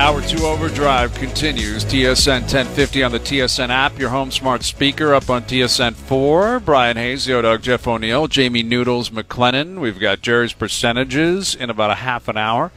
Hour 0.00 0.22
2 0.22 0.46
Overdrive 0.46 1.12
continues. 1.12 1.84
TSN 1.84 2.40
1050 2.40 3.02
on 3.02 3.12
the 3.12 3.20
TSN 3.20 3.68
app, 3.68 3.98
your 3.98 4.08
home 4.08 4.30
smart 4.30 4.62
speaker 4.62 5.12
up 5.12 5.28
on 5.28 5.42
TSN 5.42 5.92
4. 5.94 6.58
Bryan 6.60 6.96
Hayes, 6.96 7.28
Yo 7.28 7.42
Doug, 7.42 7.60
Jeff 7.60 7.86
O'Neill, 7.86 8.26
Jamie 8.26 8.62
Noodles, 8.62 9.10
McLennan. 9.10 9.78
We've 9.78 10.00
got 10.00 10.22
Jerry's 10.22 10.54
percentages 10.54 11.54
in 11.54 11.68
about 11.68 11.90
a 11.90 11.96
half 11.96 12.28
an 12.28 12.38
hour. 12.38 12.72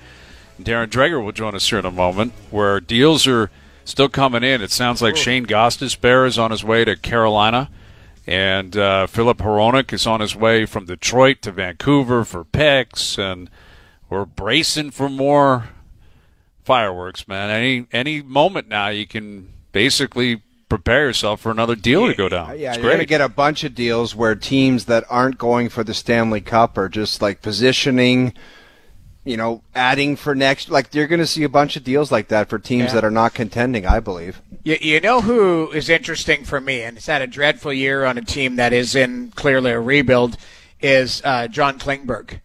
Darren 0.61 0.87
Dreger 0.87 1.23
will 1.23 1.31
join 1.31 1.55
us 1.55 1.69
here 1.69 1.79
in 1.79 1.85
a 1.85 1.91
moment, 1.91 2.33
where 2.51 2.81
deals 2.81 3.25
are 3.25 3.49
still 3.85 4.09
coming 4.09 4.43
in. 4.43 4.61
It 4.61 4.71
sounds 4.71 5.01
like 5.01 5.15
Shane 5.15 5.45
Gostisbehere 5.45 6.27
is 6.27 6.37
on 6.37 6.51
his 6.51 6.65
way 6.65 6.83
to 6.83 6.97
Carolina, 6.97 7.69
and 8.27 8.75
uh, 8.75 9.07
Filip 9.07 9.37
Hronek 9.37 9.93
is 9.93 10.05
on 10.05 10.19
his 10.19 10.35
way 10.35 10.65
from 10.65 10.87
Detroit 10.87 11.41
to 11.43 11.53
Vancouver 11.53 12.25
for 12.25 12.43
picks, 12.43 13.17
and 13.17 13.49
we're 14.09 14.25
bracing 14.25 14.91
for 14.91 15.07
more 15.07 15.69
fireworks, 16.63 17.27
man. 17.27 17.49
Any 17.49 17.85
any 17.91 18.21
moment 18.21 18.67
now, 18.67 18.87
you 18.89 19.05
can 19.07 19.49
basically 19.71 20.41
prepare 20.69 21.05
yourself 21.07 21.41
for 21.41 21.51
another 21.51 21.75
deal 21.75 22.07
to 22.07 22.13
go 22.15 22.27
down. 22.29 22.57
Yeah, 22.57 22.69
it's 22.73 22.79
you're 22.79 22.89
going 22.89 22.99
to 22.99 23.05
get 23.05 23.21
a 23.21 23.29
bunch 23.29 23.63
of 23.63 23.75
deals 23.75 24.15
where 24.15 24.33
teams 24.35 24.85
that 24.85 25.03
aren't 25.09 25.37
going 25.37 25.69
for 25.69 25.83
the 25.83 25.93
Stanley 25.93 26.41
Cup 26.41 26.77
are 26.77 26.89
just 26.89 27.21
like 27.21 27.41
positioning, 27.43 28.33
you 29.23 29.37
know, 29.37 29.61
adding 29.75 30.15
for 30.15 30.33
next. 30.33 30.69
Like 30.69 30.93
you're 30.95 31.05
going 31.07 31.19
to 31.19 31.27
see 31.27 31.43
a 31.43 31.49
bunch 31.49 31.75
of 31.75 31.83
deals 31.83 32.11
like 32.11 32.29
that 32.29 32.49
for 32.49 32.57
teams 32.57 32.85
Yeah. 32.87 32.93
that 32.95 33.05
are 33.05 33.11
not 33.11 33.33
contending. 33.33 33.85
I 33.85 33.99
believe. 33.99 34.41
You, 34.63 34.77
you 34.81 34.99
know 35.01 35.21
who 35.21 35.69
is 35.71 35.89
interesting 35.89 36.43
for 36.45 36.59
me, 36.61 36.81
and 36.81 36.97
it's 36.97 37.07
had 37.07 37.21
a 37.21 37.27
dreadful 37.27 37.73
year 37.73 38.05
on 38.05 38.17
a 38.17 38.21
team 38.23 38.55
that 38.55 38.71
is 38.73 38.95
in 38.95 39.31
clearly 39.35 39.71
a 39.71 39.79
rebuild, 39.79 40.37
is 40.81 41.21
uh, 41.25 41.47
John 41.49 41.77
Klingberg. 41.77 42.39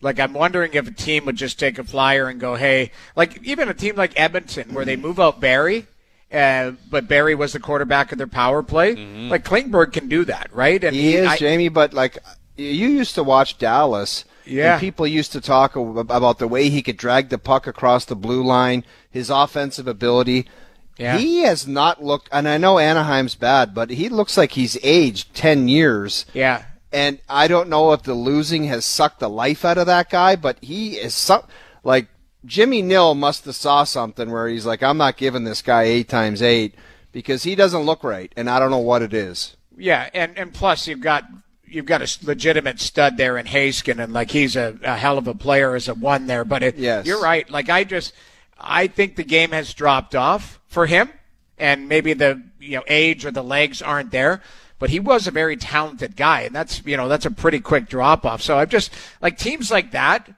Like 0.00 0.18
I'm 0.18 0.32
wondering 0.32 0.72
if 0.74 0.86
a 0.88 0.92
team 0.92 1.24
would 1.26 1.36
just 1.36 1.58
take 1.58 1.78
a 1.78 1.84
flyer 1.84 2.28
and 2.28 2.40
go, 2.40 2.54
hey, 2.54 2.90
like 3.16 3.42
even 3.44 3.68
a 3.68 3.74
team 3.74 3.96
like 3.96 4.18
Edmonton 4.18 4.72
where 4.74 4.84
they 4.84 4.96
move 4.96 5.20
out 5.20 5.40
Barrie, 5.40 5.86
uh, 6.32 6.72
but 6.88 7.06
Barrie 7.08 7.34
was 7.34 7.52
the 7.52 7.60
quarterback 7.60 8.12
of 8.12 8.18
their 8.18 8.26
power 8.26 8.62
play. 8.62 8.94
Like 9.28 9.44
Klingberg 9.44 9.92
can 9.92 10.08
do 10.08 10.24
that, 10.26 10.48
right? 10.54 10.82
And 10.82 10.94
He 10.96 11.14
is 11.16 11.26
I- 11.28 11.36
Jamie, 11.36 11.68
but 11.68 11.92
like 11.92 12.18
you 12.56 12.88
used 12.88 13.14
to 13.16 13.22
watch 13.24 13.58
Dallas. 13.58 14.24
Yeah. 14.46 14.72
And 14.72 14.80
people 14.80 15.06
used 15.06 15.32
to 15.32 15.40
talk 15.40 15.76
about 15.76 16.38
the 16.38 16.48
way 16.48 16.70
he 16.70 16.82
could 16.82 16.96
drag 16.96 17.28
the 17.28 17.38
puck 17.38 17.66
across 17.66 18.04
the 18.06 18.16
blue 18.16 18.42
line, 18.42 18.84
his 19.10 19.30
offensive 19.30 19.86
ability. 19.86 20.48
Yeah. 20.96 21.18
He 21.18 21.42
has 21.42 21.68
not 21.68 22.02
looked, 22.02 22.28
and 22.32 22.48
I 22.48 22.58
know 22.58 22.78
Anaheim's 22.78 23.34
bad, 23.34 23.74
but 23.74 23.90
he 23.90 24.08
looks 24.08 24.36
like 24.36 24.52
he's 24.52 24.76
aged 24.82 25.34
10 25.34 25.68
years. 25.68 26.26
yeah. 26.34 26.64
And 26.92 27.20
I 27.28 27.46
don't 27.48 27.68
know 27.68 27.92
if 27.92 28.02
the 28.02 28.14
losing 28.14 28.64
has 28.64 28.84
sucked 28.84 29.20
the 29.20 29.28
life 29.30 29.64
out 29.64 29.78
of 29.78 29.86
that 29.86 30.10
guy, 30.10 30.34
but 30.36 30.58
he 30.60 30.94
is 30.96 31.14
so, 31.14 31.46
like 31.84 32.08
Jimmy 32.44 32.82
Nill 32.82 33.14
must 33.14 33.44
have 33.44 33.54
saw 33.54 33.84
something 33.84 34.30
where 34.30 34.48
he's 34.48 34.66
like, 34.66 34.82
I'm 34.82 34.96
not 34.98 35.16
giving 35.16 35.44
this 35.44 35.62
guy 35.62 35.82
eight 35.84 36.08
times 36.08 36.42
eight 36.42 36.74
because 37.12 37.44
he 37.44 37.54
doesn't 37.54 37.82
look 37.82 38.02
right, 38.02 38.32
and 38.36 38.50
I 38.50 38.58
don't 38.58 38.70
know 38.70 38.78
what 38.78 39.02
it 39.02 39.14
is. 39.14 39.56
Yeah, 39.76 40.10
and 40.12 40.36
and 40.36 40.52
plus 40.52 40.86
you've 40.88 41.00
got 41.00 41.24
you've 41.64 41.86
got 41.86 42.02
a 42.02 42.26
legitimate 42.26 42.80
stud 42.80 43.16
there 43.16 43.38
in 43.38 43.46
Haskin, 43.46 44.02
and 44.02 44.12
like 44.12 44.32
he's 44.32 44.56
a, 44.56 44.76
a 44.82 44.96
hell 44.96 45.16
of 45.16 45.28
a 45.28 45.34
player 45.34 45.74
as 45.76 45.86
a 45.88 45.94
one 45.94 46.26
there. 46.26 46.44
But 46.44 46.62
it, 46.64 46.76
Yes. 46.76 47.06
you're 47.06 47.22
right. 47.22 47.48
Like 47.48 47.68
I 47.68 47.84
just 47.84 48.12
I 48.58 48.88
think 48.88 49.14
the 49.16 49.22
game 49.24 49.52
has 49.52 49.72
dropped 49.74 50.14
off 50.16 50.58
for 50.66 50.86
him, 50.86 51.10
and 51.56 51.88
maybe 51.88 52.14
the 52.14 52.42
you 52.58 52.76
know 52.76 52.84
age 52.88 53.24
or 53.24 53.30
the 53.30 53.44
legs 53.44 53.80
aren't 53.80 54.10
there. 54.10 54.42
But 54.80 54.90
he 54.90 54.98
was 54.98 55.28
a 55.28 55.30
very 55.30 55.56
talented 55.56 56.16
guy, 56.16 56.40
and 56.40 56.54
that's 56.54 56.82
you 56.84 56.96
know 56.96 57.06
that's 57.06 57.26
a 57.26 57.30
pretty 57.30 57.60
quick 57.60 57.88
drop 57.88 58.26
off. 58.26 58.42
So 58.42 58.58
I've 58.58 58.70
just 58.70 58.90
like 59.22 59.38
teams 59.38 59.70
like 59.70 59.92
that. 59.92 60.28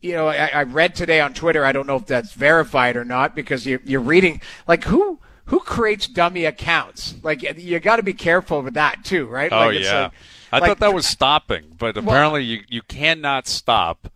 You 0.00 0.14
know, 0.14 0.28
I, 0.28 0.46
I 0.46 0.62
read 0.64 0.94
today 0.96 1.20
on 1.20 1.34
Twitter. 1.34 1.64
I 1.64 1.70
don't 1.72 1.86
know 1.86 1.96
if 1.96 2.06
that's 2.06 2.32
verified 2.32 2.96
or 2.96 3.04
not 3.04 3.36
because 3.36 3.66
you, 3.66 3.78
you're 3.84 4.00
reading 4.00 4.40
like 4.66 4.84
who 4.84 5.18
who 5.44 5.60
creates 5.60 6.06
dummy 6.06 6.46
accounts. 6.46 7.14
Like 7.22 7.42
you 7.42 7.78
got 7.78 7.96
to 7.96 8.02
be 8.02 8.14
careful 8.14 8.62
with 8.62 8.74
that 8.74 9.04
too, 9.04 9.26
right? 9.26 9.52
Oh 9.52 9.66
Like, 9.66 9.76
it's 9.76 9.86
yeah, 9.86 10.02
like- 10.04 10.12
I 10.52 10.58
like- 10.60 10.68
thought 10.70 10.78
that 10.80 10.94
was 10.94 11.06
stopping, 11.06 11.76
but 11.78 11.96
apparently 11.98 12.42
you 12.42 12.62
you 12.68 12.80
cannot 12.82 13.46
stop 13.46 14.10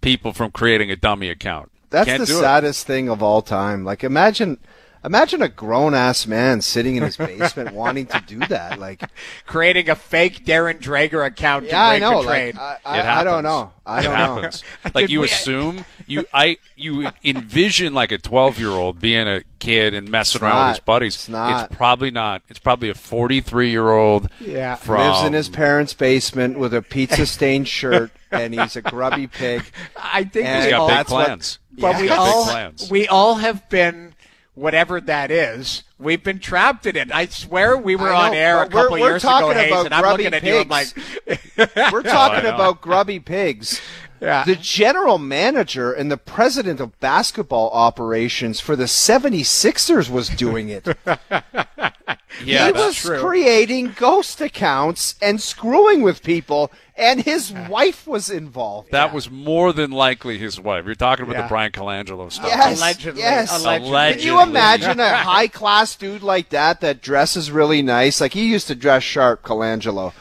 people 0.00 0.32
from 0.32 0.50
creating 0.52 0.90
a 0.90 0.96
dummy 0.96 1.28
account. 1.28 1.70
That's 1.90 2.06
Can't 2.06 2.20
the 2.20 2.26
do 2.26 2.38
it. 2.38 2.40
saddest 2.40 2.86
thing 2.86 3.08
of 3.10 3.22
all 3.22 3.42
time. 3.42 3.84
Like 3.84 4.02
imagine 4.04 4.56
imagine 5.04 5.42
a 5.42 5.48
grown 5.48 5.94
ass 5.94 6.26
man 6.26 6.60
sitting 6.60 6.96
in 6.96 7.02
his 7.02 7.16
basement 7.16 7.72
wanting 7.74 8.06
to 8.06 8.20
do 8.26 8.38
that. 8.46 8.78
Like 8.78 9.02
creating 9.46 9.88
a 9.88 9.94
fake 9.94 10.44
Darren 10.44 10.80
Dreger 10.80 11.24
account 11.26 11.64
Yeah, 11.66 11.70
to 11.72 11.76
I 11.76 11.98
know. 11.98 12.20
a 12.20 12.24
trade. 12.24 12.54
Like, 12.56 12.80
I, 12.86 12.98
It 12.98 13.04
I, 13.04 13.20
I 13.20 13.24
don't 13.24 13.42
know. 13.42 13.72
I 13.86 14.00
It 14.00 14.02
don't 14.04 14.12
know. 14.18 14.34
happens. 14.34 14.64
Like 14.94 15.08
you 15.10 15.22
assume 15.22 15.84
you 16.06 16.26
I 16.32 16.58
you 16.76 17.08
envision 17.24 17.94
like 17.94 18.12
a 18.12 18.18
twelve 18.18 18.58
year 18.58 18.70
old 18.70 19.00
being 19.00 19.26
a 19.28 19.42
kid 19.58 19.94
and 19.94 20.08
messing 20.10 20.38
It's 20.38 20.42
around 20.42 20.54
not. 20.56 20.66
with 20.68 20.76
his 20.76 20.84
buddies. 20.84 21.14
It's 21.14 21.28
not. 21.28 21.66
It's 21.70 21.76
probably 21.76 22.10
not. 22.10 22.42
It's 22.48 22.58
probably 22.58 22.90
a 22.90 22.94
forty 22.94 23.40
three 23.40 23.70
year 23.70 23.90
old. 23.90 24.28
Yeah. 24.40 24.74
from 24.76 24.96
Lives 24.98 25.26
in 25.26 25.32
his 25.32 25.48
parents' 25.48 25.94
basement 25.94 26.58
with 26.58 26.74
a 26.74 26.82
pizza 26.82 27.26
stained 27.26 27.68
shirt 27.68 28.10
and 28.30 28.52
he's 28.54 28.76
a 28.76 28.82
grubby 28.82 29.26
pig. 29.26 29.62
I 29.96 30.24
think 30.24 30.46
And 30.46 30.56
He's 30.56 30.64
we 30.66 30.70
got 30.70 30.80
all, 30.80 30.88
big 30.88 30.96
that's 30.96 31.10
what- 31.10 31.24
plans. 31.26 31.58
but 31.78 31.92
He's 31.94 32.02
we 32.02 32.08
all 32.10 32.44
big 32.44 32.52
plans. 32.52 32.90
we 32.90 33.08
all 33.08 33.34
have 33.36 33.68
been 33.68 34.14
whatever 34.58 35.00
that 35.00 35.30
is. 35.30 35.82
We've 35.98 36.22
been 36.22 36.38
trapped 36.38 36.86
in 36.86 36.96
it. 36.96 37.12
I 37.12 37.26
swear 37.26 37.76
we 37.76 37.96
were 37.96 38.12
on 38.12 38.34
air 38.34 38.62
a 38.62 38.66
but 38.66 38.74
we're- 38.74 38.82
couple 38.84 39.00
we're 39.00 39.08
years 39.10 39.24
ago, 39.24 39.50
Hayes, 39.50 39.84
and 39.84 39.94
I'm 39.94 40.04
looking 40.04 40.34
at 40.34 40.42
you. 40.42 40.58
I'm 40.58 40.68
like, 40.68 40.94
pigs. 41.26 41.92
We're 41.92 42.02
talking 42.04 42.44
know. 42.44 42.54
about 42.54 42.80
grubby 42.80 43.20
pigs. 43.20 43.80
Yeah. 44.20 44.44
The 44.44 44.56
general 44.56 45.18
manager 45.18 45.92
and 45.92 46.10
the 46.10 46.16
president 46.16 46.80
of 46.80 46.98
basketball 47.00 47.70
operations 47.70 48.60
for 48.60 48.76
the 48.76 48.84
76ers 48.84 50.10
was 50.10 50.28
doing 50.28 50.68
it. 50.68 50.86
yeah, 51.06 52.66
he 52.66 52.72
that's 52.72 52.74
was 52.78 52.96
true. 52.96 53.18
creating 53.20 53.94
ghost 53.96 54.40
accounts 54.40 55.14
and 55.22 55.40
screwing 55.40 56.02
with 56.02 56.22
people, 56.22 56.70
and 56.96 57.22
his 57.22 57.52
wife 57.52 58.06
was 58.06 58.28
involved. 58.30 58.90
That 58.90 59.12
was 59.14 59.30
more 59.30 59.72
than 59.72 59.90
likely 59.90 60.38
his 60.38 60.58
wife. 60.60 60.84
You're 60.84 60.94
talking 60.94 61.24
about 61.24 61.36
Yeah. 61.36 61.42
the 61.42 61.48
Bryan 61.48 61.72
Colangelo 61.72 62.30
stuff. 62.32 62.46
Yes, 62.48 62.78
Allegedly, 62.78 63.20
yes. 63.22 63.60
allegedly. 63.64 64.14
Can 64.14 64.20
you 64.20 64.40
imagine 64.42 64.98
a 65.00 65.16
high 65.16 65.48
class 65.48 65.94
dude 65.96 66.22
like 66.22 66.48
that 66.50 66.80
that 66.80 67.02
dresses 67.02 67.50
really 67.50 67.82
nice? 67.82 68.20
Like 68.20 68.32
he 68.32 68.46
used 68.50 68.66
to 68.68 68.74
dress 68.74 69.02
sharp, 69.02 69.42
Colangelo. 69.42 70.12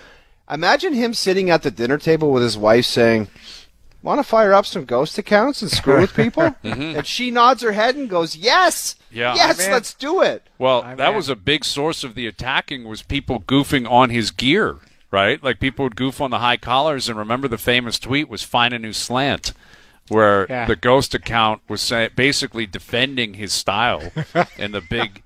Imagine 0.50 0.94
him 0.94 1.14
sitting 1.14 1.50
at 1.50 1.64
the 1.64 1.72
dinner 1.72 1.98
table 1.98 2.32
with 2.32 2.42
his 2.44 2.58
wife 2.58 2.86
saying, 2.86 3.28
Want 4.04 4.20
to 4.20 4.24
fire 4.24 4.54
up 4.54 4.66
some 4.66 4.86
ghost 4.86 5.18
accounts 5.18 5.62
and 5.62 5.70
screw 5.72 6.00
with 6.02 6.14
people? 6.14 6.56
And 6.64 7.06
she 7.06 7.32
nods 7.32 7.62
her 7.64 7.72
head 7.74 7.96
and 7.96 8.10
goes, 8.10 8.36
Yes. 8.36 8.94
Mm-hmm. 9.10 9.18
Yeah. 9.18 9.36
Yes, 9.36 9.58
Man. 9.58 9.72
let's 9.72 9.94
do 9.94 10.22
it. 10.22 10.44
Well, 10.60 10.84
I'm 10.84 10.98
that 10.98 11.10
in. 11.10 11.16
was 11.16 11.30
a 11.30 11.36
big 11.36 11.66
source 11.66 12.04
of 12.04 12.14
the 12.16 12.28
attacking 12.28 12.86
was 12.88 13.02
people 13.02 13.40
goofing 13.42 13.90
on 13.90 14.10
his 14.10 14.32
gear, 14.32 14.78
right? 15.12 15.42
Like 15.44 15.60
people 15.60 15.84
would 15.86 15.96
goof 15.96 16.22
on 16.22 16.30
the 16.32 16.40
high 16.40 16.58
collars 16.58 17.10
and 17.10 17.18
remember 17.18 17.48
the 17.48 17.58
famous 17.58 17.98
tweet 18.00 18.30
was 18.30 18.44
find 18.44 18.74
a 18.74 18.80
new 18.80 18.94
slant 18.94 19.54
where 20.10 20.46
Yeah. 20.50 20.66
the 20.68 20.76
ghost 20.76 21.14
account 21.14 21.62
was 21.68 21.82
say, 21.82 22.10
basically 22.16 22.66
defending 22.66 23.34
his 23.34 23.52
style 23.52 24.12
and 24.58 24.74
the 24.74 24.82
big 24.82 25.22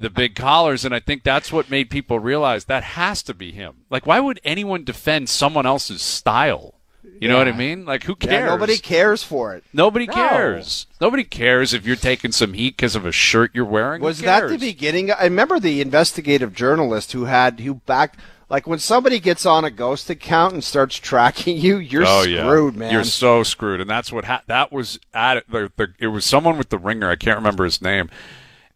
the 0.00 0.08
big 0.10 0.34
collars 0.34 0.84
and 0.86 0.94
I 0.94 1.00
think 1.00 1.22
that's 1.22 1.52
what 1.52 1.68
made 1.68 1.90
people 1.90 2.18
realize 2.18 2.64
that 2.66 2.82
has 2.82 3.22
to 3.24 3.34
be 3.34 3.52
him. 3.52 3.84
Like 3.90 4.06
why 4.06 4.20
would 4.20 4.40
anyone 4.44 4.84
defend 4.84 5.28
someone 5.28 5.66
else's 5.66 6.00
style? 6.00 6.74
You 7.22 7.28
know 7.28 7.38
what 7.38 7.48
I 7.48 7.52
mean? 7.52 7.84
Like 7.84 8.02
who 8.02 8.16
cares? 8.16 8.32
Yeah, 8.32 8.46
nobody 8.46 8.78
cares 8.78 9.22
for 9.22 9.54
it. 9.54 9.62
Nobody 9.72 10.06
No. 10.06 10.12
cares. 10.12 10.86
Nobody 11.00 11.22
cares 11.22 11.72
if 11.72 11.86
you're 11.86 11.94
taking 11.94 12.32
some 12.32 12.52
heat 12.52 12.76
because 12.76 12.96
of 12.96 13.06
a 13.06 13.12
shirt 13.12 13.52
you're 13.54 13.64
wearing. 13.64 14.02
Was 14.02 14.18
that 14.20 14.48
the 14.48 14.58
beginning? 14.58 15.12
I 15.12 15.24
remember 15.24 15.60
the 15.60 15.80
investigative 15.80 16.52
journalist 16.52 17.12
who 17.12 17.26
had 17.26 17.60
who 17.60 17.74
backed 17.74 18.18
like 18.48 18.66
when 18.66 18.80
somebody 18.80 19.18
gets 19.18 19.46
on 19.46 19.64
a 19.64 19.70
ghost 19.70 20.10
account 20.10 20.52
and 20.52 20.62
starts 20.62 20.96
tracking 20.96 21.56
you, 21.56 21.78
you're 21.78 22.04
oh, 22.06 22.24
screwed, 22.24 22.74
yeah. 22.74 22.78
man. 22.80 22.92
You're 22.92 23.04
so 23.04 23.42
screwed, 23.44 23.80
and 23.80 23.88
that's 23.88 24.12
what 24.12 24.26
ha- 24.26 24.42
that 24.46 24.70
was 24.70 24.98
at. 25.14 25.48
The, 25.48 25.72
the, 25.76 25.94
it 25.98 26.08
was 26.08 26.24
someone 26.24 26.58
with 26.58 26.68
the 26.68 26.76
ringer. 26.76 27.08
I 27.08 27.16
can't 27.16 27.38
remember 27.38 27.64
his 27.64 27.80
name, 27.80 28.10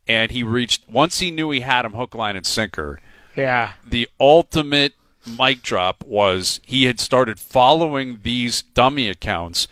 and 0.09 0.31
he 0.31 0.43
reached 0.43 0.89
once 0.89 1.19
he 1.19 1.31
knew 1.31 1.51
he 1.51 1.61
had 1.61 1.85
him 1.85 1.93
hook, 1.93 2.15
line, 2.15 2.37
and 2.37 2.47
sinker. 2.47 3.01
yeah. 3.35 3.73
The 3.87 4.09
ultimate 4.19 4.95
mic 5.27 5.63
drop 5.63 6.05
was 6.05 6.61
he 6.65 6.85
had 6.85 7.01
started 7.01 7.39
following 7.39 8.21
these 8.23 8.63
dummy 8.63 9.09
accounts. 9.09 9.69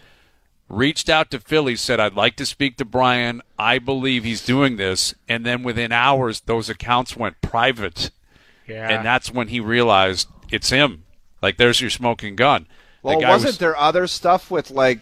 Reached 0.69 1.09
out 1.09 1.31
to 1.31 1.39
Philly, 1.41 1.77
said, 1.77 2.01
I'd 2.01 2.15
like 2.15 2.37
to 2.37 2.47
speak 2.47 2.79
to 2.79 2.85
Brian. 2.85 3.43
I 3.59 3.79
believe 3.79 4.25
he's 4.25 4.45
doing 4.45 4.77
this. 4.77 5.15
And 5.29 5.45
then 5.45 5.63
within 5.63 5.93
hours, 5.93 6.41
those 6.41 6.69
accounts 6.71 7.17
went 7.17 7.41
private. 7.43 8.11
Yeah. 8.67 8.89
And 8.89 9.05
that's 9.05 9.31
when 9.31 9.49
he 9.49 9.61
realized 9.61 10.29
it's 10.51 10.71
him. 10.71 11.05
Like, 11.43 11.59
there's 11.59 11.81
your 11.83 11.91
smoking 11.91 12.35
gun. 12.35 12.67
The 13.03 13.09
well, 13.09 13.21
guy 13.21 13.29
wasn't 13.29 13.49
was- 13.51 13.59
there 13.59 13.77
other 13.77 14.07
stuff 14.07 14.51
with 14.51 14.71
like 14.71 15.01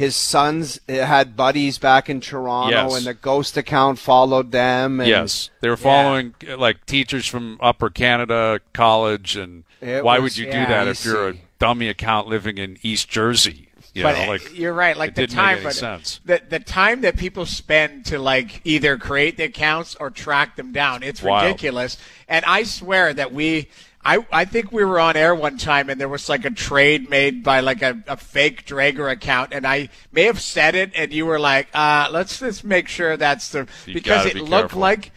his 0.00 0.16
sons 0.16 0.80
had 0.88 1.36
buddies 1.36 1.76
back 1.76 2.08
in 2.08 2.22
Toronto, 2.22 2.70
Yes. 2.70 2.96
and 2.96 3.06
the 3.06 3.12
ghost 3.12 3.58
account 3.58 3.98
followed 3.98 4.50
them? 4.50 4.98
And 4.98 5.08
Yes, 5.08 5.50
they 5.60 5.68
were 5.68 5.76
following 5.76 6.34
uh, 6.48 6.56
like 6.56 6.86
teachers 6.86 7.26
from 7.26 7.58
Upper 7.60 7.90
Canada 7.90 8.60
College, 8.72 9.36
and 9.36 9.64
It 9.82 10.02
why 10.02 10.18
was 10.18 10.32
would 10.32 10.38
you 10.38 10.46
do 10.50 10.56
yeah, 10.56 10.68
that 10.68 10.88
if 10.88 11.04
you're 11.04 11.28
a 11.28 11.34
dummy 11.58 11.88
account 11.88 12.28
living 12.28 12.56
in 12.56 12.78
East 12.82 13.10
Jersey? 13.10 13.68
You 13.92 14.04
but 14.04 14.16
know, 14.16 14.26
like 14.32 14.56
you're 14.56 14.72
right. 14.72 14.96
Like 14.96 15.10
it 15.10 15.14
the 15.16 15.26
time, 15.26 15.58
but 15.62 15.74
sense. 15.74 16.20
the 16.24 16.40
the 16.48 16.60
time 16.60 17.02
that 17.02 17.18
people 17.18 17.44
spend 17.44 18.06
to 18.06 18.18
like 18.18 18.62
either 18.64 18.96
create 18.96 19.36
the 19.36 19.44
accounts 19.44 19.96
or 19.96 20.08
track 20.10 20.56
them 20.56 20.72
down, 20.72 21.02
it's 21.02 21.22
Wild. 21.22 21.44
ridiculous. 21.44 21.98
And 22.26 22.42
I 22.46 22.62
swear 22.62 23.12
that 23.12 23.32
we. 23.34 23.68
I, 24.02 24.24
I 24.32 24.44
think 24.46 24.72
we 24.72 24.82
were 24.84 24.98
on 24.98 25.14
air 25.16 25.34
one 25.34 25.58
time 25.58 25.90
and 25.90 26.00
there 26.00 26.08
was 26.08 26.28
like 26.30 26.46
a 26.46 26.50
trade 26.50 27.10
made 27.10 27.44
by 27.44 27.60
like 27.60 27.82
a, 27.82 28.02
a 28.08 28.16
fake 28.16 28.66
Dreger 28.66 29.10
account 29.12 29.52
and 29.52 29.66
I 29.66 29.90
may 30.10 30.22
have 30.24 30.40
said 30.40 30.74
it 30.74 30.92
and 30.94 31.12
you 31.12 31.26
were 31.26 31.38
like, 31.38 31.68
uh, 31.74 32.08
let's 32.10 32.38
just 32.40 32.64
make 32.64 32.88
sure 32.88 33.18
that's 33.18 33.50
the 33.50 33.68
You 33.86 33.92
because 33.94 34.24
it 34.24 34.34
be 34.34 34.40
looked 34.40 34.50
careful. 34.70 34.80
like 34.80 35.12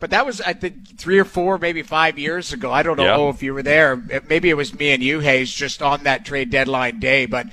but 0.00 0.10
that 0.10 0.26
was 0.26 0.42
I 0.42 0.52
think 0.52 0.98
three 0.98 1.18
or 1.18 1.24
four, 1.24 1.56
maybe 1.56 1.80
five 1.82 2.18
years 2.18 2.52
ago. 2.52 2.70
I 2.70 2.82
don't 2.82 2.98
know 2.98 3.24
Yeah. 3.24 3.30
if 3.30 3.42
you 3.42 3.54
were 3.54 3.62
there. 3.62 3.96
Maybe 4.28 4.50
it 4.50 4.54
was 4.54 4.74
me 4.78 4.90
and 4.90 5.02
you, 5.02 5.20
Hayes, 5.20 5.50
just 5.54 5.80
on 5.80 6.02
that 6.04 6.26
trade 6.26 6.50
deadline 6.50 7.00
day. 7.00 7.24
But 7.24 7.46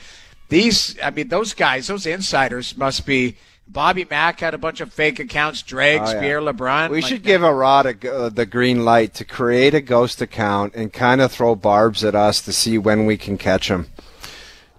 these, 0.49 0.97
I 1.01 1.11
mean, 1.11 1.29
those 1.29 1.53
guys, 1.53 1.87
those 1.87 2.05
insiders 2.05 2.75
must 2.75 3.05
be. 3.05 3.37
Bobby 3.67 4.05
Mack 4.09 4.39
had 4.41 4.53
a 4.53 4.57
bunch 4.57 4.81
of 4.81 4.93
fake 4.93 5.19
accounts. 5.19 5.61
Dregs, 5.63 6.09
Oh, 6.09 6.13
yeah. 6.13 6.19
Pierre 6.21 6.41
LeBrun. 6.41 6.89
We 6.89 7.01
like 7.01 7.09
should 7.09 7.23
that. 7.23 7.27
give 7.27 7.43
a 7.43 7.53
Rod 7.53 7.85
a, 7.85 7.93
go- 7.93 8.29
the 8.29 8.45
green 8.45 8.83
light 8.85 9.13
to 9.15 9.25
create 9.25 9.73
a 9.73 9.81
ghost 9.81 10.21
account 10.21 10.75
and 10.75 10.91
kind 10.93 11.21
of 11.21 11.31
throw 11.31 11.55
barbs 11.55 12.03
at 12.03 12.13
us 12.15 12.41
to 12.41 12.53
see 12.53 12.77
when 12.77 13.05
we 13.05 13.17
can 13.17 13.37
catch 13.37 13.69
him. 13.69 13.87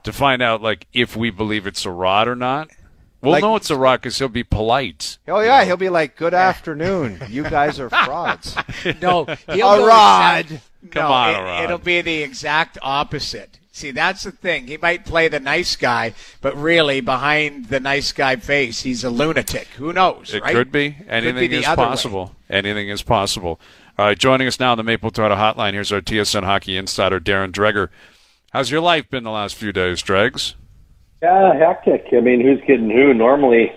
to 0.05 0.13
find 0.13 0.43
out 0.43 0.61
like 0.61 0.87
if 0.93 1.17
we 1.17 1.31
believe 1.31 1.67
it's 1.67 1.87
a 1.87 1.91
rod 1.91 2.29
or 2.29 2.37
not. 2.37 2.69
We'll 3.23 3.33
Like- 3.33 3.43
know 3.43 3.57
it's 3.57 3.71
a 3.71 3.77
rod 3.77 4.03
because 4.03 4.19
he'll 4.19 4.29
be 4.29 4.45
polite. 4.45 5.17
Oh 5.27 5.41
yeah, 5.41 5.65
he'll 5.65 5.79
be 5.79 5.89
like, 5.89 6.15
"Good 6.15 6.35
afternoon, 6.35 7.23
you 7.31 7.43
guys 7.43 7.81
are 7.81 7.89
frauds." 8.05 8.55
No, 9.01 9.25
he'll 9.51 9.67
A 9.83 9.87
rod. 9.87 10.45
exact- 10.45 10.63
Come 10.91 11.03
no, 11.05 11.11
on, 11.11 11.31
it, 11.35 11.39
a 11.39 11.43
rod. 11.43 11.65
It'll 11.65 11.79
be 11.79 12.03
the 12.03 12.23
exact 12.23 12.77
opposite. 12.83 13.59
See, 13.75 13.91
that's 13.91 14.23
the 14.23 14.31
thing. 14.31 14.69
He 14.69 14.77
might 14.77 15.05
play 15.05 15.27
the 15.27 15.41
nice 15.41 15.75
guy, 15.75 16.15
but 16.41 16.57
really 16.57 17.01
behind 17.01 17.71
the 17.71 17.81
nice 17.81 18.13
guy 18.13 18.37
face, 18.37 18.83
he's 18.83 19.03
a 19.03 19.11
lunatic. 19.11 19.67
Who 19.79 19.93
knows? 19.93 20.33
It 20.33 20.45
right? 20.45 20.53
could 20.55 20.71
be. 20.71 20.97
Anything 21.09 21.51
the 21.51 21.57
is 21.57 21.67
other 21.67 21.83
way. 21.83 21.89
possible. 21.89 22.37
Anything 22.49 22.89
is 22.89 23.03
possible. 23.03 23.61
All 23.99 24.07
right, 24.07 24.17
joining 24.17 24.47
us 24.47 24.61
now 24.61 24.71
on 24.71 24.79
the 24.79 24.85
Maple 24.85 25.11
Toyota 25.11 25.37
Hotline. 25.37 25.73
Here's 25.73 25.91
our 25.91 26.01
TSN 26.01 26.45
hockey 26.45 26.77
insider, 26.77 27.19
Darren 27.19 27.51
Dreger. 27.51 27.89
How's 28.53 28.71
your 28.71 28.81
life 28.81 29.11
been 29.11 29.25
the 29.25 29.33
last 29.33 29.57
few 29.57 29.73
days, 29.73 30.01
Dregs? 30.03 30.55
Yeah, 31.21 31.55
hectic. 31.55 32.07
I 32.13 32.21
mean, 32.21 32.43
who's 32.43 32.61
getting 32.69 32.91
who? 32.91 33.13
Normally, 33.13 33.73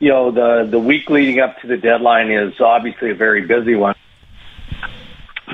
you 0.00 0.08
know, 0.08 0.32
the 0.32 0.68
the 0.68 0.80
week 0.80 1.08
leading 1.10 1.38
up 1.38 1.60
to 1.60 1.68
the 1.68 1.76
deadline 1.76 2.32
is 2.32 2.60
obviously 2.60 3.12
a 3.12 3.14
very 3.14 3.46
busy 3.46 3.76
one, 3.76 3.94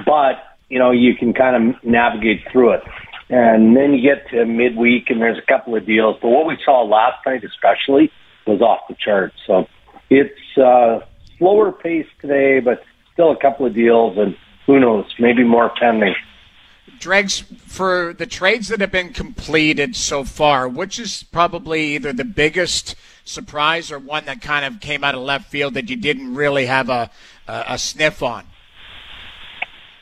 but 0.07 0.57
you 0.71 0.79
know, 0.79 0.91
you 0.91 1.15
can 1.17 1.35
kind 1.35 1.75
of 1.75 1.85
navigate 1.85 2.51
through 2.51 2.71
it. 2.71 2.83
And 3.31 3.77
then 3.77 3.95
you 3.95 4.03
get 4.03 4.29
to 4.31 4.45
midweek, 4.45 5.09
and 5.09 5.21
there's 5.21 5.39
a 5.39 5.47
couple 5.47 5.75
of 5.77 5.87
deals. 5.87 6.17
But 6.21 6.29
what 6.29 6.47
we 6.47 6.59
saw 6.65 6.83
last 6.83 7.25
night, 7.27 7.43
especially, 7.45 8.13
was 8.47 8.61
off 8.61 8.81
the 8.89 8.95
charts. 9.03 9.37
So 9.47 9.67
it's 10.11 10.59
uh, 10.59 11.01
slower 11.39 11.73
pace 11.73 12.07
today, 12.21 12.61
but 12.61 12.83
still 13.13 13.31
a 13.31 13.37
couple 13.37 13.65
of 13.67 13.75
deals, 13.75 14.19
and 14.19 14.37
who 14.67 14.79
knows, 14.79 15.07
maybe 15.19 15.43
more 15.43 15.71
pending. 15.81 16.15
Dregs, 16.99 17.41
for 17.67 18.15
the 18.17 18.27
trades 18.27 18.69
that 18.69 18.81
have 18.81 18.93
been 18.93 19.13
completed 19.13 19.97
so 19.97 20.23
far, 20.25 20.69
which 20.69 20.99
is 20.99 21.23
probably 21.23 21.95
either 21.95 22.13
the 22.13 22.25
biggest 22.25 22.95
surprise 23.25 23.91
or 23.91 23.99
one 23.99 24.27
that 24.27 24.43
kind 24.43 24.65
of 24.65 24.81
came 24.81 25.03
out 25.03 25.15
of 25.15 25.23
left 25.23 25.51
field 25.51 25.75
that 25.75 25.89
you 25.89 25.97
didn't 25.97 26.35
really 26.35 26.67
have 26.67 26.91
a 26.91 27.11
a, 27.49 27.65
a 27.69 27.79
sniff 27.79 28.23
on? 28.23 28.45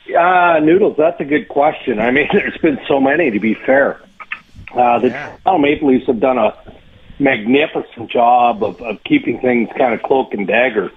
Uh, 0.07 0.59
Noodles, 0.59 0.97
that's 0.97 1.19
a 1.21 1.25
good 1.25 1.47
question. 1.47 1.99
I 1.99 2.11
mean, 2.11 2.27
there's 2.33 2.57
been 2.57 2.79
so 2.87 2.99
many, 2.99 3.31
to 3.31 3.39
be 3.39 3.53
fair. 3.53 4.01
Uh, 4.73 4.99
the 4.99 5.09
Toronto 5.09 5.57
Maple 5.59 5.87
Leafs 5.89 6.07
have 6.07 6.19
done 6.19 6.37
a 6.37 6.57
magnificent 7.19 8.09
job 8.09 8.63
of, 8.63 8.81
of 8.81 9.03
keeping 9.03 9.39
things 9.39 9.69
kind 9.77 9.93
of 9.93 10.01
cloak 10.01 10.33
and 10.33 10.47
dagger. 10.47 10.91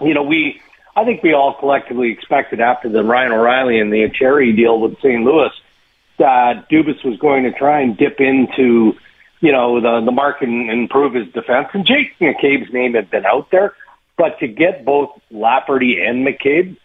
You 0.00 0.14
know, 0.14 0.22
we, 0.22 0.60
I 0.96 1.04
think 1.04 1.22
we 1.22 1.32
all 1.32 1.54
collectively 1.54 2.12
expected 2.12 2.60
after 2.60 2.88
the 2.88 3.02
Ryan 3.02 3.32
O'Reilly 3.32 3.80
and 3.80 3.92
the 3.92 4.08
Cherry 4.10 4.52
deal 4.52 4.80
with 4.80 4.98
St. 4.98 5.22
Louis 5.22 5.50
that 6.18 6.68
Dubas 6.68 7.02
was 7.04 7.18
going 7.18 7.44
to 7.44 7.52
try 7.52 7.80
and 7.80 7.96
dip 7.96 8.20
into, 8.20 8.94
you 9.40 9.52
know, 9.52 9.80
the, 9.80 10.04
the 10.04 10.12
market 10.12 10.48
and 10.48 10.70
improve 10.70 11.14
his 11.14 11.32
defense. 11.32 11.68
And 11.72 11.84
Jake 11.86 12.18
McCabe's 12.20 12.72
name 12.72 12.94
had 12.94 13.10
been 13.10 13.26
out 13.26 13.50
there, 13.50 13.74
but 14.16 14.38
to 14.40 14.46
get 14.46 14.84
both 14.84 15.10
Lafferty 15.30 16.00
and 16.00 16.26
McCabe, 16.26 16.76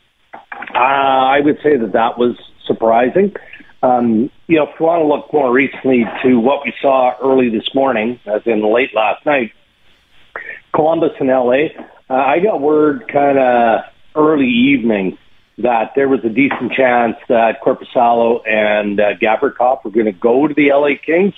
uh, 0.74 0.78
I 0.78 1.40
would 1.40 1.60
say 1.62 1.78
that 1.78 1.94
that 1.94 2.18
was 2.18 2.36
surprising. 2.66 3.36
Um, 3.84 4.32
you 4.48 4.58
know, 4.58 4.64
if 4.64 4.80
you 4.80 4.86
want 4.86 5.02
to 5.02 5.08
look 5.08 5.32
more 5.32 5.52
recently 5.52 6.06
to 6.24 6.40
what 6.40 6.66
we 6.66 6.74
saw 6.82 7.14
early 7.22 7.50
this 7.50 7.74
morning, 7.76 8.20
as 8.26 8.42
in 8.46 8.62
late 8.62 8.96
last 8.96 9.26
night, 9.26 9.52
Columbus 10.74 11.12
and 11.20 11.30
LA, 11.30 11.68
uh, 12.10 12.14
I 12.14 12.40
got 12.40 12.62
word 12.62 13.08
kind 13.08 13.38
of 13.38 13.82
early 14.16 14.48
evening 14.48 15.18
that 15.58 15.92
there 15.96 16.10
was 16.10 16.20
a 16.24 16.30
decent 16.30 16.74
chance 16.74 17.16
that 17.30 17.62
Korpisalo 17.62 18.46
and 18.48 19.00
uh, 19.00 19.14
were 19.42 19.52
going 19.92 20.06
to 20.06 20.12
go 20.12 20.48
to 20.48 20.54
the 20.54 20.72
LA 20.72 20.98
Kings. 21.04 21.34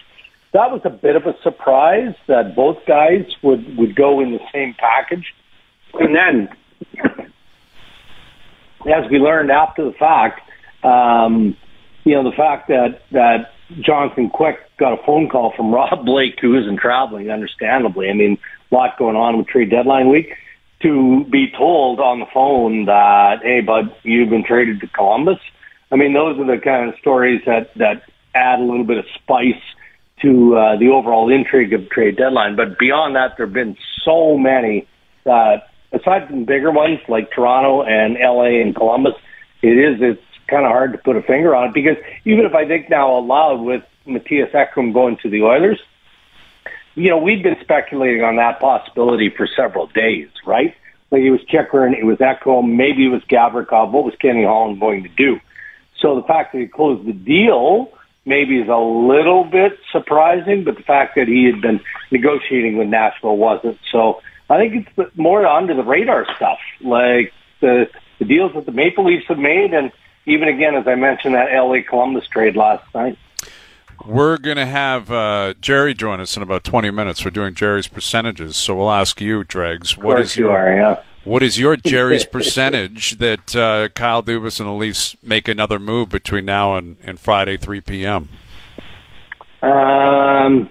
That 0.53 0.71
was 0.71 0.81
a 0.85 0.89
bit 0.89 1.15
of 1.15 1.25
a 1.27 1.35
surprise 1.43 2.15
that 2.27 2.55
both 2.55 2.77
guys 2.87 3.25
would, 3.43 3.77
would 3.77 3.95
go 3.95 4.21
in 4.21 4.31
the 4.31 4.39
same 4.51 4.73
package. 4.73 5.35
And 5.93 6.15
then 6.15 6.49
as 8.81 9.09
we 9.11 9.17
learned 9.17 9.51
after 9.51 9.85
the 9.85 9.93
fact, 9.93 10.41
um, 10.83 11.55
you 12.03 12.15
know, 12.15 12.23
the 12.23 12.35
fact 12.35 12.67
that, 12.69 13.01
that 13.11 13.51
Jonathan 13.81 14.29
Quick 14.29 14.57
got 14.77 14.93
a 14.93 15.03
phone 15.05 15.29
call 15.29 15.53
from 15.55 15.71
Rob 15.73 16.05
Blake, 16.05 16.39
who 16.41 16.57
isn't 16.57 16.77
traveling, 16.77 17.29
understandably. 17.29 18.09
I 18.09 18.13
mean, 18.13 18.37
a 18.71 18.75
lot 18.75 18.97
going 18.97 19.15
on 19.15 19.37
with 19.37 19.47
trade 19.47 19.69
deadline 19.69 20.09
week, 20.09 20.33
to 20.81 21.25
be 21.31 21.51
told 21.57 21.99
on 21.99 22.19
the 22.19 22.27
phone 22.33 22.85
that, 22.85 23.39
hey, 23.41 23.61
bud, 23.61 23.95
you've 24.03 24.29
been 24.29 24.43
traded 24.43 24.79
to 24.81 24.87
Columbus. 24.87 25.39
I 25.91 25.95
mean, 25.95 26.13
those 26.13 26.37
are 26.39 26.45
the 26.45 26.61
kind 26.61 26.89
of 26.89 26.99
stories 26.99 27.41
that, 27.45 27.73
that 27.77 28.03
add 28.35 28.59
a 28.59 28.63
little 28.63 28.83
bit 28.83 28.97
of 28.97 29.05
spice 29.15 29.61
to 30.21 30.55
uh, 30.55 30.77
the 30.77 30.89
overall 30.89 31.31
intrigue 31.31 31.73
of 31.73 31.89
trade 31.89 32.17
deadline. 32.17 32.55
But 32.55 32.77
beyond 32.77 33.15
that, 33.15 33.37
there 33.37 33.45
have 33.45 33.53
been 33.53 33.77
so 34.03 34.37
many 34.37 34.87
that 35.23 35.69
aside 35.91 36.27
from 36.27 36.45
bigger 36.45 36.71
ones 36.71 36.99
like 37.07 37.31
Toronto 37.31 37.83
and 37.83 38.17
LA 38.19 38.61
and 38.61 38.75
Columbus, 38.75 39.13
it 39.61 39.77
is 39.77 39.97
it's 40.01 40.21
kind 40.47 40.65
of 40.65 40.71
hard 40.71 40.93
to 40.93 40.97
put 40.97 41.15
a 41.15 41.21
finger 41.21 41.55
on 41.55 41.69
it 41.69 41.73
because 41.73 41.97
even 42.25 42.45
if 42.45 42.53
I 42.53 42.67
think 42.67 42.89
now 42.89 43.17
aloud 43.17 43.61
with 43.61 43.83
Mattias 44.07 44.51
Ekholm 44.51 44.93
going 44.93 45.17
to 45.23 45.29
the 45.29 45.43
Oilers, 45.43 45.79
you 46.95 47.09
know, 47.09 47.17
we've 47.17 47.43
been 47.43 47.57
speculating 47.61 48.23
on 48.23 48.37
that 48.37 48.59
possibility 48.59 49.29
for 49.29 49.47
several 49.55 49.87
days, 49.87 50.29
right? 50.45 50.73
Like 51.11 51.21
it 51.21 51.31
was 51.31 51.41
Chychrun, 51.41 51.93
it 51.93 52.05
was 52.05 52.17
Ekholm, 52.17 52.75
maybe 52.75 53.05
it 53.05 53.09
was 53.09 53.21
Gavrikov. 53.29 53.91
What 53.91 54.03
was 54.03 54.15
Kenny 54.19 54.43
Holland 54.43 54.79
going 54.79 55.03
to 55.03 55.09
do? 55.09 55.39
So 55.99 56.15
the 56.15 56.27
fact 56.27 56.53
that 56.53 56.59
he 56.59 56.67
closed 56.67 57.07
the 57.07 57.13
deal 57.13 57.91
maybe 58.25 58.59
is 58.59 58.67
a 58.67 58.77
little 58.77 59.45
bit 59.45 59.79
surprising, 59.91 60.63
but 60.65 60.75
the 60.75 60.83
fact 60.83 61.15
that 61.15 61.27
he 61.27 61.45
had 61.45 61.61
been 61.61 61.79
negotiating 62.11 62.77
with 62.77 62.89
Nashville 62.89 63.37
wasn't. 63.37 63.77
So 63.91 64.21
I 64.49 64.57
think 64.57 64.87
it's 64.97 65.17
more 65.17 65.45
under 65.45 65.73
the 65.73 65.83
radar 65.83 66.25
stuff, 66.35 66.59
like 66.81 67.33
the 67.61 67.89
the 68.19 68.25
deals 68.25 68.53
that 68.55 68.65
the 68.65 68.71
Maple 68.71 69.05
Leafs 69.05 69.25
have 69.27 69.37
made, 69.37 69.73
and 69.73 69.91
even 70.25 70.47
again, 70.47 70.75
as 70.75 70.87
I 70.87 70.95
mentioned, 70.95 71.35
that 71.35 71.49
LA 71.53 71.77
Columbus 71.87 72.27
trade 72.27 72.55
last 72.55 72.83
night. 72.95 73.17
We're 74.05 74.37
going 74.37 74.57
to 74.57 74.65
have 74.65 75.11
uh, 75.11 75.55
Jerry 75.59 75.93
join 75.93 76.19
us 76.19 76.37
in 76.37 76.43
about 76.43 76.63
20 76.63 76.91
minutes. 76.91 77.25
We're 77.25 77.31
doing 77.31 77.55
Jerry's 77.55 77.87
percentages, 77.87 78.55
so 78.55 78.75
we'll 78.75 78.91
ask 78.91 79.19
you, 79.19 79.43
Dregs, 79.43 79.93
Of 79.97 80.03
what 80.03 80.37
you 80.37 80.45
your 80.45 80.57
are, 80.57 80.75
yeah. 80.75 81.01
what 81.23 81.41
is 81.41 81.59
your 81.59 81.75
Jerry's 81.85 82.25
percentage 82.25 83.17
that 83.17 83.55
uh, 83.55 83.89
Kyle 83.89 84.21
Dubas 84.21 84.59
and 84.59 84.69
the 84.69 84.73
Leafs 84.73 85.17
make 85.23 85.47
another 85.47 85.79
move 85.79 86.09
between 86.09 86.45
now 86.45 86.75
and, 86.75 86.97
and 87.03 87.19
Friday 87.19 87.57
3 87.57 87.81
p.m. 87.81 88.29
Um, 89.61 90.69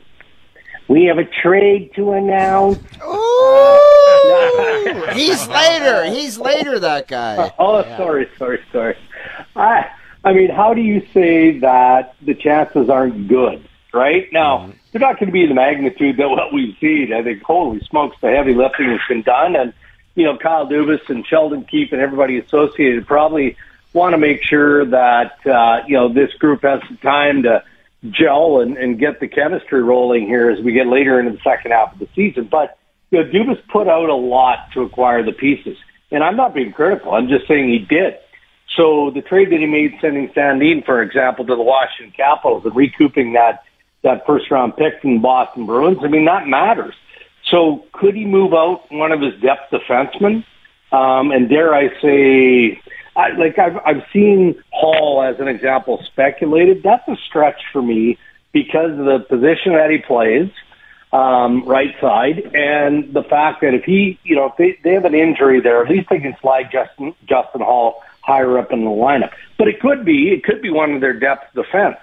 we 0.89 1.05
have 1.05 1.19
a 1.19 1.25
trade 1.25 1.93
to 1.97 2.13
announce. 2.13 2.79
Ooh, 3.05 3.81
he's 5.13 5.47
later. 5.49 6.05
He's 6.11 6.39
later. 6.39 6.79
That 6.79 7.09
guy. 7.09 7.53
Oh, 7.59 7.83
sorry, 7.97 8.29
sorry, 8.39 8.61
sorry. 8.73 8.97
I, 9.55 9.91
I 10.25 10.33
mean, 10.33 10.51
how 10.51 10.75
do 10.75 10.81
you 10.81 11.07
say 11.13 11.59
that 11.59 12.15
the 12.23 12.35
chances 12.35 12.89
aren't 12.89 13.29
good? 13.29 13.69
Right 13.93 14.29
now, 14.31 14.71
they're 14.93 15.01
not 15.01 15.19
going 15.19 15.27
to 15.27 15.33
be 15.33 15.47
the 15.47 15.55
magnitude 15.55 16.19
that 16.19 16.29
what 16.29 16.53
we've 16.53 16.77
seen. 16.81 17.13
I 17.15 17.23
think, 17.23 17.43
holy 17.43 17.81
smokes, 17.81 18.17
the 18.21 18.31
heavy 18.31 18.55
lifting 18.55 18.91
has 18.91 19.01
been 19.09 19.23
done, 19.23 19.57
and 19.57 19.73
you 20.15 20.25
know, 20.25 20.37
Kyle 20.37 20.67
Dubas 20.67 21.09
and 21.09 21.27
Sheldon 21.27 21.65
Keefe 21.65 21.93
and 21.93 22.01
everybody 22.01 22.39
associated 22.39 23.07
probably 23.07 23.57
want 23.93 24.13
to 24.13 24.19
make 24.19 24.43
sure 24.43 24.85
that 24.85 25.47
uh, 25.47 25.83
you 25.87 25.95
know 25.95 26.13
this 26.13 26.33
group 26.35 26.63
has 26.63 26.81
some 26.87 26.99
time 26.99 27.43
to 27.45 27.65
gel 28.11 28.61
and, 28.61 28.77
and 28.77 28.99
get 28.99 29.21
the 29.21 29.29
chemistry 29.29 29.83
rolling 29.83 30.27
here 30.27 30.51
as 30.51 30.61
we 30.63 30.73
get 30.73 30.87
later 30.87 31.19
into 31.19 31.33
the 31.33 31.43
second 31.43 31.73
half 31.73 31.93
of 31.93 31.99
the 31.99 32.09
season. 32.15 32.49
But 32.51 32.79
you 33.11 33.23
know, 33.23 33.31
Dubas 33.31 33.61
put 33.69 33.89
out 33.89 34.09
a 34.09 34.15
lot 34.15 34.71
to 34.75 34.83
acquire 34.83 35.23
the 35.23 35.33
pieces, 35.33 35.77
and 36.11 36.23
I'm 36.23 36.37
not 36.37 36.55
being 36.55 36.73
critical. 36.73 37.13
I'm 37.13 37.29
just 37.29 37.47
saying 37.49 37.69
he 37.69 37.79
did. 37.79 38.15
So 38.77 39.11
the 39.15 39.23
trade 39.23 39.51
that 39.53 39.61
he 39.61 39.67
made, 39.67 39.97
sending 40.01 40.29
Sandin, 40.31 40.85
for 40.85 41.01
example, 41.01 41.47
to 41.47 41.55
the 41.55 41.63
Washington 41.63 42.13
Capitals 42.17 42.65
and 42.65 42.75
recouping 42.75 43.33
that 43.35 43.63
that 44.03 44.27
first 44.27 44.51
round 44.51 44.77
pick 44.77 45.01
from 45.01 45.21
Boston 45.21 45.67
Bruins. 45.67 45.99
I 46.03 46.09
mean, 46.09 46.27
that 46.27 46.47
matters. 46.47 46.95
So 47.51 47.85
could 47.93 48.15
he 48.15 48.25
move 48.25 48.53
out 48.53 48.91
one 48.91 49.13
of 49.13 49.21
his 49.21 49.35
depth 49.41 49.73
defensemen? 49.73 50.45
Um, 50.93 51.31
and 51.31 51.49
dare 51.49 51.75
I 51.75 51.89
say, 52.01 52.81
I, 53.17 53.31
like 53.31 53.59
I've 53.59 53.79
I've 53.85 54.03
seen 54.13 54.63
Holl 54.71 55.23
as 55.23 55.41
an 55.41 55.49
example 55.49 56.03
speculated. 56.07 56.83
That's 56.83 57.07
a 57.09 57.17
stretch 57.27 57.61
for 57.73 57.81
me 57.81 58.19
because 58.53 58.91
of 58.91 59.07
the 59.07 59.21
position 59.21 59.73
that 59.73 59.91
he 59.91 59.99
plays, 59.99 60.51
um, 61.13 61.65
right 61.65 61.95
side, 62.01 62.51
and 62.55 63.13
the 63.15 63.23
fact 63.23 63.63
that 63.63 63.75
if 63.75 63.85
he, 63.85 64.19
you 64.23 64.37
know, 64.37 64.47
if 64.47 64.57
they, 64.57 64.79
they 64.85 64.95
have 64.95 65.07
an 65.07 65.15
injury 65.15 65.61
there, 65.61 65.83
at 65.83 65.91
least 65.91 66.09
they 66.11 66.21
can 66.21 66.37
slide 66.41 66.71
Justin 66.71 67.15
Justin 67.27 67.63
Holl 67.63 68.03
higher 68.21 68.59
up 68.59 68.71
in 68.71 68.85
the 68.85 68.91
lineup. 68.91 69.33
But 69.57 69.69
it 69.69 69.81
could 69.81 70.05
be 70.05 70.31
it 70.31 70.45
could 70.45 70.61
be 70.61 70.71
one 70.71 70.93
of 70.93 71.01
their 71.01 71.15
depth 71.15 71.55
defense. 71.55 71.97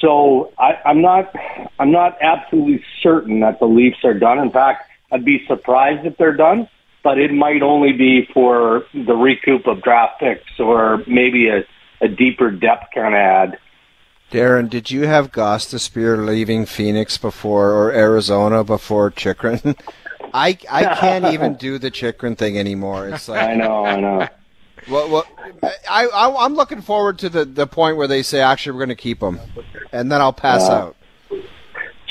So 0.00 0.52
I, 0.56 0.78
I'm 0.84 1.02
not 1.02 1.34
I'm 1.80 1.90
not 1.90 2.16
absolutely 2.20 2.84
certain 3.02 3.40
that 3.40 3.58
the 3.58 3.66
Leafs 3.66 4.04
are 4.04 4.14
done. 4.14 4.38
In 4.38 4.52
fact, 4.52 4.88
I'd 5.10 5.24
be 5.24 5.44
surprised 5.46 6.06
if 6.06 6.16
they're 6.16 6.36
done 6.36 6.68
but 7.04 7.18
it 7.18 7.32
might 7.32 7.62
only 7.62 7.92
be 7.92 8.26
for 8.32 8.86
the 8.94 9.14
recoup 9.14 9.66
of 9.68 9.82
draft 9.82 10.18
picks 10.18 10.58
or 10.58 11.04
maybe 11.06 11.48
a, 11.48 11.62
a 12.00 12.08
deeper 12.08 12.50
depth 12.50 12.86
kind 12.94 13.14
of 13.14 13.18
ad. 13.18 13.58
Darren, 14.32 14.68
did 14.68 14.90
you 14.90 15.06
have 15.06 15.30
Gostisbehere 15.30 16.26
leaving 16.26 16.64
Phoenix 16.66 17.18
before 17.18 17.70
or 17.72 17.92
Arizona 17.92 18.64
before 18.64 19.10
Chychrun? 19.10 19.76
I 20.34 20.58
I 20.68 20.94
can't 20.96 21.26
even 21.26 21.54
do 21.54 21.78
the 21.78 21.90
Chychrun 21.90 22.34
thing 22.34 22.58
anymore. 22.58 23.08
It's 23.10 23.28
like 23.28 23.40
I 23.48 23.54
know, 23.54 23.84
I 23.84 24.00
know. 24.00 24.26
Well, 24.88 25.08
well 25.08 25.26
I, 25.88 26.06
I 26.06 26.44
I'm 26.44 26.54
looking 26.54 26.80
forward 26.80 27.18
to 27.20 27.28
the 27.28 27.44
the 27.44 27.66
point 27.68 27.96
where 27.98 28.08
they 28.08 28.22
say 28.22 28.40
actually 28.40 28.72
we're 28.72 28.86
going 28.86 28.96
to 28.96 29.02
keep 29.02 29.22
him, 29.22 29.38
and 29.92 30.10
then 30.10 30.20
I'll 30.20 30.32
pass 30.32 30.62
Yeah. 30.62 30.74
out. 30.76 30.96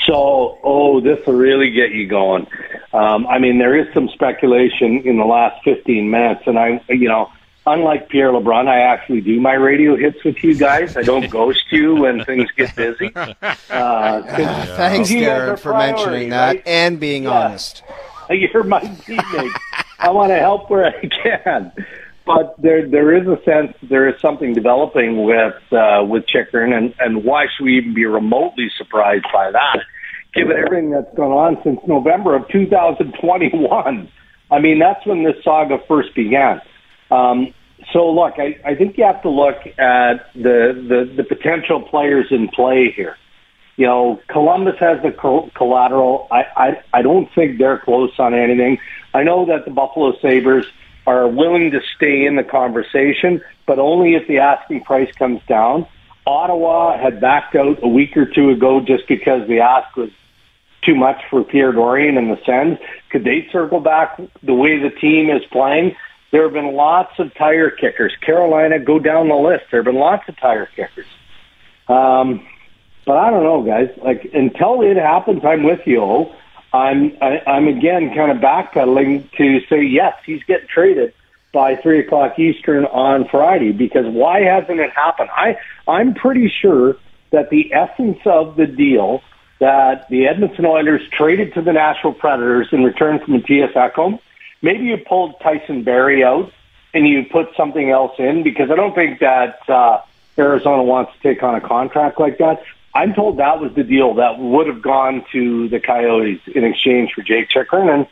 So, 0.06 0.58
oh, 0.62 1.00
this 1.00 1.18
will 1.26 1.34
really 1.34 1.70
get 1.70 1.92
you 1.92 2.06
going. 2.06 2.46
Um, 2.92 3.26
I 3.26 3.38
mean, 3.38 3.58
there 3.58 3.76
is 3.76 3.86
some 3.94 4.08
speculation 4.10 5.02
in 5.04 5.16
the 5.18 5.24
last 5.24 5.62
15 5.64 6.10
minutes, 6.10 6.42
and 6.46 6.58
I, 6.58 6.80
you 6.88 7.08
know, 7.08 7.30
unlike 7.66 8.08
Pierre 8.10 8.30
LeBrun, 8.30 8.68
I 8.68 8.80
actually 8.80 9.22
do 9.22 9.40
my 9.40 9.54
radio 9.54 9.96
hits 9.96 10.22
with 10.24 10.36
you 10.42 10.54
guys. 10.54 10.96
I 10.96 11.02
don't 11.02 11.30
ghost 11.30 11.64
you 11.70 11.96
when 11.96 12.24
things 12.24 12.48
get 12.56 12.74
busy. 12.76 13.14
Uh, 13.70 14.22
'cause 14.36 14.76
Thanks, 14.76 15.10
you 15.10 15.22
Darren, 15.22 15.58
for 15.58 15.72
priority, 15.72 15.96
mentioning 15.96 16.28
that 16.30 16.46
right? 16.46 16.62
and 16.66 17.00
being 17.00 17.24
Yeah. 17.24 17.30
honest. 17.30 17.82
You're 18.30 18.62
my 18.64 18.80
teammate. 18.80 19.52
I 19.98 20.10
want 20.10 20.30
to 20.30 20.38
help 20.38 20.70
where 20.70 20.86
I 20.86 21.06
can. 21.08 21.72
But 22.26 22.54
there, 22.58 22.88
there 22.88 23.14
is 23.14 23.26
a 23.26 23.42
sense 23.44 23.76
there 23.82 24.08
is 24.08 24.20
something 24.20 24.54
developing 24.54 25.24
with 25.24 25.54
uh, 25.72 26.04
with 26.04 26.26
Chychrun, 26.26 26.72
and 26.72 26.94
and 26.98 27.22
why 27.24 27.46
should 27.54 27.64
we 27.64 27.76
even 27.76 27.92
be 27.92 28.06
remotely 28.06 28.70
surprised 28.78 29.26
by 29.32 29.50
that, 29.50 29.80
given 30.34 30.56
everything 30.56 30.90
that's 30.90 31.14
gone 31.14 31.32
on 31.32 31.62
since 31.62 31.80
November 31.86 32.34
of 32.34 32.48
2021? 32.48 34.08
I 34.50 34.58
mean, 34.58 34.78
that's 34.78 35.04
when 35.06 35.22
this 35.22 35.36
saga 35.44 35.78
first 35.86 36.14
began. 36.14 36.62
Um, 37.10 37.52
so 37.92 38.10
look, 38.10 38.34
I, 38.38 38.58
I 38.64 38.74
think 38.74 38.96
you 38.96 39.04
have 39.04 39.20
to 39.22 39.30
look 39.30 39.56
at 39.78 40.32
the, 40.34 40.72
the 40.88 41.12
the 41.16 41.24
potential 41.24 41.82
players 41.82 42.28
in 42.30 42.48
play 42.48 42.90
here. 42.90 43.18
You 43.76 43.86
know, 43.86 44.20
Columbus 44.28 44.76
has 44.80 45.02
the 45.02 45.10
co- 45.10 45.50
collateral. 45.54 46.28
I, 46.30 46.44
I 46.56 46.82
I 46.94 47.02
don't 47.02 47.28
think 47.34 47.58
they're 47.58 47.80
close 47.80 48.12
on 48.18 48.32
anything. 48.32 48.78
I 49.12 49.24
know 49.24 49.44
that 49.46 49.66
the 49.66 49.70
Buffalo 49.70 50.16
Sabres 50.20 50.64
are 51.06 51.28
willing 51.28 51.70
to 51.72 51.80
stay 51.96 52.24
in 52.24 52.36
the 52.36 52.42
conversation, 52.42 53.42
but 53.66 53.78
only 53.78 54.14
if 54.14 54.26
the 54.26 54.38
asking 54.38 54.82
price 54.82 55.12
comes 55.16 55.40
down. 55.48 55.86
Ottawa 56.26 56.98
had 56.98 57.20
backed 57.20 57.54
out 57.54 57.78
a 57.82 57.88
week 57.88 58.16
or 58.16 58.24
two 58.24 58.50
ago 58.50 58.80
just 58.80 59.06
because 59.08 59.46
the 59.46 59.60
ask 59.60 59.94
was 59.96 60.10
too 60.82 60.94
much 60.94 61.20
for 61.30 61.44
Pierre 61.44 61.72
Dorion 61.72 62.16
and 62.16 62.30
the 62.30 62.38
Sens. 62.44 62.78
Could 63.10 63.24
they 63.24 63.46
circle 63.52 63.80
back 63.80 64.18
the 64.42 64.54
way 64.54 64.78
the 64.78 64.90
team 64.90 65.30
is 65.30 65.42
playing? 65.50 65.94
There 66.32 66.42
have 66.42 66.52
been 66.52 66.74
lots 66.74 67.12
of 67.18 67.32
tire 67.34 67.70
kickers. 67.70 68.12
Carolina, 68.24 68.78
go 68.78 68.98
down 68.98 69.28
the 69.28 69.34
list. 69.34 69.64
There 69.70 69.80
have 69.80 69.84
been 69.84 70.00
lots 70.00 70.28
of 70.28 70.36
tire 70.38 70.66
kickers. 70.74 71.06
Um, 71.88 72.46
but 73.06 73.18
I 73.18 73.30
don't 73.30 73.44
know, 73.44 73.62
guys. 73.62 73.90
Like 74.02 74.30
until 74.32 74.82
it 74.82 74.96
happens, 74.96 75.42
I'm 75.44 75.62
with 75.62 75.80
you. 75.86 76.26
I'm 76.74 77.16
I, 77.22 77.40
I'm 77.46 77.68
again 77.68 78.12
kind 78.14 78.32
of 78.32 78.38
backpedaling 78.38 79.30
to 79.36 79.60
say 79.68 79.82
yes, 79.82 80.14
he's 80.26 80.42
getting 80.42 80.66
traded 80.66 81.14
by 81.52 81.76
three 81.76 82.00
o'clock 82.00 82.36
Eastern 82.36 82.84
on 82.86 83.28
Friday 83.28 83.70
because 83.70 84.06
why 84.06 84.40
hasn't 84.40 84.80
it 84.80 84.90
happened? 84.90 85.30
I 85.32 85.56
I'm 85.86 86.14
pretty 86.14 86.52
sure 86.60 86.96
that 87.30 87.50
the 87.50 87.72
essence 87.72 88.18
of 88.26 88.56
the 88.56 88.66
deal 88.66 89.22
that 89.60 90.08
the 90.08 90.26
Edmonton 90.26 90.66
Oilers 90.66 91.02
traded 91.10 91.54
to 91.54 91.62
the 91.62 91.72
Nashville 91.72 92.12
Predators 92.12 92.68
in 92.72 92.82
return 92.82 93.20
for 93.20 93.26
Mattias 93.26 93.72
Ekholm, 93.74 94.18
maybe 94.60 94.84
you 94.84 94.96
pulled 94.96 95.38
Tyson 95.40 95.84
Barrie 95.84 96.24
out 96.24 96.52
and 96.92 97.06
you 97.06 97.24
put 97.30 97.54
something 97.56 97.88
else 97.88 98.12
in 98.18 98.42
because 98.42 98.70
I 98.72 98.74
don't 98.74 98.94
think 98.94 99.20
that 99.20 99.68
uh, 99.70 100.00
Arizona 100.36 100.82
wants 100.82 101.12
to 101.12 101.34
take 101.34 101.42
on 101.44 101.54
a 101.54 101.60
contract 101.60 102.18
like 102.18 102.38
that. 102.38 102.64
I'm 102.94 103.12
told 103.14 103.38
that 103.38 103.60
was 103.60 103.72
the 103.74 103.82
deal 103.82 104.14
that 104.14 104.38
would 104.38 104.66
have 104.68 104.80
gone 104.82 105.24
to 105.32 105.68
the 105.68 105.80
Coyotes 105.80 106.40
in 106.54 106.64
exchange 106.64 107.10
for 107.14 107.22
Jake 107.22 107.48
Chychrun. 107.50 107.88
And, 107.88 108.06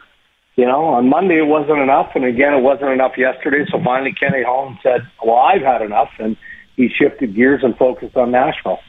you 0.56 0.66
know, 0.66 0.86
on 0.86 1.08
Monday 1.08 1.38
it 1.38 1.46
wasn't 1.46 1.78
enough. 1.78 2.10
And 2.14 2.24
again, 2.24 2.54
it 2.54 2.62
wasn't 2.62 2.90
enough 2.90 3.16
yesterday. 3.16 3.64
So 3.70 3.80
finally 3.82 4.12
Kenny 4.12 4.42
Holland 4.42 4.78
said, 4.82 5.08
well, 5.24 5.36
I've 5.36 5.62
had 5.62 5.82
enough. 5.82 6.10
And 6.18 6.36
he 6.76 6.88
shifted 6.88 7.34
gears 7.34 7.62
and 7.62 7.76
focused 7.76 8.16
on 8.16 8.32
Nashville. 8.32 8.80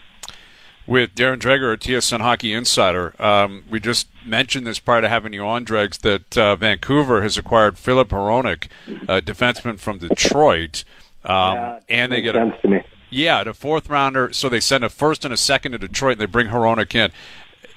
with 0.87 1.13
Darren 1.15 1.37
Dreger, 1.37 1.73
a 1.73 1.77
TSN 1.77 2.21
Hockey 2.21 2.53
Insider. 2.53 3.13
Um, 3.21 3.63
we 3.69 3.79
just 3.79 4.07
mentioned 4.25 4.65
this 4.65 4.79
prior 4.79 5.01
to 5.01 5.09
having 5.09 5.31
you 5.31 5.45
on, 5.45 5.63
Dregs, 5.63 5.99
that 5.99 6.37
uh, 6.37 6.55
Vancouver 6.55 7.21
has 7.21 7.37
acquired 7.37 7.77
Filip 7.77 8.09
Hronek, 8.09 8.67
a 9.07 9.21
defenseman 9.21 9.79
from 9.79 9.99
Detroit, 9.99 10.83
um, 11.23 11.55
Yeah, 11.55 11.79
and 11.87 12.11
they 12.11 12.21
get 12.21 12.35
a. 12.35 12.83
yeah, 13.13 13.43
the 13.43 13.53
fourth 13.53 13.89
rounder. 13.89 14.31
So 14.33 14.49
they 14.49 14.59
send 14.59 14.83
a 14.83 14.89
first 14.89 15.23
and 15.25 15.33
a 15.33 15.37
second 15.37 15.73
to 15.73 15.77
Detroit, 15.77 16.13
and 16.13 16.21
they 16.21 16.25
bring 16.25 16.47
Hronek 16.47 16.93
in. 16.95 17.11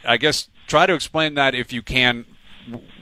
I 0.06 0.16
guess 0.16 0.48
try 0.66 0.86
to 0.86 0.94
explain 0.94 1.34
that 1.34 1.54
if 1.54 1.72
you 1.72 1.82
can, 1.82 2.24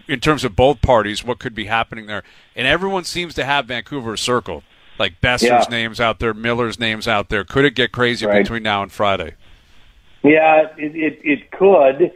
in 0.09 0.21
terms 0.21 0.45
of 0.45 0.55
both 0.57 0.83
parties, 0.83 1.25
what 1.25 1.38
could 1.38 1.55
be 1.55 1.67
happening 1.67 2.07
there. 2.07 2.23
And 2.55 2.67
everyone 2.67 3.05
seems 3.05 3.35
to 3.35 3.45
have 3.45 3.67
Vancouver 3.67 4.17
circled. 4.17 4.62
Like 4.99 5.21
Boeser's 5.21 5.43
Yeah. 5.43 5.64
names 5.71 6.00
out 6.00 6.19
there, 6.21 6.33
Miller's 6.35 6.79
names 6.79 7.09
out 7.09 7.29
there. 7.29 7.43
Could 7.45 7.64
it 7.64 7.75
get 7.75 7.91
crazy 7.91 8.26
Right. 8.26 8.43
between 8.43 8.62
now 8.62 8.83
and 8.83 8.93
Friday? 8.93 9.35
Yeah, 10.23 10.69
it, 10.79 10.95
it, 10.97 11.19
it 11.25 11.50
could. 11.50 12.12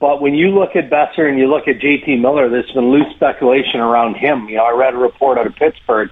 But 0.00 0.20
when 0.22 0.34
you 0.34 0.50
look 0.50 0.76
at 0.76 0.90
Besser 0.90 1.26
and 1.26 1.38
you 1.38 1.48
look 1.48 1.66
at 1.66 1.80
JT 1.80 2.20
Miller, 2.20 2.48
there's 2.48 2.70
been 2.70 2.90
loose 2.90 3.12
speculation 3.14 3.80
around 3.80 4.14
him. 4.16 4.48
You 4.48 4.56
know, 4.58 4.64
I 4.66 4.72
read 4.72 4.94
a 4.94 4.98
report 4.98 5.38
out 5.38 5.46
of 5.46 5.56
Pittsburgh 5.56 6.10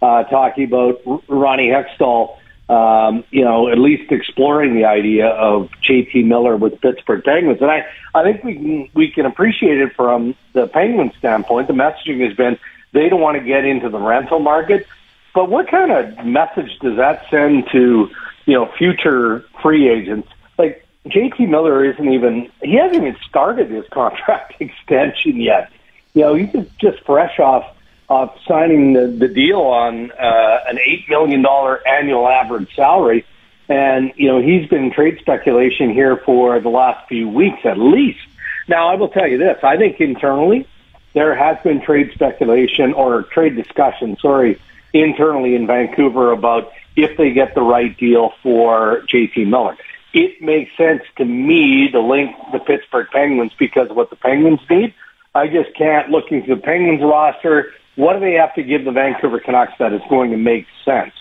uh, 0.00 0.24
talking 0.24 0.64
about 0.64 1.00
R- 1.06 1.20
Ronnie 1.28 1.68
Hextall, 1.68 2.36
um, 2.68 3.24
you 3.30 3.44
know, 3.44 3.68
at 3.68 3.78
least 3.78 4.10
exploring 4.10 4.74
the 4.74 4.84
idea 4.84 5.28
of 5.28 5.70
JT 5.82 6.24
Miller 6.24 6.56
with 6.56 6.80
Pittsburgh 6.80 7.22
Penguins. 7.22 7.60
And 7.60 7.70
I, 7.70 7.86
I 8.14 8.24
think 8.24 8.42
we 8.42 8.54
can, 8.54 8.88
we 8.94 9.10
can 9.10 9.26
appreciate 9.26 9.78
it 9.80 9.94
from 9.94 10.34
the 10.52 10.66
Penguins 10.66 11.12
standpoint. 11.18 11.68
The 11.68 11.74
messaging 11.74 12.26
has 12.26 12.36
been 12.36 12.58
they 12.92 13.08
don't 13.08 13.20
want 13.20 13.36
to 13.36 13.44
get 13.44 13.64
into 13.64 13.88
the 13.88 13.98
rental 13.98 14.38
market. 14.38 14.86
But 15.34 15.50
what 15.50 15.68
kind 15.68 15.92
of 15.92 16.24
message 16.24 16.78
does 16.80 16.96
that 16.96 17.26
send 17.30 17.68
to, 17.72 18.08
you 18.46 18.54
know, 18.54 18.72
future 18.78 19.44
free 19.62 19.88
agents? 19.88 20.28
Like, 20.56 20.86
JT 21.04 21.48
Miller 21.48 21.84
isn't 21.84 22.08
even, 22.08 22.50
he 22.62 22.76
hasn't 22.76 23.02
even 23.02 23.16
started 23.28 23.70
his 23.70 23.84
contract 23.92 24.54
extension 24.60 25.40
yet. 25.40 25.70
You 26.14 26.22
know, 26.22 26.34
he's 26.34 26.50
just, 26.50 26.78
just 26.78 27.04
fresh 27.04 27.38
off, 27.38 27.75
off 28.08 28.38
signing 28.46 28.92
the, 28.92 29.06
the 29.06 29.28
deal 29.28 29.60
on 29.60 30.12
uh, 30.12 30.58
an 30.68 30.76
$8 30.76 31.08
million 31.08 31.44
annual 31.86 32.28
average 32.28 32.74
salary. 32.74 33.24
And, 33.68 34.12
you 34.16 34.28
know, 34.28 34.40
he's 34.40 34.68
been 34.68 34.92
trade 34.92 35.18
speculation 35.20 35.92
here 35.92 36.16
for 36.16 36.60
the 36.60 36.68
last 36.68 37.08
few 37.08 37.28
weeks 37.28 37.58
at 37.64 37.78
least. 37.78 38.20
Now, 38.68 38.88
I 38.88 38.94
will 38.94 39.08
tell 39.08 39.26
you 39.26 39.38
this. 39.38 39.58
I 39.62 39.76
think 39.76 40.00
internally, 40.00 40.68
there 41.14 41.34
has 41.34 41.56
been 41.64 41.80
trade 41.80 42.12
speculation 42.14 42.92
or 42.92 43.22
trade 43.22 43.56
discussion, 43.56 44.16
sorry, 44.20 44.60
internally 44.92 45.54
in 45.54 45.66
Vancouver 45.66 46.30
about 46.32 46.72
if 46.94 47.16
they 47.16 47.32
get 47.32 47.54
the 47.54 47.62
right 47.62 47.96
deal 47.96 48.32
for 48.42 49.02
JT 49.12 49.46
Miller. 49.48 49.76
It 50.12 50.40
makes 50.40 50.74
sense 50.76 51.02
to 51.16 51.24
me 51.24 51.90
to 51.90 52.00
link 52.00 52.34
the 52.52 52.58
Pittsburgh 52.58 53.08
Penguins 53.12 53.52
because 53.58 53.90
of 53.90 53.96
what 53.96 54.10
the 54.10 54.16
Penguins 54.16 54.60
need. 54.70 54.94
I 55.34 55.48
just 55.48 55.74
can't 55.76 56.10
look 56.10 56.32
into 56.32 56.54
the 56.54 56.60
Penguins 56.60 57.02
roster. 57.02 57.72
What 57.96 58.14
do 58.14 58.20
they 58.20 58.34
have 58.34 58.54
to 58.54 58.62
give 58.62 58.84
the 58.84 58.92
Vancouver 58.92 59.40
Canucks 59.40 59.72
that 59.78 59.92
is 59.92 60.02
going 60.08 60.30
to 60.30 60.36
make 60.36 60.66
sense? 60.84 61.12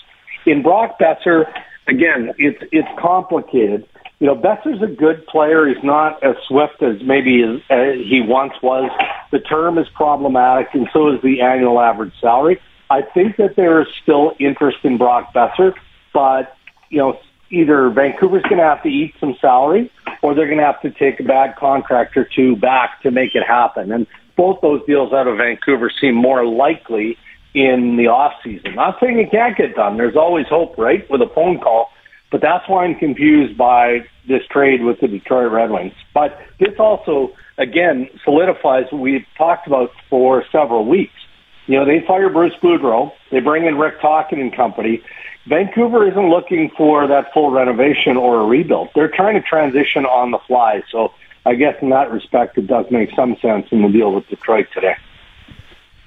In 0.46 0.62
Brock 0.62 1.00
Boeser, 1.00 1.52
again, 1.88 2.34
it's 2.38 2.62
it's 2.72 2.88
complicated. 3.00 3.88
You 4.20 4.28
know, 4.28 4.36
Boeser's 4.36 4.82
a 4.82 4.88
good 4.88 5.26
player. 5.28 5.68
He's 5.68 5.84
not 5.84 6.24
as 6.24 6.36
swift 6.48 6.82
as 6.82 7.02
maybe 7.04 7.44
as, 7.44 7.62
uh, 7.70 7.92
he 7.98 8.22
once 8.26 8.54
was. 8.62 8.90
The 9.32 9.40
term 9.40 9.78
is 9.78 9.88
problematic, 9.94 10.68
and 10.74 10.88
so 10.94 11.14
is 11.14 11.22
the 11.22 11.42
annual 11.42 11.82
average 11.82 12.14
salary. 12.22 12.62
I 12.90 13.02
think 13.02 13.38
that 13.38 13.56
there 13.56 13.82
is 13.82 13.88
still 14.04 14.34
interest 14.40 14.78
in 14.84 14.98
Brock 14.98 15.34
Boeser, 15.34 15.74
but 16.14 16.56
you 16.90 17.00
know, 17.00 17.20
either 17.50 17.90
Vancouver's 17.90 18.44
going 18.44 18.58
to 18.58 18.64
have 18.64 18.84
to 18.84 18.90
eat 18.90 19.16
some 19.20 19.36
salary 19.42 19.92
or 20.22 20.34
they're 20.34 20.48
going 20.48 20.60
to 20.60 20.66
have 20.66 20.82
to 20.82 20.92
take 20.92 21.20
a 21.20 21.24
bad 21.24 21.56
contract 21.56 22.18
or 22.18 22.26
two 22.26 22.56
back 22.56 23.02
to 23.04 23.12
make 23.12 23.36
it 23.36 23.44
happen. 23.46 23.92
And 23.92 24.08
both 24.36 24.62
those 24.62 24.82
deals 24.86 25.14
out 25.14 25.28
of 25.28 25.38
Vancouver 25.38 25.92
seem 26.02 26.16
more 26.16 26.46
likely 26.46 27.18
in 27.54 27.96
the 27.96 28.08
off 28.08 28.34
season. 28.44 28.76
Not 28.76 28.98
saying 29.00 29.20
it 29.20 29.32
can't 29.32 29.56
get 29.58 29.76
done. 29.76 29.98
There's 29.98 30.16
always 30.16 30.46
hope, 30.48 30.78
right, 30.78 31.10
with 31.10 31.22
a 31.22 31.30
phone 31.34 31.60
call. 31.60 31.90
But 32.32 32.42
that's 32.42 32.68
why 32.68 32.84
I'm 32.84 32.96
confused 32.96 33.58
by 33.58 34.06
this 34.28 34.42
trade 34.50 34.84
with 34.84 35.00
the 35.00 35.08
Detroit 35.08 35.52
Red 35.52 35.72
Wings. 35.72 35.94
But 36.14 36.38
this 36.60 36.74
also, 36.80 37.32
again, 37.58 38.10
solidifies 38.24 38.86
what 38.92 39.02
we've 39.02 39.26
talked 39.38 39.68
about 39.68 39.92
for 40.10 40.44
several 40.52 40.86
weeks. 40.86 41.14
You 41.68 41.80
know, 41.80 41.86
they 41.86 42.06
fire 42.06 42.30
Bruce 42.30 42.54
Boudreau. 42.62 43.12
They 43.32 43.40
bring 43.40 43.66
in 43.66 43.78
Rick 43.78 44.02
Tocchet 44.02 44.38
and 44.38 44.56
company. 44.56 45.02
Vancouver 45.48 46.08
isn't 46.10 46.30
looking 46.30 46.72
for 46.76 47.08
that 47.08 47.32
full 47.34 47.52
renovation 47.52 48.18
or 48.18 48.42
a 48.42 48.46
rebuild. 48.46 48.90
They're 48.96 49.08
trying 49.08 49.36
to 49.36 49.48
transition 49.48 50.06
on 50.06 50.32
the 50.32 50.40
fly. 50.48 50.84
So 50.92 51.14
I 51.46 51.56
guess 51.56 51.76
in 51.82 51.90
that 51.90 52.12
respect, 52.12 52.58
it 52.58 52.68
does 52.68 52.86
make 52.90 53.10
some 53.16 53.36
sense 53.42 53.68
in 53.72 53.82
the 53.82 53.90
deal 53.90 54.14
with 54.14 54.28
Detroit 54.28 54.68
today. 54.74 54.96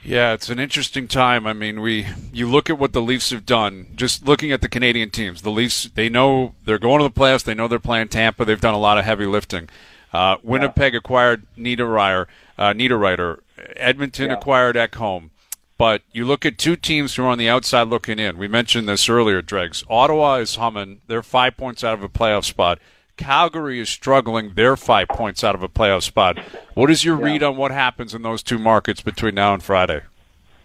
Yeah, 0.02 0.32
it's 0.32 0.48
an 0.48 0.58
interesting 0.58 1.06
time. 1.06 1.46
I 1.46 1.52
mean, 1.52 1.80
we 1.80 2.06
you 2.32 2.48
look 2.48 2.70
at 2.70 2.78
what 2.78 2.92
the 2.92 3.02
Leafs 3.02 3.30
have 3.30 3.44
done. 3.44 3.88
Just 3.94 4.26
looking 4.26 4.52
at 4.52 4.60
the 4.60 4.68
Canadian 4.68 5.10
teams, 5.10 5.42
the 5.42 5.50
Leafs 5.50 5.90
they 5.94 6.08
know 6.08 6.54
they're 6.64 6.78
going 6.78 7.00
to 7.00 7.04
the 7.04 7.10
playoffs. 7.10 7.44
They 7.44 7.54
know 7.54 7.68
they're 7.68 7.78
playing 7.78 8.08
Tampa. 8.08 8.44
They've 8.44 8.60
done 8.60 8.74
a 8.74 8.78
lot 8.78 8.98
of 8.98 9.04
heavy 9.04 9.26
lifting. 9.26 9.68
Uh, 10.12 10.36
Winnipeg 10.42 10.94
yeah. 10.94 10.98
acquired 10.98 11.46
Niederreiter, 11.56 12.26
uh, 12.56 12.72
Niederreiter. 12.72 13.40
Edmonton 13.76 14.30
yeah. 14.30 14.36
acquired 14.36 14.76
Ekholm. 14.76 15.30
But 15.76 16.02
you 16.10 16.24
look 16.24 16.44
at 16.44 16.58
two 16.58 16.74
teams 16.74 17.14
who 17.14 17.24
are 17.24 17.28
on 17.28 17.38
the 17.38 17.48
outside 17.48 17.88
looking 17.88 18.18
in. 18.18 18.36
We 18.36 18.48
mentioned 18.48 18.88
this 18.88 19.08
earlier, 19.08 19.42
Dregs. 19.42 19.84
Ottawa 19.88 20.36
is 20.36 20.56
humming. 20.56 21.02
They're 21.06 21.22
five 21.22 21.56
points 21.56 21.84
out 21.84 21.94
of 21.94 22.02
a 22.02 22.08
playoff 22.08 22.44
spot. 22.44 22.80
Calgary 23.18 23.80
is 23.80 23.90
struggling. 23.90 24.52
They're 24.54 24.76
five 24.76 25.08
points 25.08 25.44
out 25.44 25.54
of 25.54 25.62
a 25.62 25.68
playoff 25.68 26.02
spot. 26.02 26.38
What 26.74 26.90
is 26.90 27.04
your 27.04 27.18
yeah. 27.18 27.24
read 27.26 27.42
on 27.42 27.56
what 27.56 27.70
happens 27.70 28.14
in 28.14 28.22
those 28.22 28.42
two 28.42 28.58
markets 28.58 29.02
between 29.02 29.34
now 29.34 29.52
and 29.52 29.62
Friday? 29.62 30.02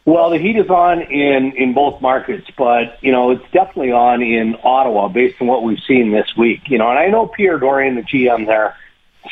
Well, 0.05 0.29
the 0.29 0.37
heat 0.37 0.57
is 0.57 0.69
on 0.69 1.01
in 1.01 1.53
in 1.55 1.73
both 1.73 2.01
markets, 2.01 2.47
but 2.57 2.97
you 3.01 3.11
know 3.11 3.31
it's 3.31 3.43
definitely 3.51 3.91
on 3.91 4.21
in 4.21 4.55
Ottawa 4.63 5.07
based 5.07 5.41
on 5.41 5.47
what 5.47 5.63
we've 5.63 5.79
seen 5.87 6.11
this 6.11 6.35
week. 6.37 6.69
You 6.69 6.77
know, 6.77 6.89
and 6.89 6.99
I 6.99 7.07
know 7.07 7.25
Pierre 7.27 7.57
Dorion, 7.57 7.95
the 7.95 8.01
GM 8.01 8.45
there, 8.45 8.75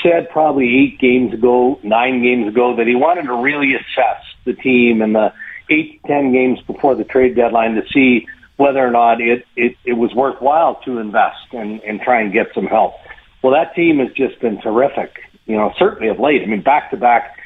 said 0.01 0.29
probably 0.29 0.77
eight 0.77 0.99
games 0.99 1.33
ago, 1.33 1.79
nine 1.83 2.21
games 2.21 2.47
ago, 2.47 2.75
that 2.77 2.87
he 2.87 2.95
wanted 2.95 3.23
to 3.23 3.35
really 3.35 3.75
assess 3.75 4.23
the 4.45 4.53
team 4.53 5.01
and 5.01 5.13
the 5.13 5.33
eight 5.69 6.01
to 6.01 6.07
ten 6.07 6.31
games 6.31 6.61
before 6.61 6.95
the 6.95 7.03
trade 7.03 7.35
deadline 7.35 7.75
to 7.75 7.85
see 7.89 8.27
whether 8.55 8.79
or 8.79 8.91
not 8.91 9.19
it, 9.19 9.45
it, 9.55 9.75
it 9.83 9.93
was 9.93 10.13
worthwhile 10.13 10.75
to 10.85 10.99
invest 10.99 11.51
and, 11.51 11.81
and 11.81 11.99
try 11.99 12.21
and 12.21 12.31
get 12.31 12.53
some 12.53 12.67
help. 12.67 12.93
Well, 13.41 13.53
that 13.53 13.75
team 13.75 13.99
has 13.99 14.09
just 14.13 14.39
been 14.39 14.61
terrific, 14.61 15.19
you 15.45 15.55
know, 15.55 15.73
certainly 15.77 16.09
of 16.09 16.19
late. 16.19 16.41
I 16.43 16.45
mean, 16.45 16.61
back 16.61 16.91
to 16.91 16.97
back 16.97 17.37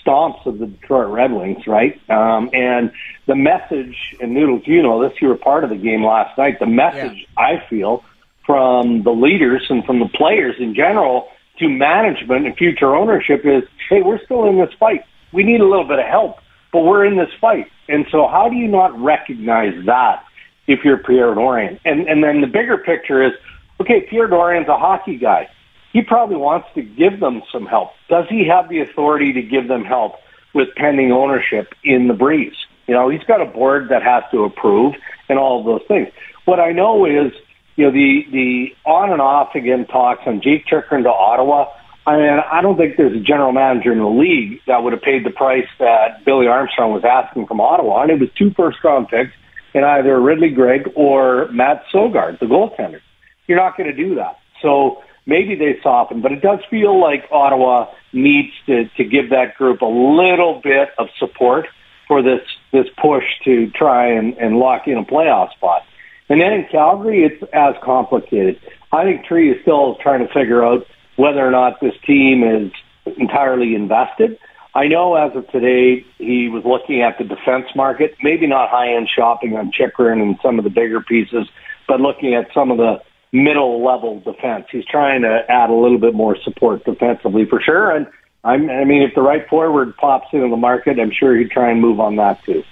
stomps 0.00 0.44
of 0.46 0.58
the 0.58 0.66
Detroit 0.66 1.08
Red 1.08 1.32
Wings, 1.32 1.66
right? 1.66 2.00
Um, 2.10 2.50
and 2.52 2.90
the 3.26 3.36
message, 3.36 3.96
and 4.20 4.34
Noodles, 4.34 4.62
you 4.66 4.82
know 4.82 5.02
this, 5.02 5.12
you 5.20 5.28
were 5.28 5.36
part 5.36 5.64
of 5.64 5.70
the 5.70 5.76
game 5.76 6.04
last 6.04 6.36
night. 6.36 6.58
The 6.58 6.66
message 6.66 7.26
yeah. 7.36 7.44
I 7.44 7.68
feel 7.68 8.04
from 8.46 9.02
the 9.02 9.10
leaders 9.10 9.64
and 9.68 9.84
from 9.84 10.00
the 10.00 10.08
players 10.08 10.56
in 10.58 10.74
general 10.74 11.28
to 11.58 11.68
management 11.68 12.46
and 12.46 12.56
future 12.56 12.94
ownership 12.94 13.42
is, 13.44 13.62
hey, 13.88 14.02
we're 14.02 14.22
still 14.24 14.46
in 14.48 14.58
this 14.58 14.74
fight. 14.78 15.04
We 15.32 15.44
need 15.44 15.60
a 15.60 15.66
little 15.66 15.86
bit 15.86 15.98
of 15.98 16.06
help 16.06 16.38
but 16.74 16.80
we're 16.80 17.04
in 17.04 17.16
this 17.16 17.30
fight. 17.40 17.70
And 17.88 18.04
so 18.10 18.26
how 18.26 18.48
do 18.50 18.56
you 18.56 18.66
not 18.66 19.00
recognize 19.00 19.72
that 19.86 20.24
if 20.66 20.80
you're 20.84 20.98
Pierre 20.98 21.32
Dorion? 21.32 21.78
And, 21.84 22.08
and 22.08 22.22
then 22.22 22.40
the 22.40 22.48
bigger 22.48 22.76
picture 22.76 23.22
is, 23.22 23.32
okay, 23.80 24.06
Pierre 24.08 24.28
Dorion's 24.28 24.68
a 24.68 24.76
hockey 24.76 25.16
guy. 25.16 25.48
He 25.92 26.02
probably 26.02 26.36
wants 26.36 26.68
to 26.74 26.82
give 26.82 27.20
them 27.20 27.42
some 27.52 27.66
help. 27.66 27.90
Does 28.08 28.26
he 28.28 28.46
have 28.48 28.68
the 28.68 28.80
authority 28.80 29.32
to 29.34 29.42
give 29.42 29.68
them 29.68 29.84
help 29.84 30.14
with 30.52 30.68
pending 30.76 31.12
ownership 31.12 31.72
in 31.84 32.08
the 32.08 32.14
breeze? 32.14 32.56
You 32.86 32.94
know, 32.94 33.08
he's 33.08 33.22
got 33.24 33.40
a 33.40 33.46
board 33.46 33.88
that 33.90 34.02
has 34.02 34.24
to 34.32 34.44
approve 34.44 34.94
and 35.28 35.38
all 35.38 35.60
of 35.60 35.66
those 35.66 35.86
things. 35.86 36.08
What 36.44 36.60
I 36.60 36.72
know 36.72 37.06
is, 37.06 37.32
you 37.76 37.86
know, 37.86 37.92
the, 37.92 38.24
the 38.30 38.66
on 38.84 39.10
and 39.10 39.20
off 39.20 39.54
again 39.54 39.86
talks 39.86 40.22
on 40.26 40.42
Jake 40.42 40.66
Chychrun 40.66 41.04
to 41.04 41.10
Ottawa 41.10 41.72
I 42.06 42.16
mean, 42.16 42.28
I 42.28 42.60
don't 42.60 42.76
think 42.76 42.96
there's 42.96 43.16
a 43.16 43.22
general 43.22 43.52
manager 43.52 43.90
in 43.90 43.98
the 43.98 44.08
league 44.08 44.60
that 44.66 44.82
would 44.82 44.92
have 44.92 45.00
paid 45.00 45.24
the 45.24 45.30
price 45.30 45.66
that 45.78 46.24
Billy 46.24 46.46
Armstrong 46.46 46.92
was 46.92 47.02
asking 47.04 47.46
from 47.46 47.60
Ottawa, 47.60 48.02
and 48.02 48.10
it 48.10 48.20
was 48.20 48.28
two 48.36 48.50
first 48.54 48.78
round 48.84 49.08
picks 49.08 49.32
in 49.72 49.84
either 49.84 50.20
Ridly 50.20 50.50
Greig 50.50 50.92
or 50.96 51.48
Matt 51.50 51.84
Sogaard, 51.92 52.40
the 52.40 52.46
goaltender. 52.46 53.00
You're 53.46 53.58
not 53.58 53.76
going 53.76 53.94
to 53.94 53.96
do 53.96 54.14
that. 54.16 54.38
So 54.62 55.02
maybe 55.26 55.54
they 55.54 55.78
soften, 55.82 56.22
but 56.22 56.32
it 56.32 56.40
does 56.40 56.60
feel 56.70 57.00
like 57.00 57.24
Ottawa 57.30 57.92
needs 58.12 58.52
to, 58.66 58.88
to 58.96 59.04
give 59.04 59.30
that 59.30 59.56
group 59.56 59.82
a 59.82 59.86
little 59.86 60.60
bit 60.62 60.90
of 60.98 61.08
support 61.18 61.66
for 62.08 62.22
this, 62.22 62.40
this 62.72 62.86
push 63.00 63.24
to 63.44 63.70
try 63.70 64.12
and, 64.12 64.34
and 64.38 64.56
lock 64.58 64.86
in 64.86 64.96
a 64.96 65.04
playoff 65.04 65.52
spot. 65.52 65.82
And 66.28 66.40
then 66.40 66.52
in 66.52 66.66
Calgary, 66.70 67.24
it's 67.24 67.42
as 67.52 67.74
complicated. 67.82 68.60
I 68.92 69.04
think 69.04 69.26
Tree 69.26 69.50
is 69.50 69.60
still 69.62 69.96
trying 69.96 70.26
to 70.26 70.32
figure 70.32 70.64
out 70.64 70.86
whether 71.16 71.46
or 71.46 71.50
not 71.50 71.80
this 71.80 71.94
team 72.06 72.42
is 72.42 72.72
entirely 73.18 73.74
invested. 73.74 74.38
I 74.74 74.88
know 74.88 75.14
as 75.14 75.36
of 75.36 75.48
today, 75.50 76.04
he 76.18 76.48
was 76.48 76.64
looking 76.64 77.02
at 77.02 77.18
the 77.18 77.24
defense 77.24 77.66
market, 77.76 78.16
maybe 78.22 78.46
not 78.46 78.70
high-end 78.70 79.08
shopping 79.14 79.56
on 79.56 79.70
Chychrun 79.70 80.20
and 80.20 80.36
some 80.42 80.58
of 80.58 80.64
the 80.64 80.70
bigger 80.70 81.00
pieces, 81.00 81.46
but 81.86 82.00
looking 82.00 82.34
at 82.34 82.52
some 82.52 82.70
of 82.70 82.78
the 82.78 83.00
middle 83.34 83.84
level 83.84 84.20
defense. 84.20 84.66
He's 84.70 84.84
trying 84.86 85.22
to 85.22 85.44
add 85.48 85.68
a 85.68 85.74
little 85.74 85.98
bit 85.98 86.14
more 86.14 86.36
support 86.44 86.84
defensively 86.84 87.44
for 87.44 87.60
sure. 87.60 87.90
And 87.90 88.06
I'm, 88.44 88.70
I 88.70 88.84
mean, 88.84 89.02
if 89.02 89.14
the 89.14 89.22
right 89.22 89.46
forward 89.48 89.96
pops 89.96 90.28
into 90.32 90.48
the 90.48 90.56
market, 90.56 91.00
I'm 91.00 91.10
sure 91.10 91.36
he'd 91.36 91.50
try 91.50 91.70
and 91.70 91.80
move 91.80 91.98
on 91.98 92.16
that 92.16 92.42
too. 92.44 92.62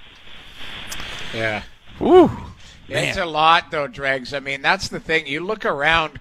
Yeah. 1.34 1.62
Woo. 1.98 2.30
It's 2.88 3.18
a 3.18 3.26
lot 3.26 3.70
though, 3.70 3.88
Dregs. 3.88 4.32
I 4.32 4.40
mean, 4.40 4.62
that's 4.62 4.88
the 4.88 5.00
thing. 5.00 5.26
You 5.26 5.40
look 5.40 5.64
around 5.64 6.20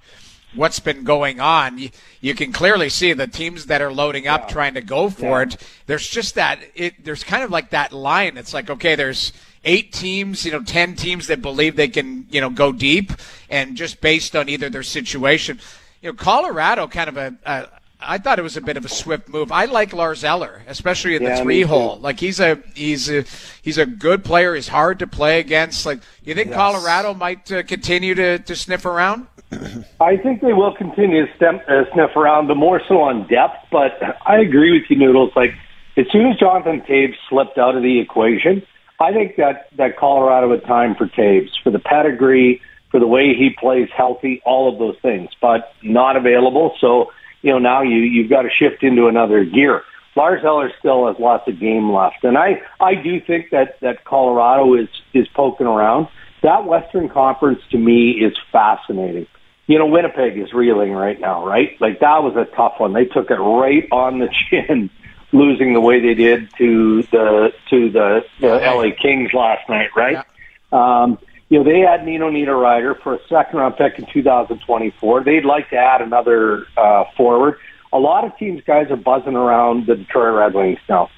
what's 0.56 0.80
been 0.80 1.04
going 1.04 1.40
on, 1.40 1.78
you, 1.78 1.90
you, 2.22 2.34
can 2.34 2.52
clearly 2.52 2.90
see 2.90 3.14
the 3.14 3.28
teams 3.28 3.68
that 3.68 3.82
are 3.82 3.92
loading 3.92 4.28
up 4.28 4.44
yeah. 4.44 4.48
trying 4.48 4.74
to 4.74 4.82
go 4.82 5.10
for 5.10 5.42
yeah. 5.42 5.44
it. 5.44 5.58
There's 5.86 6.08
just 6.10 6.36
that 6.36 6.60
it 6.76 7.04
there's 7.04 7.24
kind 7.24 7.44
of 7.44 7.52
like 7.52 7.72
that 7.72 7.92
line. 7.92 8.38
It's 8.38 8.54
like 8.54 8.70
okay, 8.70 8.96
there's 8.96 9.34
eight 9.64 9.94
teams, 9.94 10.46
you 10.46 10.52
know, 10.52 10.64
ten 10.64 10.96
teams 10.96 11.28
that 11.28 11.42
believe 11.42 11.76
they 11.76 11.88
can, 11.88 12.26
you 12.30 12.42
know, 12.42 12.50
go 12.50 12.72
deep, 12.72 13.12
and 13.50 13.76
just 13.76 14.02
based 14.02 14.36
on 14.36 14.50
either 14.50 14.70
their 14.70 14.84
situation, 14.84 15.60
you 16.02 16.10
know, 16.10 16.16
Colorado 16.16 16.88
kind 16.88 17.10
of 17.10 17.18
a, 17.18 17.36
a 17.46 17.68
I 18.04 18.18
thought 18.18 18.40
it 18.40 18.42
was 18.42 18.58
a 18.58 18.62
bit 18.62 18.78
of 18.78 18.86
a 18.86 18.90
swift 18.90 19.30
move. 19.30 19.52
I 19.52 19.66
like 19.66 19.94
Lars 19.94 20.24
Eller, 20.24 20.64
especially 20.68 21.16
in 21.16 21.24
the 21.24 21.30
yeah, 21.30 21.44
three 21.44 21.62
hole. 21.62 21.98
Like 22.00 22.20
he's 22.20 22.40
a 22.40 22.60
he's 22.74 23.10
a 23.10 23.24
he's 23.62 23.78
a 23.78 23.86
good 23.86 24.24
player. 24.24 24.56
He's 24.56 24.68
hard 24.68 25.00
to 25.00 25.08
play 25.08 25.40
against. 25.40 25.86
Like 25.86 26.00
you 26.24 26.34
think 26.34 26.50
yes. 26.50 26.56
Colorado 26.56 27.14
might 27.14 27.52
uh, 27.52 27.64
continue 27.64 28.16
to, 28.16 28.40
to 28.40 28.56
sniff 28.56 28.86
around? 28.86 29.28
I 30.00 30.18
think 30.18 30.42
they 30.42 30.54
will 30.54 30.74
continue 30.76 31.26
to 31.28 31.36
stem, 31.36 31.60
uh, 31.68 31.84
sniff 31.94 32.16
around, 32.16 32.48
but 32.48 32.56
more 32.56 32.82
so 32.88 33.02
on 33.02 33.28
depth. 33.28 33.68
But 33.72 34.00
I 34.26 34.40
agree 34.40 34.72
with 34.72 34.90
you, 34.90 34.96
Noodles. 34.98 35.32
Like 35.36 35.52
as 35.98 36.06
soon 36.12 36.32
as 36.32 36.40
Jonathan 36.40 36.82
Toews 36.82 37.14
slipped 37.30 37.58
out 37.58 37.76
of 37.76 37.84
the 37.84 38.00
equation, 38.00 38.64
I 39.02 39.12
think 39.12 39.36
that 39.38 39.68
that 39.78 39.98
Colorado 39.98 40.52
had 40.52 40.64
time 40.66 40.96
for 40.96 41.08
Toews 41.08 41.50
for 41.64 41.72
the 41.72 41.80
pedigree, 41.80 42.62
for 42.92 43.00
the 43.00 43.08
way 43.08 43.34
he 43.34 43.50
plays 43.60 43.90
healthy, 43.96 44.42
all 44.46 44.72
of 44.72 44.80
those 44.80 44.96
things, 45.02 45.30
but 45.42 45.74
not 45.82 46.16
available. 46.16 46.76
So 46.80 47.12
you 47.42 47.52
know 47.52 47.60
now 47.60 47.82
you 47.82 47.98
you've 47.98 48.30
got 48.30 48.44
to 48.44 48.50
shift 48.50 48.84
into 48.84 49.08
another 49.08 49.44
gear. 49.44 49.84
Lars 50.16 50.44
Eller 50.44 50.72
still 50.78 51.08
has 51.08 51.16
lots 51.20 51.48
of 51.48 51.60
game 51.60 51.92
left, 51.92 52.24
and 52.24 52.38
I 52.38 52.62
I 52.80 52.96
do 52.96 53.20
think 53.20 53.50
that 53.52 53.80
that 53.82 54.06
Colorado 54.06 54.76
is 54.76 54.90
is 55.14 55.28
poking 55.30 55.68
around. 55.68 56.08
That 56.44 56.66
Western 56.66 57.10
Conference 57.10 57.62
to 57.72 57.78
me 57.78 58.12
is 58.12 58.34
fascinating 58.52 59.28
you 59.72 59.78
know, 59.78 59.86
Winnipeg 59.86 60.38
is 60.38 60.52
reeling 60.52 60.92
right 60.92 61.18
now, 61.18 61.46
right? 61.46 61.80
Like 61.80 62.02
that 62.02 62.24
was 62.24 62.36
a 62.36 62.44
tough 62.58 62.74
one. 62.78 62.92
They 62.92 63.06
took 63.06 63.32
it 63.32 63.36
right 63.36 63.88
on 63.90 64.20
the 64.20 64.28
chin, 64.50 64.90
losing 65.32 65.74
the 65.74 65.82
way 65.82 66.00
they 66.00 66.14
did 66.14 66.50
to 66.58 67.04
the 67.04 67.54
to 67.70 67.90
the, 67.90 68.26
the. 68.40 68.48
LA 68.48 68.90
Kings 69.00 69.34
last 69.34 69.68
night, 69.70 69.90
right? 69.96 70.24
Yeah. 70.72 71.04
Um, 71.04 71.20
you 71.50 71.58
know, 71.58 71.64
they 71.66 71.80
had 71.80 72.06
Nino 72.06 72.30
Niederreiter 72.30 73.02
for 73.02 73.16
a 73.16 73.20
second 73.28 73.60
round 73.60 73.76
pick 73.76 74.00
in 74.00 74.06
2024. 74.06 75.24
They'd 75.24 75.44
like 75.44 75.70
to 75.72 75.76
add 75.76 76.02
another 76.02 76.66
uh, 76.78 77.06
forward. 77.18 77.58
A 77.92 78.00
lot 78.00 78.24
of 78.24 78.38
teams, 78.38 78.62
guys, 78.66 78.90
are 78.90 78.96
buzzing 78.96 79.36
around 79.36 79.86
the 79.86 79.96
Detroit 79.96 80.34
Red 80.34 80.54
Wings 80.54 80.80
now. 80.88 81.10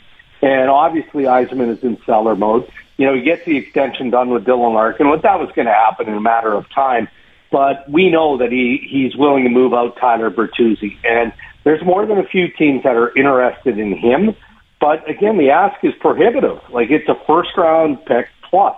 And 0.41 0.69
obviously, 0.69 1.23
Yzerman 1.23 1.69
is 1.69 1.83
in 1.83 2.01
seller 2.05 2.35
mode. 2.35 2.69
You 2.97 3.05
know, 3.05 3.13
he 3.13 3.21
gets 3.21 3.45
the 3.45 3.57
extension 3.57 4.09
done 4.09 4.31
with 4.31 4.43
Dylan 4.43 4.73
Larkin. 4.73 5.07
What 5.07 5.21
that 5.21 5.39
was 5.39 5.51
going 5.55 5.67
to 5.67 5.73
happen 5.73 6.07
in 6.07 6.15
a 6.15 6.21
matter 6.21 6.53
of 6.53 6.67
time 6.69 7.07
but 7.53 7.87
we 7.87 8.09
know 8.09 8.39
that 8.39 8.51
he 8.51 8.85
he's 8.89 9.15
willing 9.15 9.43
to 9.43 9.49
move 9.49 9.75
out 9.75 9.95
Tyler 9.97 10.31
Bertuzzi, 10.31 10.97
and 11.03 11.31
there's 11.63 11.83
more 11.83 12.05
than 12.05 12.17
a 12.17 12.25
few 12.25 12.47
teams 12.49 12.83
that 12.83 12.95
are 12.95 13.15
interested 13.17 13.77
in 13.77 13.97
him. 13.97 14.35
But 14.79 15.09
again, 15.09 15.37
the 15.37 15.49
ask 15.49 15.83
is 15.83 15.93
prohibitive. 15.99 16.59
Like 16.69 16.89
it's 16.91 17.07
a 17.07 17.15
first 17.25 17.51
round 17.57 18.05
pick 18.05 18.27
plus. 18.49 18.75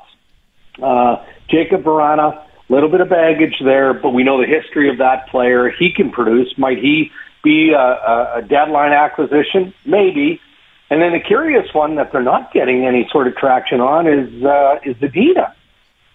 Uh, 0.82 1.24
Jakub 1.50 1.84
Vrana, 1.84 2.44
little 2.70 2.90
bit 2.90 3.02
of 3.02 3.10
baggage 3.10 3.56
there, 3.64 3.94
but 3.94 4.12
we 4.12 4.24
know 4.24 4.40
the 4.40 4.48
history 4.48 4.90
of 4.90 4.98
that 5.00 5.28
player. 5.30 5.70
He 5.70 5.92
can 5.92 6.12
produce. 6.12 6.58
Might 6.58 6.78
he 6.78 7.12
be 7.44 7.72
a, 7.72 8.38
a, 8.38 8.42
deadline 8.48 8.92
acquisition? 8.92 9.74
Maybe. 9.86 10.42
And 10.90 11.02
then 11.02 11.14
the 11.14 11.20
curious 11.20 11.74
one 11.74 11.96
that 11.96 12.12
they're 12.12 12.22
not 12.22 12.54
getting 12.54 12.86
any 12.86 13.08
sort 13.12 13.28
of 13.28 13.36
traction 13.36 13.82
on 13.82 14.08
is 14.08 14.44
uh, 14.44 14.80
is 14.84 14.96
Zadina. 14.98 15.54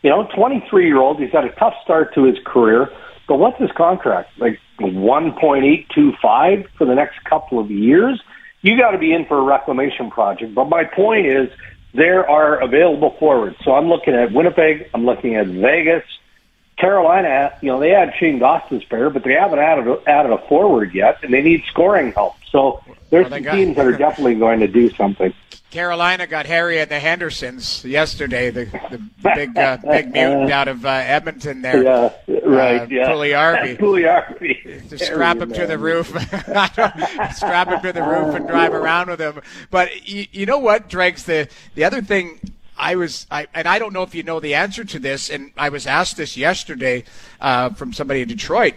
You 0.03 0.11
know, 0.11 0.29
23 0.35 0.87
year 0.87 0.99
old. 0.99 1.19
He's 1.19 1.33
had 1.33 1.45
a 1.45 1.53
tough 1.53 1.75
start 1.83 2.15
to 2.15 2.25
his 2.25 2.37
career, 2.45 2.91
but 3.27 3.39
what's 3.39 3.59
his 3.59 3.71
contract? 3.73 4.39
Like 4.39 4.61
1.825 4.81 6.69
for 6.77 6.85
the 6.85 6.95
next 6.95 7.23
couple 7.25 7.59
of 7.59 7.71
years. 7.71 8.23
You 8.63 8.77
got 8.77 8.91
to 8.91 8.99
be 8.99 9.13
in 9.13 9.25
for 9.27 9.39
a 9.39 9.43
reclamation 9.43 10.11
project. 10.11 10.55
But 10.55 10.69
my 10.69 10.85
point 10.85 11.27
is, 11.27 11.51
there 11.95 12.29
are 12.29 12.61
available 12.61 13.17
forwards. 13.19 13.57
So 13.65 13.75
I'm 13.75 13.89
looking 13.89 14.15
at 14.15 14.33
Winnipeg. 14.33 14.91
I'm 14.95 15.05
looking 15.05 15.37
at 15.37 15.47
Vegas. 15.47 16.05
Carolina, 16.77 17.53
you 17.61 17.69
know, 17.69 17.79
they 17.79 17.91
had 17.91 18.15
Shane 18.19 18.41
pair 18.41 19.11
but 19.11 19.23
they 19.23 19.35
haven't 19.35 19.59
added 19.59 20.03
added 20.07 20.33
a 20.33 20.39
forward 20.49 20.95
yet, 20.95 21.23
and 21.23 21.33
they 21.33 21.43
need 21.43 21.63
scoring 21.69 22.13
help. 22.13 22.37
So 22.51 22.83
there's 23.11 23.25
well, 23.25 23.35
some 23.35 23.43
got, 23.43 23.55
teams 23.55 23.77
that 23.77 23.87
are 23.87 23.97
definitely 23.97 24.37
going 24.37 24.61
to 24.61 24.69
do 24.69 24.89
something. 24.91 25.35
Carolina 25.71 26.27
got 26.27 26.47
Harry 26.47 26.81
and 26.81 26.91
the 26.91 26.99
Hendersons 26.99 27.85
yesterday, 27.85 28.51
the, 28.51 28.65
the 28.65 28.99
big 29.35 29.57
uh, 29.57 29.77
big 29.77 30.11
mutant 30.11 30.51
out 30.51 30.69
of 30.69 30.85
uh, 30.85 30.89
Edmonton 30.89 31.63
there. 31.63 31.83
Yeah, 31.91 32.11
right. 32.51 32.83
Uh, 32.83 32.87
yeah. 32.91 33.09
Puljujarvi. 33.09 33.79
Puljujarvi. 33.81 34.89
To 34.89 34.99
strap 34.99 35.39
him 35.39 35.53
to 35.53 35.67
the 35.67 35.79
roof. 35.79 36.09
strap 37.35 37.69
him 37.69 37.81
to 37.81 37.93
the 37.93 38.03
roof 38.03 38.35
and 38.35 38.47
drive 38.47 38.75
around 38.75 39.11
with 39.11 39.21
him. 39.21 39.41
But 39.71 40.09
you, 40.09 40.27
you 40.33 40.47
know 40.47 40.59
what, 40.59 40.89
Dregs? 40.89 41.25
The, 41.25 41.49
the 41.75 41.85
other 41.85 42.03
thing 42.03 42.41
I 42.77 42.97
was, 42.97 43.27
I, 43.31 43.47
and 43.55 43.69
I 43.69 43.79
don't 43.79 43.93
know 43.93 44.03
if 44.03 44.15
you 44.15 44.23
know 44.23 44.41
the 44.41 44.55
answer 44.55 44.85
to 44.85 44.99
this, 44.99 45.29
and 45.29 45.53
I 45.57 45.69
was 45.69 45.87
asked 45.87 46.17
this 46.17 46.37
yesterday 46.37 47.05
uh, 47.41 47.71
from 47.71 47.93
somebody 47.93 48.23
in 48.23 48.29
Detroit. 48.29 48.75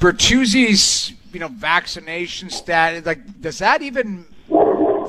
Bertuzzi's, 0.00 1.12
you 1.32 1.40
know, 1.40 1.48
vaccination 1.48 2.50
status, 2.50 3.06
like, 3.06 3.40
does 3.40 3.58
that 3.58 3.82
even 3.82 4.26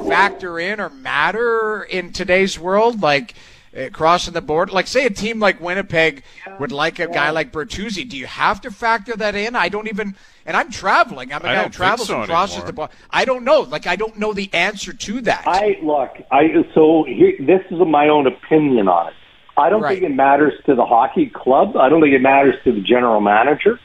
factor 0.08 0.60
in 0.60 0.79
or 0.79 0.89
matter 0.89 1.84
in 1.84 2.12
today's 2.12 2.60
world? 2.60 3.01
Like 3.01 3.34
Uh, 3.76 3.90
crossing 3.92 4.36
the 4.36 4.42
border, 4.42 4.72
like 4.72 4.86
say 4.86 5.04
a 5.08 5.10
team 5.10 5.40
like 5.40 5.60
Winnipeg 5.60 6.24
would 6.60 6.72
like 6.72 7.00
a 7.00 7.08
guy 7.08 7.32
like 7.32 7.52
Bertuzzi. 7.52 8.08
Do 8.08 8.16
you 8.16 8.28
have 8.28 8.62
to 8.62 8.70
factor 8.70 9.16
that 9.16 9.34
in? 9.34 9.56
I 9.56 9.68
don't 9.68 9.88
even. 9.88 10.16
And 10.46 10.56
I'm 10.56 10.70
traveling. 10.70 11.34
I'm 11.34 11.42
a 11.42 11.46
guy 11.46 11.64
who 11.64 11.70
travels 11.70 12.08
so 12.08 12.20
and 12.20 12.26
crosses 12.28 12.58
anymore. 12.58 12.68
the 12.68 12.74
border. 12.74 12.94
I 13.10 13.26
don't 13.26 13.44
know. 13.44 13.62
Like 13.62 13.88
I 13.88 13.96
don't 13.96 14.20
know 14.20 14.32
the 14.32 14.54
answer 14.54 14.94
to 14.94 15.22
that. 15.22 15.46
I 15.48 15.80
look. 15.82 16.12
I 16.32 16.64
so 16.76 17.04
here, 17.08 17.34
this 17.40 17.62
is 17.72 17.80
my 17.88 18.10
own 18.10 18.28
opinion 18.28 18.88
on 18.88 19.08
it. 19.08 19.14
I 19.58 19.70
don't 19.70 19.82
right. 19.82 20.00
think 20.00 20.12
it 20.12 20.16
matters 20.16 20.54
to 20.68 20.76
the 20.76 20.86
hockey 20.86 21.32
club. 21.34 21.76
I 21.76 21.90
don't 21.90 22.02
think 22.02 22.14
it 22.14 22.22
matters 22.22 22.56
to 22.66 22.74
the 22.74 22.82
general 22.82 23.22
manager. 23.22 23.80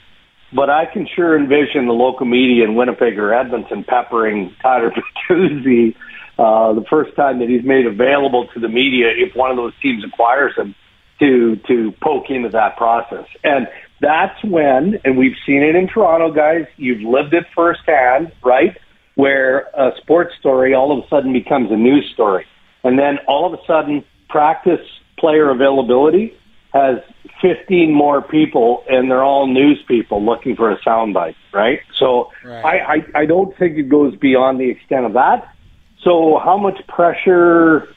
But 0.53 0.69
I 0.71 0.85
can 0.87 1.07
sure 1.15 1.39
envision 1.39 1.87
the 1.87 1.93
local 1.93 2.27
media 2.27 2.65
in 2.65 2.75
Winnipeg 2.75 3.19
or 3.19 3.33
Edmonton 3.33 3.85
peppering 3.85 4.55
Tyler 4.63 4.91
Bertuzzi 5.31 5.95
uh, 6.39 6.73
the 6.73 6.85
first 6.89 7.15
time 7.17 7.41
that 7.41 7.49
he's 7.49 7.65
made 7.65 7.87
available 7.87 8.47
to 8.55 8.61
the 8.61 8.69
media 8.69 9.09
if 9.09 9.35
one 9.35 9.51
of 9.51 9.57
those 9.57 9.73
teams 9.83 10.05
acquires 10.05 10.55
him 10.57 10.75
to 11.19 11.57
to 11.67 11.93
poke 12.01 12.31
into 12.31 12.49
that 12.51 12.77
process. 12.77 13.27
And 13.43 13.67
that's 14.01 14.43
when, 14.45 15.01
and 15.05 15.19
we've 15.19 15.37
seen 15.45 15.63
it 15.63 15.75
in 15.75 15.89
Toronto, 15.89 16.31
guys. 16.31 16.67
You've 16.77 17.03
lived 17.03 17.35
it 17.35 17.45
firsthand, 17.55 18.33
right? 18.45 18.77
Where 19.17 19.67
a 19.75 19.91
sports 20.01 20.35
story 20.39 20.75
all 20.75 20.97
of 20.97 21.05
a 21.05 21.09
sudden 21.09 21.33
becomes 21.33 21.73
a 21.73 21.77
news 21.77 22.09
story, 22.15 22.47
and 22.85 22.99
then 22.99 23.19
all 23.27 23.53
of 23.53 23.59
a 23.59 23.63
sudden, 23.67 24.05
practice 24.29 24.87
player 25.19 25.51
availability 25.51 26.35
has 26.73 26.99
15 27.41 27.93
more 27.93 28.21
people 28.21 28.85
and 28.89 29.11
they're 29.11 29.25
all 29.25 29.47
news 29.47 29.83
people 29.89 30.25
looking 30.25 30.55
for 30.55 30.71
a 30.71 30.79
soundbite, 30.81 31.35
right? 31.53 31.81
So 31.99 32.31
right. 32.45 32.65
I, 32.65 32.95
I, 32.95 33.21
I 33.23 33.27
don't 33.27 33.57
think 33.57 33.79
it 33.79 33.89
goes 33.89 34.15
beyond 34.17 34.61
the 34.61 34.71
extent 34.71 35.07
of 35.07 35.15
that. 35.15 35.55
So 36.03 36.39
how 36.39 36.57
much 36.57 36.87
pressure, 36.87 37.89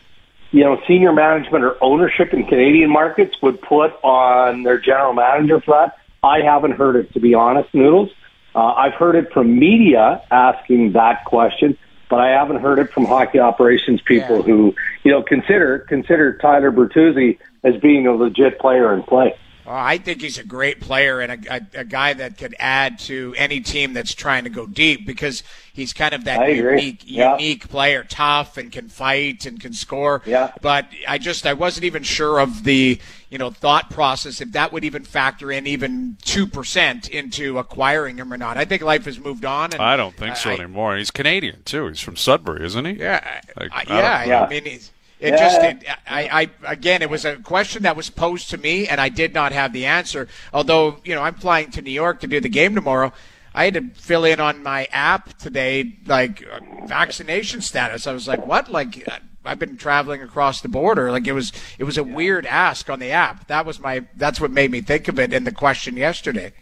you 0.52 0.64
know, 0.64 0.82
senior 0.88 1.14
management 1.14 1.64
or 1.64 1.82
ownership 1.82 2.34
in 2.34 2.46
Canadian 2.46 2.90
markets 2.90 3.36
would 3.42 3.62
put 3.62 3.92
on 4.04 4.64
their 4.64 4.80
general 4.80 5.14
manager 5.14 5.62
for 5.62 5.72
that? 5.72 5.98
I 6.24 6.42
haven't 6.42 6.72
heard 6.72 6.96
it, 6.96 7.14
to 7.14 7.20
be 7.20 7.34
honest, 7.34 7.74
Noodles. 7.74 8.10
Uh, 8.54 8.74
I've 8.74 8.94
heard 8.94 9.16
it 9.16 9.32
from 9.32 9.58
media 9.58 10.22
asking 10.30 10.94
that 10.94 11.26
question, 11.26 11.78
but 12.10 12.20
I 12.20 12.30
haven't 12.30 12.62
heard 12.62 12.80
it 12.80 12.92
from 12.92 13.06
hockey 13.06 13.40
operations 13.40 14.02
people 14.02 14.38
yeah. 14.38 14.44
who, 14.44 14.76
you 15.04 15.12
know, 15.12 15.24
consider 15.24 15.80
consider 15.80 16.38
Tyler 16.38 16.72
Bertuzzi 16.72 17.40
as 17.64 17.78
being 17.78 18.08
a 18.08 18.14
legit 18.14 18.60
player 18.60 18.94
in 18.94 19.04
play. 19.04 19.36
Oh, 19.72 19.74
I 19.74 20.00
think 20.00 20.20
he's 20.20 20.38
a 20.38 20.44
great 20.44 20.82
player 20.82 21.22
and 21.22 21.48
a, 21.48 21.54
a, 21.54 21.80
a, 21.80 21.84
guy 21.86 22.12
that 22.12 22.38
could 22.38 22.54
add 22.60 23.00
to 23.00 23.34
any 23.38 23.62
team 23.62 23.94
that's 23.94 24.14
trying 24.14 24.44
to 24.44 24.50
go 24.50 24.66
deep 24.68 25.06
because 25.06 25.44
he's 25.72 25.94
kind 25.94 26.14
of 26.14 26.26
that 26.26 26.46
unique, 26.54 27.04
yeah. 27.06 27.38
unique 27.38 27.70
player, 27.70 28.04
tough 28.04 28.58
and 28.58 28.70
can 28.70 28.90
fight 28.90 29.46
and 29.46 29.62
can 29.62 29.72
score. 29.72 30.24
Yeah. 30.26 30.52
But 30.62 30.88
I 31.08 31.20
just 31.20 31.46
I 31.46 31.54
wasn't 31.54 31.86
even 31.86 32.04
sure 32.04 32.40
of 32.40 32.66
the 32.66 33.00
you 33.30 33.38
know 33.38 33.50
thought 33.50 33.90
process 33.90 34.42
if 34.42 34.52
that 34.52 34.74
would 34.74 34.84
even 34.84 35.06
factor 35.06 35.54
in 35.54 35.66
even 35.66 36.18
two 36.22 36.48
percent 36.48 37.08
into 37.08 37.58
acquiring 37.58 38.18
him 38.18 38.34
or 38.34 38.38
not. 38.38 38.58
I 38.58 38.66
think 38.66 38.82
life 38.82 39.06
has 39.06 39.20
moved 39.20 39.46
on. 39.46 39.72
And, 39.72 39.82
I 39.82 39.96
don't 39.96 40.18
think 40.18 40.36
so 40.36 40.50
I, 40.50 40.56
anymore. 40.56 40.98
He's 40.98 41.12
Canadian 41.12 41.64
too. 41.64 41.88
He's 41.88 42.02
from 42.02 42.18
Sudbury, 42.18 42.66
isn't 42.66 42.84
he? 42.84 42.92
Yeah. 42.96 43.40
Like, 43.58 43.72
I, 43.72 43.84
yeah. 43.88 44.24
yeah. 44.26 44.44
I 44.44 44.50
mean 44.50 44.66
he's 44.66 44.92
it 45.22 45.34
yeah. 45.34 45.38
just, 45.38 45.62
it, 45.62 45.86
I, 46.08 46.50
I, 46.64 46.72
again, 46.72 47.02
it 47.02 47.10
was 47.10 47.24
a 47.24 47.38
question 47.38 47.84
that 47.84 47.96
was 47.96 48.10
posed 48.10 48.50
to 48.50 48.58
me, 48.58 48.88
and 48.88 49.00
I 49.00 49.10
did 49.10 49.34
not 49.34 49.52
have 49.52 49.72
the 49.72 49.86
answer. 49.86 50.28
Although, 50.52 50.98
you 51.06 51.16
know, 51.16 51.22
I'm 51.22 51.36
flying 51.36 51.72
to 51.72 51.82
New 51.82 51.92
York 51.92 52.20
to 52.22 52.28
do 52.28 52.40
the 52.42 52.50
game 52.50 52.76
tomorrow. 52.76 53.14
I 53.54 53.66
had 53.66 53.74
to 53.76 53.90
fill 53.94 54.26
in 54.26 54.40
on 54.40 54.64
my 54.64 54.88
app 54.92 55.38
today, 55.38 55.96
like 56.08 56.44
uh, 56.52 56.60
vaccination 56.88 57.62
status. 57.62 58.08
I 58.08 58.14
was 58.14 58.28
like, 58.28 58.46
what? 58.46 58.72
Like, 58.72 59.08
uh, 59.08 59.20
I've 59.46 59.60
been 59.60 59.78
traveling 59.78 60.22
across 60.22 60.62
the 60.62 60.70
border. 60.70 61.12
Like, 61.12 61.28
it 61.28 61.34
was, 61.34 61.52
it 61.78 61.84
was 61.84 61.98
a 61.98 62.04
yeah. 62.04 62.16
weird 62.16 62.46
ask 62.46 62.90
on 62.90 63.00
the 63.00 63.12
app. 63.12 63.48
That 63.48 63.66
was 63.66 63.80
my, 63.80 64.06
that's 64.16 64.42
what 64.42 64.52
made 64.52 64.72
me 64.72 64.82
think 64.82 65.08
of 65.08 65.20
it 65.20 65.34
in 65.34 65.44
the 65.44 65.52
question 65.52 65.98
yesterday. 65.98 66.54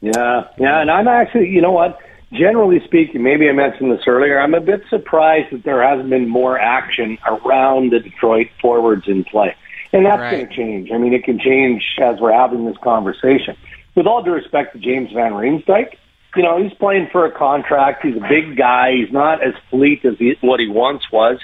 Yeah, 0.00 0.48
yeah, 0.56 0.80
and 0.80 0.90
I'm 0.90 1.08
actually, 1.08 1.50
you 1.50 1.60
know 1.60 1.72
what? 1.72 1.98
Generally 2.32 2.80
speaking, 2.84 3.22
maybe 3.22 3.48
I 3.48 3.52
mentioned 3.52 3.92
this 3.92 4.06
earlier, 4.06 4.40
I'm 4.40 4.54
a 4.54 4.60
bit 4.60 4.82
surprised 4.88 5.52
that 5.52 5.64
there 5.64 5.82
hasn't 5.82 6.10
been 6.10 6.28
more 6.28 6.58
action 6.58 7.18
around 7.26 7.92
the 7.92 8.00
Detroit 8.00 8.48
forwards 8.60 9.08
in 9.08 9.24
play. 9.24 9.54
And 9.92 10.06
that's 10.06 10.20
right. 10.20 10.30
going 10.30 10.48
to 10.48 10.54
change. 10.54 10.90
I 10.92 10.98
mean, 10.98 11.12
it 11.12 11.24
can 11.24 11.38
change 11.38 11.82
as 12.00 12.20
we're 12.20 12.32
having 12.32 12.64
this 12.64 12.76
conversation. 12.78 13.56
With 13.96 14.06
all 14.06 14.22
due 14.22 14.32
respect 14.32 14.72
to 14.74 14.78
James 14.78 15.12
Van 15.12 15.32
Riemsdyk, 15.32 15.96
you 16.36 16.42
know, 16.44 16.62
he's 16.62 16.72
playing 16.74 17.08
for 17.10 17.24
a 17.26 17.32
contract. 17.32 18.04
He's 18.04 18.16
a 18.16 18.26
big 18.28 18.56
guy. 18.56 18.92
He's 18.92 19.12
not 19.12 19.42
as 19.42 19.54
fleet 19.68 20.04
as 20.04 20.16
he, 20.18 20.36
what 20.40 20.60
he 20.60 20.68
once 20.68 21.10
was, 21.10 21.40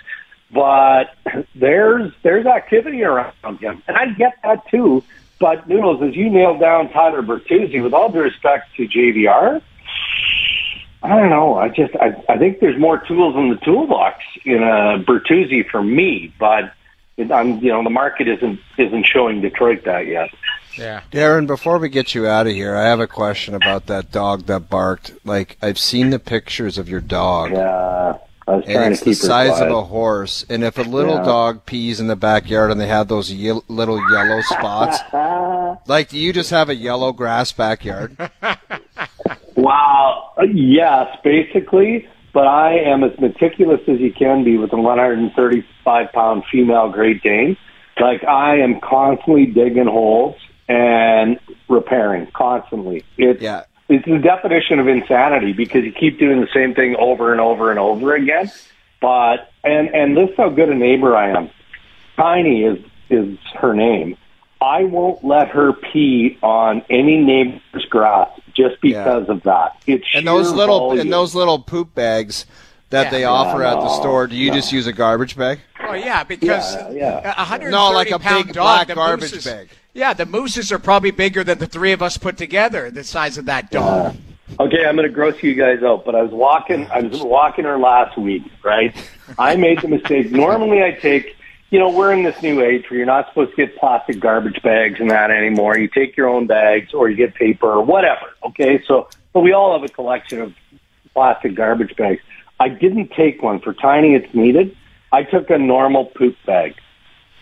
but 0.53 1.11
there's 1.57 2.12
there's 2.22 2.46
activity 2.46 3.03
around 3.03 3.59
him, 3.59 3.83
and 3.88 3.96
I 3.96 4.07
get 4.12 4.35
that 4.44 4.68
too. 4.68 5.03
But 5.40 5.68
Noodles, 5.68 6.03
as 6.03 6.14
you 6.14 6.31
nailed 6.31 6.61
down 6.61 6.90
Tyler 6.90 7.22
Bertuzzi, 7.22 7.83
with 7.83 7.92
all 7.92 8.11
due 8.11 8.20
respect 8.20 8.75
to 8.77 8.87
JVR, 8.87 9.61
I 11.07 11.21
don't 11.21 11.31
know. 11.31 11.55
I 11.57 11.69
just 11.69 11.95
I, 11.97 12.21
I 12.29 12.37
think 12.37 12.61
there's 12.61 12.79
more 12.79 12.99
tools 12.99 13.37
in 13.37 13.51
the 13.51 13.57
toolbox 13.57 14.23
in 14.45 14.62
a 14.62 14.99
Bertuzzi 14.99 15.69
for 15.69 15.83
me, 15.83 16.35
but 16.38 16.73
it, 17.16 17.31
I'm 17.31 17.59
you 17.61 17.71
know 17.71 17.83
the 17.85 17.90
market 17.90 18.29
isn't 18.29 18.59
isn't 18.77 19.07
showing 19.07 19.40
Detroit 19.40 19.85
that 19.85 20.07
yet. 20.07 20.31
Yeah, 20.77 21.03
Darren. 21.12 21.47
Before 21.47 21.79
we 21.79 21.88
get 21.88 22.14
you 22.14 22.27
out 22.27 22.47
of 22.47 22.53
here, 22.53 22.75
I 22.75 22.85
have 22.85 23.01
a 23.01 23.07
question 23.07 23.55
about 23.55 23.87
that 23.87 24.11
dog 24.11 24.47
that 24.47 24.69
barked. 24.69 25.12
Like 25.25 25.57
I've 25.62 25.79
seen 25.79 26.11
the 26.11 26.19
pictures 26.19 26.77
of 26.77 26.88
your 26.88 27.01
dog. 27.01 27.53
Yeah. 27.53 28.19
I 28.49 28.57
was 28.57 28.64
and 28.69 28.92
it's 28.92 29.03
the 29.03 29.14
size 29.14 29.61
of 29.61 29.71
a 29.71 29.83
horse. 29.83 30.47
And 30.49 30.62
if 30.62 30.79
a 30.79 30.83
little 30.83 31.16
yeah. 31.16 31.25
dog 31.25 31.66
pees 31.66 31.99
in 31.99 32.07
the 32.07 32.14
backyard 32.14 32.71
and 32.71 32.81
they 32.81 32.87
have 32.87 33.09
those 33.09 33.31
ye- 33.31 33.61
little 33.66 33.99
yellow 34.12 34.40
spots, 34.42 34.99
like 35.88 36.11
do 36.11 36.19
you 36.19 36.33
just 36.33 36.51
have 36.51 36.69
a 36.69 36.75
yellow 36.75 37.12
grass 37.12 37.51
backyard? 37.51 38.16
Wow. 39.57 40.33
Yes, 40.53 41.16
basically. 41.25 42.09
But 42.33 42.47
I 42.47 42.75
am 42.81 43.03
as 43.03 43.19
meticulous 43.19 43.81
as 43.88 43.99
you 43.99 44.12
can 44.12 44.45
be 44.45 44.59
with 44.59 44.71
a 44.75 44.77
135 44.77 46.12
pound 46.12 46.45
female 46.53 46.90
Great 46.90 47.23
Dane. 47.23 47.57
Like 47.99 48.25
I 48.25 48.59
am 48.59 48.79
constantly 48.81 49.47
digging 49.47 49.87
holes 49.87 50.37
and 50.69 51.40
repairing 51.69 52.29
constantly. 52.35 53.05
It's, 53.16 53.40
yeah. 53.40 53.64
it's 53.88 54.05
the 54.05 54.19
definition 54.19 54.79
of 54.79 54.87
insanity 54.87 55.55
because 55.55 55.85
you 55.85 55.92
keep 55.92 56.19
doing 56.19 56.42
the 56.42 56.49
same 56.53 56.75
thing 56.75 56.95
over 56.99 57.33
and 57.33 57.40
over 57.40 57.71
and 57.71 57.79
over 57.79 58.14
again. 58.14 58.51
But, 59.01 59.51
and, 59.64 59.88
and 59.95 60.14
this 60.14 60.29
is 60.29 60.37
how 60.37 60.51
good 60.51 60.69
a 60.69 60.75
neighbor 60.75 61.16
I 61.16 61.31
am. 61.31 61.49
Tiny 62.16 62.64
is, 62.64 62.79
is 63.09 63.38
her 63.55 63.73
name. 63.73 64.19
I 64.61 64.85
won't 64.85 65.25
let 65.25 65.49
her 65.49 65.73
pee 65.73 66.38
on 66.42 66.83
any 66.90 67.16
neighbor's 67.19 67.87
grass 67.88 68.29
just 68.57 68.81
because 68.81 69.27
yeah. 69.29 69.35
of 69.35 69.42
that. 69.42 69.81
It's 69.87 70.07
and 70.14 70.27
those 70.27 70.53
little 70.53 70.79
volume. 70.81 71.01
and 71.01 71.12
those 71.12 71.35
little 71.35 71.59
poop 71.59 71.95
bags 71.95 72.47
that 72.90 73.05
yeah. 73.05 73.11
they 73.11 73.25
offer 73.25 73.62
yeah, 73.62 73.71
no, 73.71 73.79
at 73.79 73.81
the 73.83 73.97
store. 73.97 74.27
Do 74.27 74.37
you 74.37 74.51
no. 74.51 74.57
just 74.57 74.73
use 74.73 74.87
a 74.87 74.92
garbage 74.92 75.37
bag? 75.37 75.61
Oh 75.81 75.95
yeah, 75.95 76.25
because 76.25 76.75
yeah, 76.75 76.90
yeah. 76.90 77.35
a 77.37 77.45
hundred 77.45 77.71
no, 77.71 77.90
like 77.90 78.11
a 78.11 78.19
big 78.19 78.55
black 78.55 78.88
garbage 78.88 79.45
bag. 79.45 79.69
Yeah, 79.95 80.12
the 80.12 80.27
mooses 80.27 80.73
are 80.73 80.79
probably 80.79 81.11
bigger 81.11 81.42
than 81.42 81.59
the 81.59 81.66
three 81.66 81.92
of 81.92 82.03
us 82.03 82.16
put 82.19 82.37
together. 82.37 82.90
The 82.90 83.05
size 83.05 83.38
of 83.38 83.47
that 83.47 83.71
dog. 83.71 84.16
Okay, 84.61 84.87
I'm 84.87 84.95
going 84.95 85.09
to 85.09 85.12
gross 85.12 85.42
you 85.42 85.55
guys 85.55 85.83
out, 85.83 86.05
but 86.05 86.14
I 86.14 86.23
was 86.23 86.33
walking. 86.33 86.87
I 86.90 87.01
was 87.01 87.21
walking 87.23 87.64
her 87.64 87.79
last 87.79 88.16
week, 88.16 88.42
right? 88.62 88.95
I 89.38 89.57
made 89.57 89.81
the 89.83 89.88
mistake. 89.88 90.31
Normally, 90.31 90.83
I 90.83 90.92
take. 90.92 91.36
You 91.70 91.81
know, 91.81 91.90
we're 91.90 92.12
in 92.12 92.22
this 92.22 92.40
new 92.42 92.62
age 92.62 92.88
where 92.88 92.98
you're 92.98 93.07
not 93.07 93.29
supposed 93.29 93.50
to 93.50 93.57
get 93.57 93.76
plastic 93.76 94.20
garbage 94.20 94.62
bags 94.62 95.00
and 95.00 95.11
that 95.11 95.31
anymore. 95.31 95.76
You 95.76 95.88
take 95.88 96.16
your 96.16 96.29
own 96.29 96.46
bags, 96.46 96.94
or 96.94 97.11
you 97.11 97.16
get 97.16 97.35
paper, 97.35 97.66
or 97.66 97.85
whatever. 97.85 98.35
Okay, 98.44 98.83
so 98.87 99.09
but 99.33 99.40
we 99.40 99.52
all 99.52 99.79
have 99.79 99.88
a 99.88 99.92
collection 99.92 100.40
of 100.40 100.55
plastic 101.12 101.55
garbage 101.55 101.96
bags. 101.96 102.20
I 102.61 102.68
didn't 102.68 103.11
take 103.12 103.42
one 103.42 103.61
for 103.61 103.74
Tiny. 103.74 104.14
It's 104.14 104.33
needed. 104.35 104.76
I 105.12 105.24
took 105.24 105.50
a 105.50 105.59
normal 105.59 106.07
poop 106.07 106.37
bag. 106.46 106.74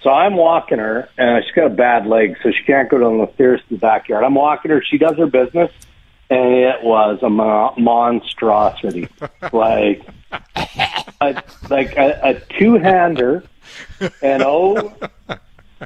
So 0.02 0.10
I'm 0.10 0.37
walking 0.37 0.78
her, 0.78 1.08
and 1.16 1.42
she's 1.42 1.54
got 1.54 1.66
a 1.66 1.74
bad 1.74 2.06
leg, 2.06 2.37
so 2.42 2.50
she 2.50 2.62
can't 2.64 2.90
go 2.90 2.98
down 2.98 3.18
the 3.18 3.32
stairs 3.34 3.60
to 3.68 3.74
the 3.74 3.78
backyard. 3.78 4.22
I'm 4.22 4.34
walking 4.34 4.70
her. 4.70 4.82
She 4.82 4.98
does 4.98 5.16
her 5.16 5.26
business, 5.26 5.72
and 6.28 6.54
it 6.54 6.82
was 6.82 7.20
a 7.22 7.30
mo- 7.30 7.74
monstrosity, 7.78 9.08
like 9.52 10.06
a, 11.20 11.42
like 11.70 11.96
a, 11.96 12.20
a 12.22 12.40
two 12.58 12.74
hander, 12.74 13.44
and 14.22 14.42
oh, 14.42 14.94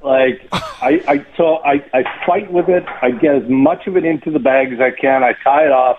like 0.02 0.46
I, 0.52 1.02
I 1.08 1.26
so 1.36 1.56
I, 1.58 1.84
I 1.92 2.04
fight 2.26 2.50
with 2.52 2.68
it. 2.68 2.84
I 3.02 3.10
get 3.12 3.34
as 3.34 3.48
much 3.48 3.86
of 3.86 3.96
it 3.96 4.04
into 4.04 4.30
the 4.30 4.38
bag 4.38 4.72
as 4.72 4.80
I 4.80 4.90
can. 4.90 5.22
I 5.24 5.32
tie 5.44 5.64
it 5.66 5.72
off, 5.72 5.98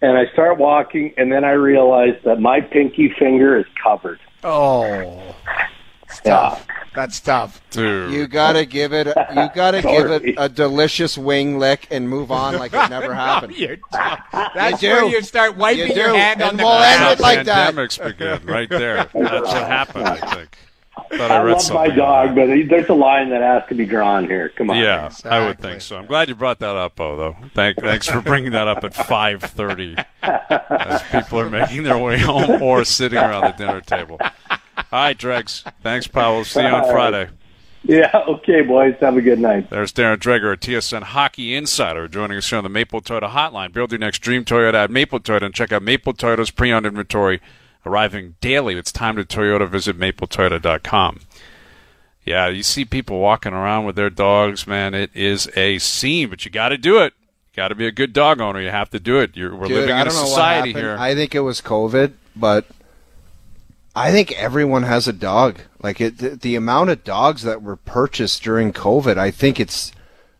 and 0.00 0.16
I 0.16 0.26
start 0.32 0.58
walking, 0.58 1.12
and 1.16 1.30
then 1.32 1.44
I 1.44 1.52
realize 1.52 2.16
that 2.24 2.40
my 2.40 2.60
pinky 2.60 3.12
finger 3.18 3.58
is 3.58 3.66
covered. 3.82 4.20
Oh, 4.42 5.34
Yeah. 6.24 6.58
that's 6.94 7.18
tough. 7.20 7.60
Dude. 7.70 8.12
You 8.12 8.26
gotta 8.26 8.64
give 8.66 8.92
it. 8.92 9.06
A, 9.08 9.26
you 9.30 9.48
gotta 9.54 9.82
give 9.82 10.10
it 10.10 10.34
a 10.38 10.48
delicious 10.48 11.18
wing 11.18 11.58
lick 11.58 11.86
and 11.90 12.08
move 12.08 12.30
on 12.30 12.56
like 12.58 12.72
it 12.72 12.88
never 12.90 13.12
happened. 13.26 13.56
You're. 13.56 13.78
That's 14.32 14.82
You 14.82 14.90
where 14.90 15.04
you 15.06 15.22
start 15.22 15.56
wiping 15.56 15.88
You 15.88 15.94
your 15.94 16.08
do. 16.08 16.14
hand 16.14 16.42
on 16.42 16.50
And 16.50 16.58
the 16.58 16.62
we'll 16.64 16.72
end 16.74 16.98
ground. 17.00 17.20
it 17.20 17.22
like 17.22 17.44
that. 17.46 17.74
pandemics 17.74 18.02
begin 18.02 18.46
right 18.46 18.68
there. 18.68 18.96
That's 18.96 19.14
what 19.14 19.66
happened, 19.66 20.06
I 20.08 20.34
think. 20.34 20.58
Thought 21.18 21.30
I 21.30 21.42
read 21.42 21.52
love 21.52 21.56
my 21.56 21.86
something 21.86 21.90
on 21.92 21.96
dog, 21.96 22.34
but 22.36 22.46
there's 22.68 22.88
a 22.88 22.94
line 22.94 23.30
that 23.30 23.40
has 23.42 23.62
to 23.68 23.74
be 23.74 23.86
drawn 23.86 24.26
here. 24.26 24.48
Come 24.50 24.70
on. 24.70 24.76
Yeah, 24.76 25.10
I 25.24 25.46
would 25.46 25.58
think 25.60 25.80
so. 25.80 25.96
I'm 25.96 26.06
glad 26.06 26.28
you 26.28 26.34
brought 26.34 26.58
that 26.60 26.76
up, 26.76 26.96
Bo. 26.96 27.16
Though, 27.16 27.36
Thank, 27.54 27.78
thanks 27.78 28.06
for 28.06 28.20
bringing 28.20 28.52
that 28.52 28.68
up 28.68 28.84
at 28.84 28.92
5:30, 28.94 30.04
as 30.22 31.02
people 31.10 31.40
are 31.40 31.50
making 31.50 31.82
their 31.84 31.98
way 31.98 32.18
home 32.18 32.62
or 32.62 32.84
sitting 32.84 33.18
around 33.18 33.42
the 33.42 33.52
dinner 33.64 33.80
table. 33.80 34.18
All 34.20 34.30
right, 34.92 35.16
Dregs. 35.18 35.64
Thanks, 35.82 36.06
Powell. 36.06 36.36
We'll 36.36 36.44
see 36.44 36.60
you 36.60 36.66
on 36.68 36.84
Friday. 36.90 37.28
Yeah. 37.86 38.10
Okay, 38.28 38.62
boys. 38.62 38.94
Have 39.00 39.16
a 39.16 39.20
good 39.20 39.38
night. 39.38 39.68
There's 39.70 39.92
Darren 39.92 40.16
Dreger, 40.16 40.52
a 40.52 40.56
TSN 40.56 41.02
Hockey 41.02 41.54
Insider, 41.54 42.08
joining 42.08 42.38
us 42.38 42.48
here 42.48 42.56
on 42.58 42.64
the 42.64 42.70
Maple 42.70 43.02
Toyota 43.02 43.28
Hotline. 43.30 43.72
Build 43.72 43.92
your 43.92 43.98
next 43.98 44.20
dream 44.20 44.44
Toyota 44.44 44.74
at 44.84 44.90
Maple 44.90 45.20
Toyota 45.20 45.42
and 45.42 45.54
check 45.54 45.70
out 45.70 45.82
Maple 45.82 46.14
Toyota's 46.14 46.50
pre-owned 46.50 46.86
inventory 46.86 47.40
arriving 47.86 48.36
daily. 48.40 48.76
It's 48.76 48.92
time 48.92 49.16
to 49.16 49.24
Toyota. 49.24 49.68
Visit 49.68 49.98
mapletoyota.com. 49.98 51.20
Yeah, 52.24 52.48
you 52.48 52.62
see 52.62 52.84
people 52.84 53.20
walking 53.20 53.52
around 53.52 53.84
with 53.84 53.96
their 53.96 54.10
dogs, 54.10 54.66
man. 54.66 54.94
It 54.94 55.10
is 55.14 55.50
a 55.56 55.78
scene, 55.78 56.30
but 56.30 56.44
you 56.44 56.50
got 56.50 56.70
to 56.70 56.78
do 56.78 56.98
it. 56.98 57.12
You 57.52 57.56
got 57.56 57.68
to 57.68 57.74
be 57.74 57.86
a 57.86 57.92
good 57.92 58.12
dog 58.12 58.40
owner. 58.40 58.60
You 58.60 58.70
have 58.70 58.90
to 58.90 59.00
do 59.00 59.20
it. 59.20 59.36
You're, 59.36 59.54
we're 59.54 59.68
Dude, 59.68 59.76
living 59.76 59.90
in 59.90 60.00
a 60.00 60.04
don't 60.04 60.14
know 60.14 60.20
what 60.22 60.28
society 60.28 60.72
here. 60.72 60.96
I 60.98 61.14
think 61.14 61.34
it 61.34 61.40
was 61.40 61.60
COVID, 61.60 62.14
but 62.34 62.64
I 63.94 64.10
think 64.10 64.32
everyone 64.32 64.84
has 64.84 65.06
a 65.06 65.12
dog. 65.12 65.60
Like 65.82 66.00
it, 66.00 66.18
the, 66.18 66.30
the 66.30 66.56
amount 66.56 66.90
of 66.90 67.04
dogs 67.04 67.42
that 67.42 67.62
were 67.62 67.76
purchased 67.76 68.42
during 68.42 68.72
COVID, 68.72 69.18
I 69.18 69.30
think 69.30 69.60
it's 69.60 69.92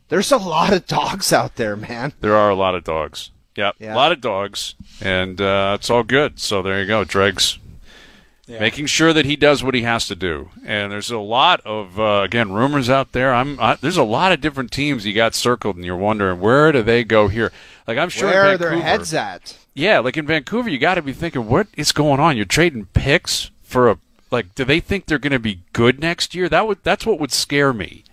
there's 0.08 0.32
a 0.32 0.38
lot 0.38 0.72
of 0.72 0.86
dogs 0.86 1.32
out 1.32 1.56
there, 1.56 1.76
man. 1.76 2.14
There 2.20 2.34
are 2.34 2.50
a 2.50 2.54
lot 2.54 2.74
of 2.74 2.84
dogs. 2.84 3.30
Yep, 3.56 3.76
Yeah. 3.78 3.94
a 3.94 3.96
lot 3.96 4.12
of 4.12 4.20
dogs, 4.20 4.74
and 5.00 5.40
uh, 5.40 5.76
it's 5.78 5.90
all 5.90 6.02
good. 6.02 6.40
So 6.40 6.62
there 6.62 6.80
you 6.80 6.86
go, 6.86 7.04
Dregs. 7.04 7.58
Making 8.46 8.84
sure 8.86 9.14
that 9.14 9.24
he 9.24 9.36
does 9.36 9.64
what 9.64 9.74
he 9.74 9.82
has 9.82 10.06
to 10.08 10.14
do, 10.14 10.50
and 10.66 10.92
there's 10.92 11.10
a 11.10 11.18
lot 11.18 11.62
of 11.64 11.98
uh, 11.98 12.20
again 12.24 12.52
rumors 12.52 12.90
out 12.90 13.12
there. 13.12 13.32
I'm 13.32 13.58
I, 13.58 13.76
there's 13.76 13.96
a 13.96 14.02
lot 14.04 14.32
of 14.32 14.42
different 14.42 14.70
teams 14.70 15.06
you 15.06 15.14
got 15.14 15.34
circled, 15.34 15.76
and 15.76 15.84
you're 15.84 15.96
wondering 15.96 16.40
where 16.40 16.70
do 16.70 16.82
they 16.82 17.04
go 17.04 17.28
here? 17.28 17.52
Like 17.86 17.96
I'm 17.96 18.10
sure 18.10 18.28
Where 18.28 18.52
are 18.52 18.58
their 18.58 18.78
heads 18.78 19.14
at? 19.14 19.56
Yeah, 19.72 20.00
like 20.00 20.18
in 20.18 20.26
Vancouver, 20.26 20.68
you 20.68 20.76
got 20.76 20.96
to 20.96 21.02
be 21.02 21.14
thinking, 21.14 21.48
what 21.48 21.68
is 21.74 21.90
going 21.90 22.20
on? 22.20 22.36
You're 22.36 22.44
trading 22.44 22.84
picks 22.92 23.50
for 23.62 23.88
a 23.90 23.98
like. 24.30 24.54
Do 24.54 24.66
they 24.66 24.78
think 24.78 25.06
they're 25.06 25.18
going 25.18 25.32
to 25.32 25.38
be 25.38 25.60
good 25.72 25.98
next 25.98 26.34
year? 26.34 26.50
That 26.50 26.66
would 26.66 26.84
that's 26.84 27.06
what 27.06 27.18
would 27.18 27.32
scare 27.32 27.72
me. 27.72 28.04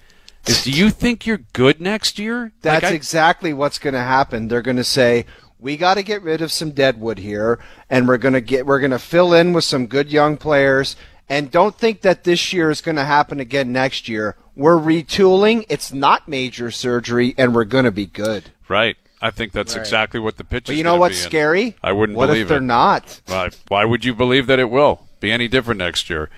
Is 0.47 0.63
do 0.63 0.71
you 0.71 0.89
think 0.89 1.25
you're 1.25 1.41
good 1.53 1.79
next 1.79 2.17
year? 2.19 2.51
That's 2.61 2.83
like 2.83 2.91
I- 2.91 2.95
exactly 2.95 3.53
what's 3.53 3.77
going 3.79 3.93
to 3.93 4.01
happen. 4.01 4.47
They're 4.47 4.61
going 4.61 4.77
to 4.77 4.83
say 4.83 5.25
we 5.59 5.77
got 5.77 5.95
to 5.95 6.03
get 6.03 6.21
rid 6.23 6.41
of 6.41 6.51
some 6.51 6.71
deadwood 6.71 7.19
here, 7.19 7.59
and 7.89 8.07
we're 8.07 8.17
going 8.17 8.33
to 8.33 8.41
get 8.41 8.65
we're 8.65 8.79
going 8.79 8.91
to 8.91 8.99
fill 8.99 9.33
in 9.33 9.53
with 9.53 9.63
some 9.63 9.87
good 9.87 10.11
young 10.11 10.37
players. 10.37 10.95
And 11.29 11.49
don't 11.49 11.77
think 11.77 12.01
that 12.01 12.25
this 12.25 12.51
year 12.51 12.69
is 12.69 12.81
going 12.81 12.97
to 12.97 13.05
happen 13.05 13.39
again 13.39 13.71
next 13.71 14.09
year. 14.09 14.35
We're 14.55 14.77
retooling. 14.77 15.65
It's 15.69 15.93
not 15.93 16.27
major 16.27 16.71
surgery, 16.71 17.33
and 17.37 17.55
we're 17.55 17.63
going 17.63 17.85
to 17.85 17.91
be 17.91 18.05
good. 18.05 18.51
right. 18.67 18.97
I 19.23 19.29
think 19.29 19.51
that's 19.51 19.75
exactly 19.75 20.19
what 20.19 20.37
the 20.37 20.43
pitch 20.43 20.65
But 20.65 20.71
is. 20.71 20.77
you 20.79 20.83
know 20.83 20.95
what's 20.95 21.19
be 21.19 21.23
in. 21.25 21.29
scary? 21.29 21.75
I 21.83 21.91
wouldn't 21.91 22.17
what 22.17 22.25
believe 22.25 22.41
if 22.41 22.47
they're 22.47 22.57
it. 22.57 22.61
not? 22.61 23.21
Why, 23.27 23.49
why 23.67 23.85
would 23.85 24.03
you 24.03 24.15
believe 24.15 24.47
that 24.47 24.57
it 24.57 24.71
will 24.71 25.07
be 25.19 25.31
any 25.31 25.47
different 25.47 25.77
next 25.77 26.09
year? 26.09 26.31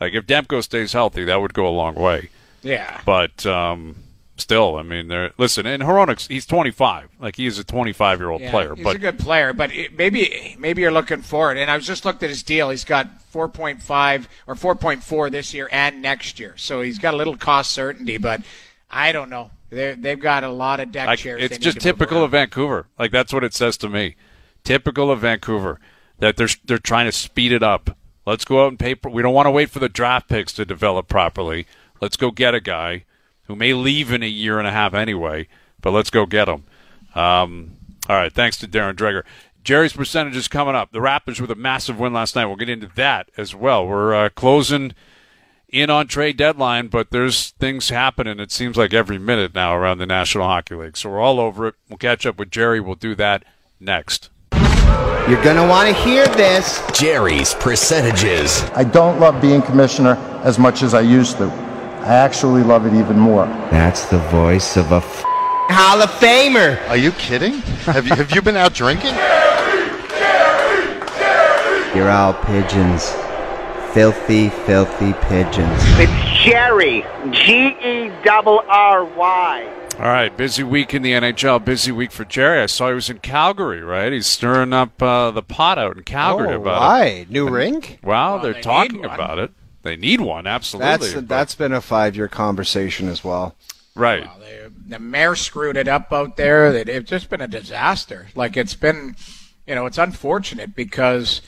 Like 0.00 0.14
if 0.14 0.24
Demko 0.26 0.62
stays 0.64 0.94
healthy, 0.94 1.24
that 1.24 1.42
would 1.42 1.52
go 1.52 1.68
a 1.68 1.68
long 1.68 1.94
way. 1.94 2.30
Yeah. 2.62 3.00
But 3.04 3.44
um, 3.46 3.96
still, 4.36 4.76
I 4.76 4.82
mean, 4.82 5.08
they're 5.08 5.32
listen. 5.38 5.66
And 5.66 5.82
Hronix, 5.82 6.28
he's 6.28 6.46
25. 6.46 7.08
Like 7.20 7.36
he 7.36 7.46
is 7.46 7.58
a 7.58 7.64
25 7.64 8.20
year 8.20 8.30
old 8.30 8.40
Yeah, 8.40 8.50
player. 8.50 8.74
He's 8.74 8.84
but 8.84 8.96
a 8.96 8.98
good 8.98 9.18
player, 9.18 9.52
but 9.52 9.72
it, 9.72 9.96
maybe 9.96 10.56
maybe 10.58 10.82
you're 10.82 10.90
looking 10.92 11.22
for 11.22 11.52
it. 11.52 11.58
And 11.58 11.70
I 11.70 11.76
was 11.76 11.86
just 11.86 12.04
looked 12.04 12.22
at 12.22 12.30
his 12.30 12.42
deal. 12.42 12.70
He's 12.70 12.84
got 12.84 13.08
4.5 13.32 14.26
or 14.46 14.54
4.4 14.54 15.30
this 15.30 15.54
year 15.54 15.68
and 15.72 16.02
next 16.02 16.38
year, 16.38 16.54
so 16.56 16.82
he's 16.82 16.98
got 16.98 17.14
a 17.14 17.16
little 17.16 17.36
cost 17.36 17.72
certainty. 17.72 18.18
But 18.18 18.42
I 18.90 19.12
don't 19.12 19.30
know. 19.30 19.50
They 19.70 19.94
they've 19.94 20.20
got 20.20 20.44
a 20.44 20.50
lot 20.50 20.80
of 20.80 20.92
deck 20.92 21.18
chairs. 21.18 21.42
it's 21.42 21.58
just 21.58 21.80
typical 21.80 22.22
of 22.22 22.32
Vancouver. 22.32 22.86
Like 22.98 23.10
that's 23.10 23.32
what 23.32 23.44
it 23.44 23.54
says 23.54 23.76
to 23.78 23.88
me. 23.88 24.16
Typical 24.64 25.10
of 25.10 25.20
Vancouver 25.20 25.80
that 26.18 26.36
they're 26.36 26.48
they're 26.64 26.78
trying 26.78 27.06
to 27.06 27.12
speed 27.12 27.52
it 27.52 27.62
up. 27.62 27.96
Let's 28.24 28.44
go 28.44 28.64
out 28.64 28.68
and 28.68 28.78
pay. 28.78 28.94
We 29.10 29.22
don't 29.22 29.34
want 29.34 29.46
to 29.46 29.50
wait 29.50 29.70
for 29.70 29.80
the 29.80 29.88
draft 29.88 30.28
picks 30.28 30.52
to 30.52 30.64
develop 30.64 31.08
properly. 31.08 31.66
Let's 32.02 32.16
go 32.16 32.32
get 32.32 32.52
a 32.52 32.60
guy 32.60 33.04
who 33.44 33.54
may 33.54 33.74
leave 33.74 34.10
in 34.10 34.24
a 34.24 34.28
year 34.28 34.58
and 34.58 34.66
a 34.66 34.72
half 34.72 34.92
anyway, 34.92 35.46
but 35.80 35.92
let's 35.92 36.10
go 36.10 36.26
get 36.26 36.48
him. 36.48 36.64
Um, 37.14 37.76
all 38.08 38.16
right, 38.16 38.32
thanks 38.32 38.56
to 38.56 38.66
Darren 38.66 38.94
Dreger. 38.94 39.22
Jerry's 39.62 39.92
percentage 39.92 40.34
is 40.34 40.48
coming 40.48 40.74
up. 40.74 40.90
The 40.90 40.98
Raptors 40.98 41.40
with 41.40 41.52
a 41.52 41.54
massive 41.54 42.00
win 42.00 42.12
last 42.12 42.34
night. 42.34 42.46
We'll 42.46 42.56
get 42.56 42.68
into 42.68 42.90
that 42.96 43.30
as 43.36 43.54
well. 43.54 43.86
We're 43.86 44.14
uh, 44.16 44.28
closing 44.30 44.94
in 45.68 45.90
on 45.90 46.08
trade 46.08 46.36
deadline, 46.36 46.88
but 46.88 47.12
there's 47.12 47.50
things 47.50 47.90
happening. 47.90 48.40
It 48.40 48.50
seems 48.50 48.76
like 48.76 48.92
every 48.92 49.18
minute 49.18 49.54
now 49.54 49.72
around 49.72 49.98
the 49.98 50.06
National 50.06 50.48
Hockey 50.48 50.74
League. 50.74 50.96
So 50.96 51.08
we're 51.08 51.20
all 51.20 51.38
over 51.38 51.68
it. 51.68 51.76
We'll 51.88 51.98
catch 51.98 52.26
up 52.26 52.36
with 52.36 52.50
Jerry. 52.50 52.80
We'll 52.80 52.96
do 52.96 53.14
that 53.14 53.44
next. 53.78 54.28
You're 54.52 55.42
going 55.44 55.54
to 55.54 55.68
want 55.68 55.88
to 55.88 55.94
hear 56.02 56.26
this. 56.26 56.82
Jerry's 56.92 57.54
percentages. 57.54 58.64
I 58.74 58.82
don't 58.82 59.20
love 59.20 59.40
being 59.40 59.62
commissioner 59.62 60.16
as 60.42 60.58
much 60.58 60.82
as 60.82 60.94
I 60.94 61.02
used 61.02 61.36
to. 61.36 61.71
I 62.02 62.14
actually 62.14 62.64
love 62.64 62.84
it 62.84 62.94
even 62.94 63.16
more. 63.16 63.46
That's 63.70 64.06
the 64.06 64.18
voice 64.18 64.76
of 64.76 64.90
a 64.90 64.96
f- 64.96 65.22
Hall 65.24 66.02
of 66.02 66.10
Famer. 66.10 66.84
Are 66.88 66.96
you 66.96 67.12
kidding? 67.12 67.60
Have 67.86 68.08
you 68.08 68.16
have 68.16 68.32
you 68.34 68.42
been 68.42 68.56
out 68.56 68.74
drinking? 68.74 69.14
You're 71.94 72.10
all 72.10 72.34
pigeons. 72.34 73.08
Filthy, 73.94 74.48
filthy 74.48 75.12
pigeons. 75.28 75.78
It's 76.00 76.42
Jerry. 76.42 77.04
G 77.30 77.68
E 77.68 78.10
double 78.24 78.64
R 78.68 79.04
Y. 79.04 79.78
All 80.00 80.06
right, 80.08 80.36
busy 80.36 80.64
week 80.64 80.94
in 80.94 81.02
the 81.02 81.12
NHL. 81.12 81.64
Busy 81.64 81.92
week 81.92 82.10
for 82.10 82.24
Jerry. 82.24 82.62
I 82.62 82.66
saw 82.66 82.88
he 82.88 82.94
was 82.94 83.10
in 83.10 83.18
Calgary, 83.18 83.82
right? 83.82 84.12
He's 84.12 84.26
stirring 84.26 84.72
up 84.72 85.00
uh, 85.00 85.30
the 85.30 85.42
pot 85.42 85.78
out 85.78 85.96
in 85.98 86.02
Calgary 86.02 86.54
oh, 86.54 86.62
about 86.62 86.80
why? 86.80 87.26
New 87.28 87.48
rink? 87.48 88.00
it. 88.02 88.04
Wow, 88.04 88.34
Well, 88.34 88.42
they're 88.42 88.54
they 88.54 88.60
talking 88.60 89.04
about 89.04 89.38
it. 89.38 89.52
They 89.82 89.96
need 89.96 90.20
one, 90.20 90.46
absolutely. 90.46 90.90
That's 90.90 91.14
but- 91.14 91.28
that's 91.28 91.54
been 91.54 91.72
a 91.72 91.80
five 91.80 92.16
year 92.16 92.28
conversation 92.28 93.08
as 93.08 93.22
well. 93.24 93.56
right. 93.94 94.28
They- 94.40 94.62
the 94.92 94.98
mayor 94.98 95.34
screwed 95.34 95.76
it 95.76 95.88
up 95.88 96.12
out 96.12 96.36
there. 96.36 96.72
It, 96.74 96.88
it's 96.88 97.08
just 97.08 97.30
been 97.30 97.40
a 97.40 97.48
disaster. 97.48 98.28
Like 98.34 98.56
it's 98.56 98.74
been, 98.74 99.16
you 99.66 99.74
know, 99.74 99.86
it's 99.86 99.98
unfortunate 99.98 100.76
because, 100.76 101.40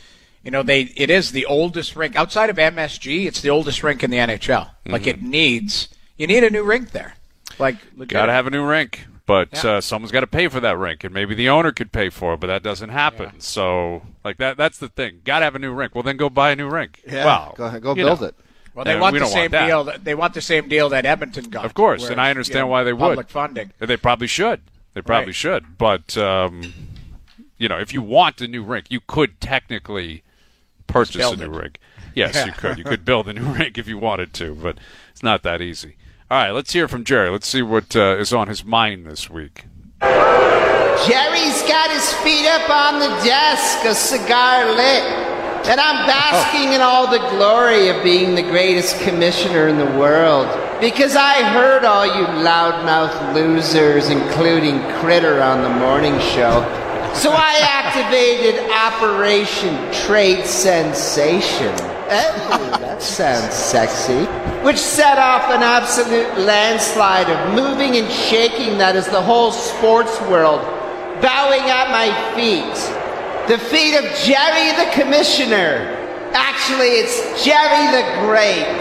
you 0.43 0.51
know, 0.51 0.63
they 0.63 0.83
it 0.97 1.11
is 1.11 1.33
the 1.33 1.47
oldest 1.47 1.95
rink 1.95 2.17
outside 2.17 2.51
of 2.51 2.57
MSG. 2.57 3.27
It's 3.27 3.43
the 3.43 3.51
oldest 3.51 3.83
rink 3.83 4.03
in 4.03 4.11
the 4.11 4.17
NHL. 4.17 4.71
Like 4.87 5.03
mm-hmm. 5.03 5.11
it 5.11 5.23
needs 5.23 5.89
you 6.17 6.27
need 6.27 6.43
a 6.43 6.51
new 6.51 6.65
rink 6.65 6.93
there. 6.93 7.15
Like 7.59 7.77
Got 8.09 8.27
to 8.27 8.33
have 8.33 8.47
a 8.47 8.51
new 8.51 8.65
rink, 8.65 9.07
but 9.27 9.49
Yeah. 9.65 9.71
uh, 9.77 9.81
someone's 9.81 10.13
got 10.13 10.21
to 10.21 10.27
pay 10.27 10.49
for 10.49 10.61
that 10.61 10.77
rink, 10.79 11.05
and 11.05 11.13
maybe 11.15 11.35
the 11.35 11.49
owner 11.49 11.73
could 11.73 11.93
pay 11.93 12.09
for 12.11 12.35
it, 12.35 12.41
but 12.41 12.47
that 12.49 12.63
doesn't 12.63 12.91
happen. 12.91 13.41
So, 13.41 14.03
like 14.25 14.37
that—that's 14.39 14.79
the 14.79 14.89
thing. 14.89 15.21
Got 15.25 15.39
to 15.41 15.45
have 15.47 15.55
a 15.55 15.59
new 15.59 15.73
rink. 15.73 15.95
Well, 15.95 16.03
then 16.03 16.17
go 16.17 16.29
buy 16.29 16.51
a 16.51 16.57
new 16.57 16.69
rink. 16.69 17.01
Yeah, 17.07 17.25
Well, 17.25 17.55
go 17.57 17.65
ahead, 17.65 17.83
go 17.83 17.95
build 17.95 18.21
know. 18.21 18.27
it. 18.29 18.35
Well, 18.75 18.85
they 18.85 18.93
And 18.93 19.01
want 19.01 19.13
we 19.13 19.21
the 19.21 19.27
same 19.27 19.53
want 19.53 19.67
deal. 19.69 19.85
That, 19.85 20.05
they 20.05 20.15
want 20.15 20.35
the 20.35 20.41
same 20.41 20.69
deal 20.69 20.89
that 20.89 21.07
Edmonton 21.07 21.45
got. 21.49 21.65
Of 21.65 21.75
course, 21.75 22.09
and 22.09 22.21
I 22.21 22.31
understand 22.31 22.57
you 22.57 22.63
know, 22.63 22.67
why 22.69 22.83
they 22.85 22.93
would. 22.93 22.99
public 23.01 23.29
funding. 23.29 23.73
They 23.79 23.97
probably 23.97 24.27
should. 24.27 24.63
They 24.95 25.01
probably 25.03 25.27
Right. 25.29 25.35
should. 25.35 25.79
But 25.79 26.17
um, 26.19 26.75
you 27.57 27.69
know, 27.69 27.79
if 27.79 27.95
you 27.95 28.03
want 28.03 28.41
a 28.41 28.49
new 28.49 28.63
rink, 28.65 28.87
you 28.91 29.01
could 29.01 29.41
technically 29.41 30.23
purchase 30.87 31.31
a 31.31 31.37
new 31.37 31.45
it. 31.45 31.51
rink. 31.51 31.79
Yes, 32.15 32.47
you 32.47 32.53
could. 32.53 32.79
You 32.79 32.85
could 32.85 33.05
build 33.11 33.29
a 33.29 33.33
new 33.33 33.45
rink 33.45 33.79
if 33.79 33.89
you 33.89 33.97
wanted 33.99 34.33
to, 34.35 34.55
but 34.55 34.77
it's 35.13 35.23
not 35.23 35.43
that 35.45 35.61
easy. 35.61 35.97
All 36.31 36.39
right, 36.39 36.53
let's 36.53 36.73
hear 36.73 36.89
from 36.89 37.05
Jerry. 37.05 37.29
Let's 37.29 37.47
see 37.47 37.61
what 37.61 37.95
uh, 37.95 38.17
is 38.17 38.33
on 38.33 38.49
his 38.49 38.65
mind 38.65 39.05
this 39.07 39.29
week. 39.29 39.67
Jerry's 40.01 41.63
got 41.69 41.91
his 41.91 42.13
feet 42.25 42.47
up 42.47 42.71
on 42.71 42.99
the 42.99 43.09
desk, 43.23 43.85
a 43.85 43.95
cigar 43.95 44.65
lit. 44.75 45.03
And 45.69 45.79
I'm 45.79 46.07
basking 46.07 46.73
in 46.73 46.81
all 46.81 47.11
the 47.11 47.19
glory 47.37 47.89
of 47.89 48.03
being 48.03 48.35
the 48.35 48.43
greatest 48.43 48.99
commissioner 49.01 49.69
in 49.69 49.77
the 49.77 49.99
world. 49.99 50.49
Because 50.81 51.15
I 51.15 51.43
heard 51.43 51.85
all 51.85 52.07
you 52.07 52.27
loudmouth 52.43 53.35
losers, 53.35 54.09
including 54.09 54.81
Critter 55.01 55.43
on 55.43 55.63
the 55.63 55.69
morning 55.69 56.19
show. 56.21 56.63
So 57.15 57.33
I 57.33 57.59
activated 57.61 58.71
Operation 58.71 59.77
Trade 59.93 60.47
Sensation. 60.47 61.94
Oh, 62.11 62.77
that 62.81 63.03
sounds 63.03 63.55
sexy. 63.55 64.25
Which 64.65 64.79
set 64.79 65.19
off 65.19 65.51
an 65.51 65.63
absolute 65.63 66.39
landslide 66.39 67.29
of 67.31 67.55
moving 67.55 67.97
and 67.97 68.11
shaking 68.11 68.79
that 68.79 68.97
is 68.97 69.07
the 69.09 69.21
whole 69.23 69.53
sports 69.53 70.21
world 70.23 70.61
bowing 71.23 71.63
at 71.71 71.91
my 71.91 72.13
feet. 72.35 72.75
The 73.49 73.59
feet 73.59 73.97
of 73.97 74.05
Jerry 74.25 74.73
the 74.77 74.91
Commissioner. 74.93 76.01
Actually, 76.33 76.89
it's 77.01 77.45
Jerry 77.45 77.87
the 77.93 78.27
Great. 78.27 78.81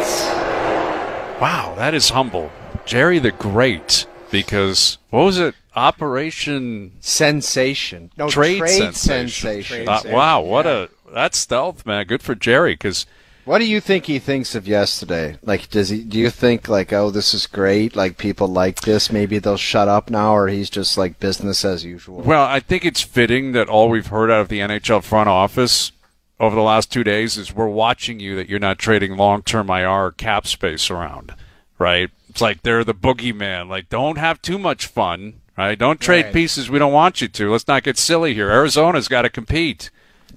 Wow, 1.42 1.74
that 1.78 1.94
is 1.94 2.10
humble. 2.10 2.52
Jerry 2.86 3.20
the 3.20 3.32
Great, 3.32 4.06
because 4.32 4.98
what 5.10 5.24
was 5.24 5.38
it? 5.40 5.56
Operation 5.76 6.92
Sensation. 7.00 8.12
No, 8.18 8.30
Trade, 8.30 8.60
trade 8.60 8.94
Sensation. 8.96 9.64
sensation. 9.64 9.90
Uh, 9.90 10.02
wow, 10.08 10.42
what 10.42 10.66
a 10.68 10.90
that's 11.14 11.38
stealth, 11.38 11.86
man. 11.86 12.06
Good 12.06 12.22
for 12.24 12.36
Jerry, 12.36 12.74
because 12.74 13.06
What 13.46 13.60
do 13.60 13.66
you 13.66 13.80
think 13.82 14.06
he 14.06 14.20
thinks 14.20 14.56
of 14.56 14.68
yesterday? 14.68 15.38
Like, 15.44 15.70
does 15.70 15.90
he? 15.90 16.04
Do 16.04 16.18
you 16.18 16.30
think 16.30 16.68
like, 16.68 16.94
oh, 16.94 17.10
this 17.12 17.34
is 17.34 17.46
great? 17.48 17.96
Like, 17.96 18.18
people 18.18 18.48
like 18.48 18.82
this. 18.82 19.12
Maybe 19.12 19.38
they'll 19.40 19.58
shut 19.58 19.88
up 19.88 20.10
now, 20.10 20.36
or 20.36 20.48
he's 20.48 20.70
just 20.70 20.98
like 20.98 21.20
business 21.20 21.64
as 21.66 21.84
usual. 21.86 22.22
well, 22.22 22.44
I 22.44 22.60
think 22.60 22.86
it's 22.86 23.02
fitting 23.02 23.52
that 23.54 23.68
all 23.70 23.90
we've 23.90 24.08
heard 24.08 24.32
out 24.32 24.42
of 24.42 24.48
the 24.50 24.60
NHL 24.60 25.04
front 25.04 25.30
office 25.30 25.92
over 26.40 26.56
the 26.56 26.62
last 26.62 26.92
two 26.92 27.04
days 27.04 27.38
is 27.38 27.54
we're 27.54 27.68
watching 27.68 28.20
you 28.20 28.36
that 28.36 28.50
you're 28.50 28.60
not 28.60 28.80
trading 28.80 29.16
long-term 29.16 29.70
IR 29.70 30.12
cap 30.12 30.46
space 30.48 30.90
around, 30.90 31.34
right? 31.80 32.10
It's 32.30 32.42
like 32.42 32.64
they're 32.64 32.84
the 32.84 32.94
boogeyman. 32.96 33.70
Like, 33.70 33.88
don't 33.90 34.18
have 34.18 34.42
too 34.42 34.58
much 34.58 34.88
fun, 34.88 35.36
right? 35.58 35.78
Don't 35.78 36.02
trade 36.02 36.26
Right. 36.26 36.34
pieces 36.34 36.70
we 36.70 36.80
don't 36.80 36.92
want 36.92 37.22
you 37.22 37.28
to. 37.28 37.52
Let's 37.52 37.68
not 37.68 37.84
get 37.84 37.98
silly 37.98 38.34
here. 38.34 38.50
Arizona's 38.50 39.08
got 39.08 39.22
to 39.22 39.30
compete. 39.30 39.90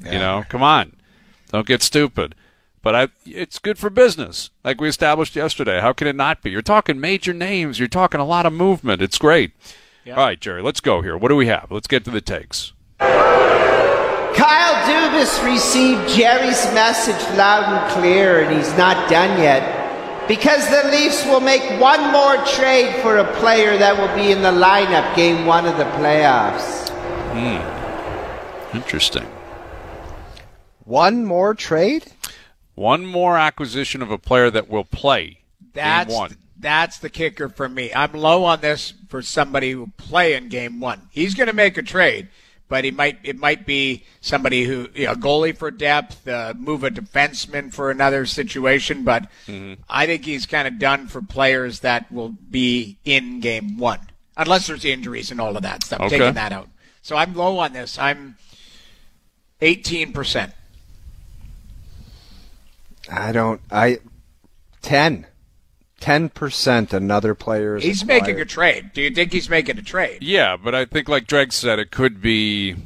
You 0.04 0.18
know, 0.18 0.44
come 0.48 0.62
on, 0.62 0.92
don't 1.50 1.66
get 1.66 1.82
stupid. 1.82 2.35
But 2.82 2.94
I, 2.94 3.09
it's 3.24 3.59
good 3.59 3.78
for 3.78 3.90
business, 3.90 4.50
like 4.62 4.80
we 4.80 4.88
established 4.88 5.35
yesterday. 5.35 5.80
How 5.80 5.92
can 5.92 6.06
it 6.06 6.14
not 6.14 6.40
be? 6.42 6.50
You're 6.50 6.62
talking 6.62 7.00
major 7.00 7.32
names. 7.32 7.80
You're 7.80 7.88
talking 7.88 8.20
a 8.20 8.24
lot 8.24 8.46
of 8.46 8.52
movement. 8.52 9.02
It's 9.02 9.18
great. 9.18 9.52
All 10.09 10.24
right, 10.24 10.38
Jerry, 10.40 10.62
let's 10.62 10.80
go 10.80 11.02
here. 11.02 11.16
What 11.16 11.30
do 11.30 11.37
we 11.37 11.48
have? 11.48 11.72
Let's 11.72 11.88
get 11.88 12.04
to 12.04 12.12
the 12.12 12.20
takes. 12.20 12.72
Kyle 14.37 14.87
Dubas 14.87 15.44
received 15.44 16.09
Jerry's 16.11 16.64
message 16.74 17.20
loud 17.37 17.64
and 17.64 17.92
clear, 17.92 18.42
and 18.44 18.56
he's 18.56 18.76
not 18.76 19.11
done 19.11 19.40
yet. 19.40 20.28
Because 20.28 20.68
the 20.68 20.88
Leafs 20.90 21.24
will 21.24 21.40
make 21.40 21.80
one 21.80 22.12
more 22.12 22.37
trade 22.44 22.94
for 23.02 23.18
a 23.18 23.32
player 23.38 23.76
that 23.78 23.96
will 23.96 24.14
be 24.14 24.30
in 24.30 24.42
the 24.42 24.52
lineup 24.52 25.14
game 25.16 25.46
one 25.46 25.66
of 25.66 25.76
the 25.76 25.85
playoffs. 25.85 26.88
Hmm. 27.32 28.76
Interesting. 28.76 29.26
One 30.87 31.27
more 31.27 31.53
trade. 31.55 32.07
One 32.75 33.05
more 33.05 33.37
acquisition 33.37 34.01
of 34.03 34.11
a 34.11 34.18
player 34.18 34.51
that 34.51 34.68
will 34.68 34.85
play. 34.85 35.40
That's 35.75 36.09
game 36.09 36.16
one. 36.16 36.37
that's 36.59 36.99
the 36.99 37.11
kicker 37.11 37.49
for 37.51 37.68
me. 37.68 37.92
I'm 37.94 38.12
low 38.12 38.44
on 38.44 38.61
this 38.62 38.94
for 39.09 39.20
somebody 39.20 39.72
who 39.72 39.81
will 39.81 39.92
play 39.99 40.35
in 40.35 40.49
game 40.49 40.81
one. 40.81 41.09
He's 41.11 41.35
going 41.35 41.49
to 41.49 41.53
make 41.53 41.77
a 41.77 41.83
trade, 41.83 42.29
but 42.68 42.85
he 42.85 42.90
might 42.90 43.18
it 43.25 43.37
might 43.38 43.66
be 43.66 44.05
somebody 44.20 44.64
who 44.64 44.88
you 44.94 45.07
know, 45.07 45.12
a 45.12 45.16
goalie 45.16 45.57
for 45.57 45.70
depth, 45.70 46.27
uh, 46.29 46.55
move 46.57 46.85
a 46.85 46.90
defenseman 46.90 47.72
for 47.75 47.90
another 47.90 48.25
situation. 48.27 49.03
But 49.05 49.29
Mm-hmm. 49.46 49.83
I 49.88 50.07
think 50.07 50.25
he's 50.25 50.46
kind 50.46 50.68
of 50.68 50.79
done 50.79 51.09
for 51.09 51.20
players 51.22 51.81
that 51.81 52.11
will 52.12 52.31
be 52.31 52.99
in 53.05 53.40
game 53.40 53.77
one, 53.79 54.01
unless 54.37 54.66
there's 54.66 54.85
injuries 54.85 55.31
and 55.31 55.40
all 55.40 55.57
of 55.57 55.62
that 55.62 55.83
stuff. 55.85 56.01
Okay. 56.03 56.18
Taking 56.18 56.35
that 56.35 56.53
out, 56.53 56.68
so 57.03 57.16
I'm 57.16 57.35
low 57.35 57.59
on 57.59 57.72
this. 57.72 57.99
I'm 57.99 58.37
18 59.61 60.12
percent. 60.12 60.53
I 63.10 63.32
don't. 63.32 63.60
I 63.70 63.98
ten. 64.82 65.26
Ten 66.00 66.28
percent. 66.28 66.92
Another 66.92 67.34
player 67.34 67.76
is. 67.76 67.84
He's 67.84 68.02
acquired. 68.02 68.22
making 68.22 68.40
a 68.40 68.44
trade. 68.44 68.90
Do 68.92 69.00
you 69.02 69.10
think 69.10 69.32
he's 69.32 69.48
making 69.48 69.78
a 69.78 69.82
trade? 69.82 70.18
Yeah, 70.22 70.56
but 70.56 70.74
I 70.74 70.84
think, 70.84 71.08
like 71.08 71.26
Dreg 71.26 71.52
said, 71.52 71.78
it 71.78 71.90
could 71.90 72.20
be. 72.20 72.76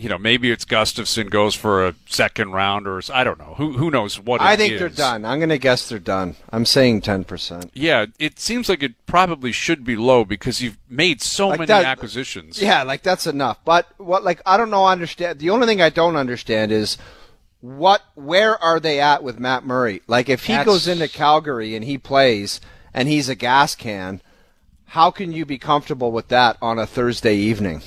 You 0.00 0.08
know, 0.08 0.18
maybe 0.18 0.52
it's 0.52 0.64
Gustafsson 0.64 1.28
goes 1.28 1.56
for 1.56 1.84
a 1.84 1.94
second 2.06 2.52
round, 2.52 2.86
or 2.86 3.02
I 3.12 3.24
don't 3.24 3.38
know. 3.38 3.54
Who 3.56 3.72
who 3.72 3.90
knows 3.90 4.20
what? 4.20 4.40
I 4.40 4.54
think 4.54 4.74
is. 4.74 4.78
they're 4.78 4.88
done. 4.88 5.24
I'm 5.24 5.40
going 5.40 5.48
to 5.48 5.58
guess 5.58 5.88
they're 5.88 5.98
done. 5.98 6.36
I'm 6.52 6.64
saying 6.66 7.00
ten 7.00 7.24
percent. 7.24 7.72
Yeah, 7.74 8.06
it 8.20 8.38
seems 8.38 8.68
like 8.68 8.84
it 8.84 8.92
probably 9.06 9.50
should 9.50 9.82
be 9.82 9.96
low 9.96 10.24
because 10.24 10.62
you've 10.62 10.78
made 10.88 11.20
so 11.20 11.48
Like 11.48 11.58
many 11.60 11.66
that- 11.68 11.84
uh, 11.84 11.88
acquisitions. 11.88 12.62
Yeah, 12.62 12.84
like 12.84 13.02
that's 13.02 13.26
enough. 13.26 13.58
But 13.64 13.88
what? 13.96 14.22
Like 14.22 14.40
I 14.46 14.56
don't 14.56 14.70
know. 14.70 14.86
Understand? 14.86 15.40
The 15.40 15.50
only 15.50 15.66
thing 15.66 15.82
I 15.82 15.90
don't 15.90 16.14
understand 16.14 16.70
is 16.70 16.96
what? 17.60 18.02
Where 18.14 18.62
are 18.62 18.78
they 18.80 19.00
at 19.00 19.22
with 19.22 19.38
Matt 19.38 19.64
Murray? 19.64 20.02
Like 20.06 20.28
if 20.28 20.44
he 20.44 20.52
That's- 20.52 20.66
goes 20.66 20.88
into 20.88 21.08
Calgary 21.08 21.74
and 21.74 21.84
he 21.84 21.98
plays 21.98 22.60
and 22.94 23.08
he's 23.08 23.28
a 23.28 23.34
gas 23.34 23.74
can, 23.74 24.20
how 24.86 25.10
can 25.10 25.32
you 25.32 25.44
be 25.44 25.58
comfortable 25.58 26.12
with 26.12 26.28
that 26.28 26.56
on 26.62 26.78
a 26.78 26.86
Thursday 26.86 27.36
evening? 27.36 27.82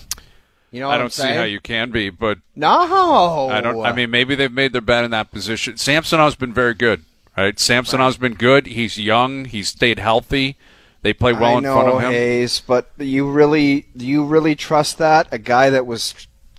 You 0.72 0.80
know, 0.80 0.88
what 0.88 0.94
I 0.94 0.96
I'm 0.96 1.02
don't 1.02 1.14
see 1.14 1.28
how 1.28 1.44
you 1.44 1.60
can 1.60 1.92
be, 1.92 2.10
but 2.10 2.38
No, 2.56 2.70
I 2.70 3.60
don't. 3.60 3.86
I 3.86 3.92
mean, 3.92 4.10
maybe 4.10 4.36
they've 4.36 4.52
made 4.52 4.72
their 4.72 4.82
bet 4.82 5.04
in 5.04 5.12
that 5.12 5.30
position. 5.32 5.76
Samsonov's 5.78 6.36
been 6.36 6.54
very 6.54 6.74
good, 6.74 7.04
right? 7.36 7.60
Samsonov's 7.60 8.16
been 8.18 8.36
good. 8.36 8.68
He's 8.68 8.98
young. 8.98 9.46
He's 9.46 9.68
stayed 9.68 10.00
healthy. 10.00 10.56
They 11.02 11.14
play 11.14 11.34
well 11.34 11.56
I 11.56 11.58
in 11.58 11.64
know, 11.64 11.74
front 11.74 11.88
of 11.96 12.02
him. 12.04 12.12
Hayes, 12.12 12.62
but 12.66 12.92
you 13.00 13.30
really, 13.30 13.88
do 13.98 14.06
you 14.06 14.24
really 14.24 14.56
trust 14.56 14.98
that 15.00 15.28
a 15.32 15.40
guy 15.40 15.70
that 15.72 15.86
was 15.86 16.14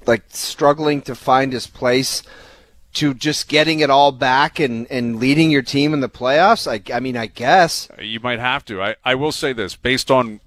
like 0.05 0.25
struggling 0.29 1.01
to 1.03 1.15
find 1.15 1.53
his 1.53 1.67
place 1.69 2.23
to 2.95 3.15
just 3.15 3.49
getting 3.49 3.81
it 3.81 3.91
all 3.91 4.13
back 4.13 4.59
and, 4.59 4.87
and 4.91 5.17
leading 5.17 5.51
your 5.51 5.63
team 5.63 5.95
in 5.95 6.01
the 6.01 6.09
playoffs? 6.09 6.71
I, 6.71 6.95
I 6.95 7.01
mean, 7.01 7.17
I 7.17 7.27
guess. 7.27 7.89
You 7.99 8.21
might 8.21 8.39
have 8.39 8.65
to. 8.67 8.83
I, 8.83 8.97
I 9.05 9.15
will 9.15 9.33
say 9.33 9.53
this 9.53 9.77
based 9.77 10.11
on 10.11 10.41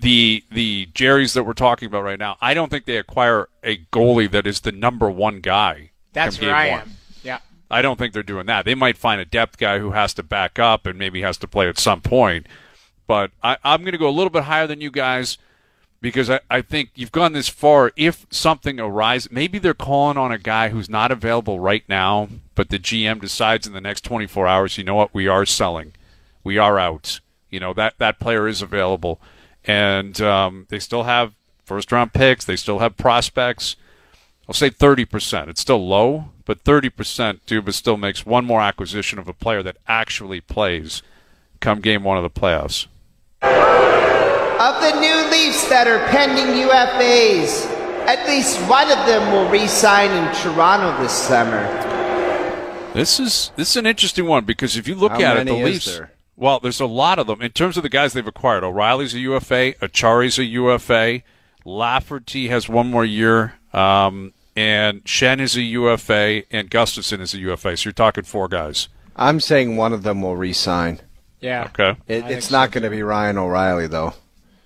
the 0.00 0.42
the 0.50 0.88
Jerry's 0.94 1.34
that 1.34 1.44
we're 1.44 1.52
talking 1.52 1.86
about 1.86 2.04
right 2.04 2.18
now. 2.18 2.36
I 2.40 2.54
don't 2.54 2.70
think 2.70 2.86
they 2.86 2.96
acquire 2.96 3.48
a 3.62 3.78
goalie 3.92 4.30
that 4.30 4.46
is 4.46 4.60
the 4.60 4.72
number 4.72 5.10
one 5.10 5.40
guy. 5.40 5.90
That's 6.12 6.40
where 6.40 6.54
I 6.54 6.70
one. 6.70 6.80
am. 6.80 6.90
Yeah. 7.22 7.38
I 7.70 7.82
don't 7.82 7.98
think 7.98 8.12
they're 8.12 8.22
doing 8.22 8.46
that. 8.46 8.64
They 8.64 8.74
might 8.74 8.96
find 8.96 9.20
a 9.20 9.24
depth 9.24 9.58
guy 9.58 9.78
who 9.78 9.92
has 9.92 10.14
to 10.14 10.22
back 10.22 10.58
up 10.58 10.86
and 10.86 10.98
maybe 10.98 11.22
has 11.22 11.36
to 11.38 11.48
play 11.48 11.68
at 11.68 11.78
some 11.78 12.00
point. 12.00 12.46
But 13.06 13.30
I, 13.42 13.58
I'm 13.62 13.82
going 13.82 13.92
to 13.92 13.98
go 13.98 14.08
a 14.08 14.10
little 14.10 14.30
bit 14.30 14.44
higher 14.44 14.66
than 14.66 14.80
you 14.80 14.90
guys 14.90 15.38
because 16.00 16.30
I, 16.30 16.40
I 16.50 16.62
think 16.62 16.90
you've 16.94 17.12
gone 17.12 17.32
this 17.32 17.48
far. 17.48 17.92
If 17.96 18.26
something 18.30 18.80
arises, 18.80 19.30
maybe 19.30 19.58
they're 19.58 19.74
calling 19.74 20.16
on 20.16 20.32
a 20.32 20.38
guy 20.38 20.70
who's 20.70 20.88
not 20.88 21.10
available 21.10 21.60
right 21.60 21.84
now, 21.88 22.28
but 22.54 22.70
the 22.70 22.78
GM 22.78 23.20
decides 23.20 23.66
in 23.66 23.72
the 23.72 23.80
next 23.80 24.04
24 24.04 24.46
hours, 24.46 24.78
you 24.78 24.84
know 24.84 24.94
what, 24.94 25.14
we 25.14 25.26
are 25.28 25.46
selling, 25.46 25.92
we 26.42 26.58
are 26.58 26.78
out. 26.78 27.20
You 27.50 27.58
know 27.58 27.74
that 27.74 27.98
that 27.98 28.20
player 28.20 28.46
is 28.46 28.62
available, 28.62 29.20
and 29.64 30.20
um, 30.20 30.66
they 30.68 30.78
still 30.78 31.02
have 31.02 31.34
first 31.64 31.90
round 31.90 32.12
picks. 32.12 32.44
They 32.44 32.56
still 32.56 32.78
have 32.78 32.96
prospects. 32.96 33.74
I'll 34.48 34.54
say 34.54 34.70
30%. 34.70 35.48
It's 35.48 35.60
still 35.60 35.86
low, 35.86 36.30
but 36.44 36.64
30% 36.64 37.40
Dubas 37.46 37.74
still 37.74 37.96
makes 37.96 38.26
one 38.26 38.44
more 38.44 38.60
acquisition 38.60 39.20
of 39.20 39.28
a 39.28 39.32
player 39.32 39.62
that 39.62 39.76
actually 39.86 40.40
plays 40.40 41.02
come 41.60 41.80
game 41.80 42.02
one 42.02 42.16
of 42.16 42.24
the 42.24 42.40
playoffs. 42.40 42.88
Of 44.60 44.82
the 44.82 45.00
new 45.00 45.30
Leafs 45.30 45.66
that 45.70 45.88
are 45.88 46.06
pending 46.08 46.68
UFAs, 46.68 47.64
at 48.06 48.28
least 48.28 48.58
one 48.68 48.90
of 48.92 49.06
them 49.06 49.32
will 49.32 49.48
re-sign 49.48 50.10
in 50.10 50.34
Toronto 50.34 51.02
this 51.02 51.14
summer. 51.14 51.62
This 52.92 53.18
is 53.18 53.52
this 53.56 53.70
is 53.70 53.76
an 53.76 53.86
interesting 53.86 54.26
one 54.26 54.44
because 54.44 54.76
if 54.76 54.86
you 54.86 54.94
look 54.94 55.12
How 55.12 55.22
at 55.22 55.36
it, 55.38 55.46
the 55.46 55.54
is 55.54 55.64
Leafs. 55.64 55.96
there? 55.96 56.12
Well, 56.36 56.60
there's 56.60 56.78
a 56.78 56.84
lot 56.84 57.18
of 57.18 57.26
them 57.26 57.40
in 57.40 57.52
terms 57.52 57.78
of 57.78 57.82
the 57.82 57.88
guys 57.88 58.12
they've 58.12 58.26
acquired. 58.26 58.62
O'Reilly's 58.62 59.14
a 59.14 59.20
UFA, 59.20 59.72
Acciari's 59.80 60.38
a 60.38 60.44
UFA, 60.44 61.22
Lafferty 61.64 62.48
has 62.48 62.68
one 62.68 62.90
more 62.90 63.06
year, 63.06 63.54
um, 63.72 64.34
and 64.54 65.02
Schenn 65.04 65.40
is 65.40 65.56
a 65.56 65.62
UFA, 65.62 66.42
and 66.50 66.70
Gustafsson 66.70 67.20
is 67.20 67.32
a 67.32 67.38
UFA. 67.38 67.78
So 67.78 67.86
you're 67.86 67.94
talking 67.94 68.24
four 68.24 68.46
guys 68.46 68.88
I'm 69.16 69.40
saying 69.40 69.78
one 69.78 69.94
of 69.94 70.02
them 70.02 70.20
will 70.20 70.36
resign. 70.36 71.00
Yeah. 71.40 71.70
Okay. 71.72 71.98
It, 72.06 72.26
it's 72.26 72.50
not 72.50 72.68
so, 72.68 72.74
going 72.74 72.84
to 72.84 72.90
be 72.90 73.02
Ryan 73.02 73.38
O'Reilly 73.38 73.86
though. 73.86 74.12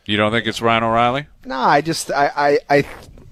You 0.07 0.16
don't 0.16 0.32
think 0.32 0.46
it's 0.46 0.61
Ryan 0.61 0.84
O'Reilly? 0.84 1.26
No, 1.44 1.57
I 1.57 1.80
just 1.80 2.11
I, 2.11 2.59
I 2.68 2.78
I 2.78 2.86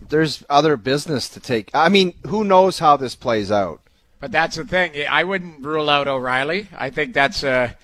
there's 0.09 0.45
other 0.49 0.77
business 0.77 1.29
to 1.31 1.41
take. 1.41 1.71
I 1.75 1.89
mean, 1.89 2.15
who 2.27 2.45
knows 2.45 2.79
how 2.79 2.97
this 2.97 3.15
plays 3.15 3.51
out? 3.51 3.81
But 4.21 4.33
that's 4.33 4.57
the 4.57 4.65
thing. 4.65 4.93
I 5.11 5.25
wouldn't 5.25 5.65
rule 5.65 5.91
out 5.91 6.07
O'Reilly. 6.07 6.69
I 6.77 6.91
think 6.91 7.13
that's 7.13 7.43
a 7.43 7.77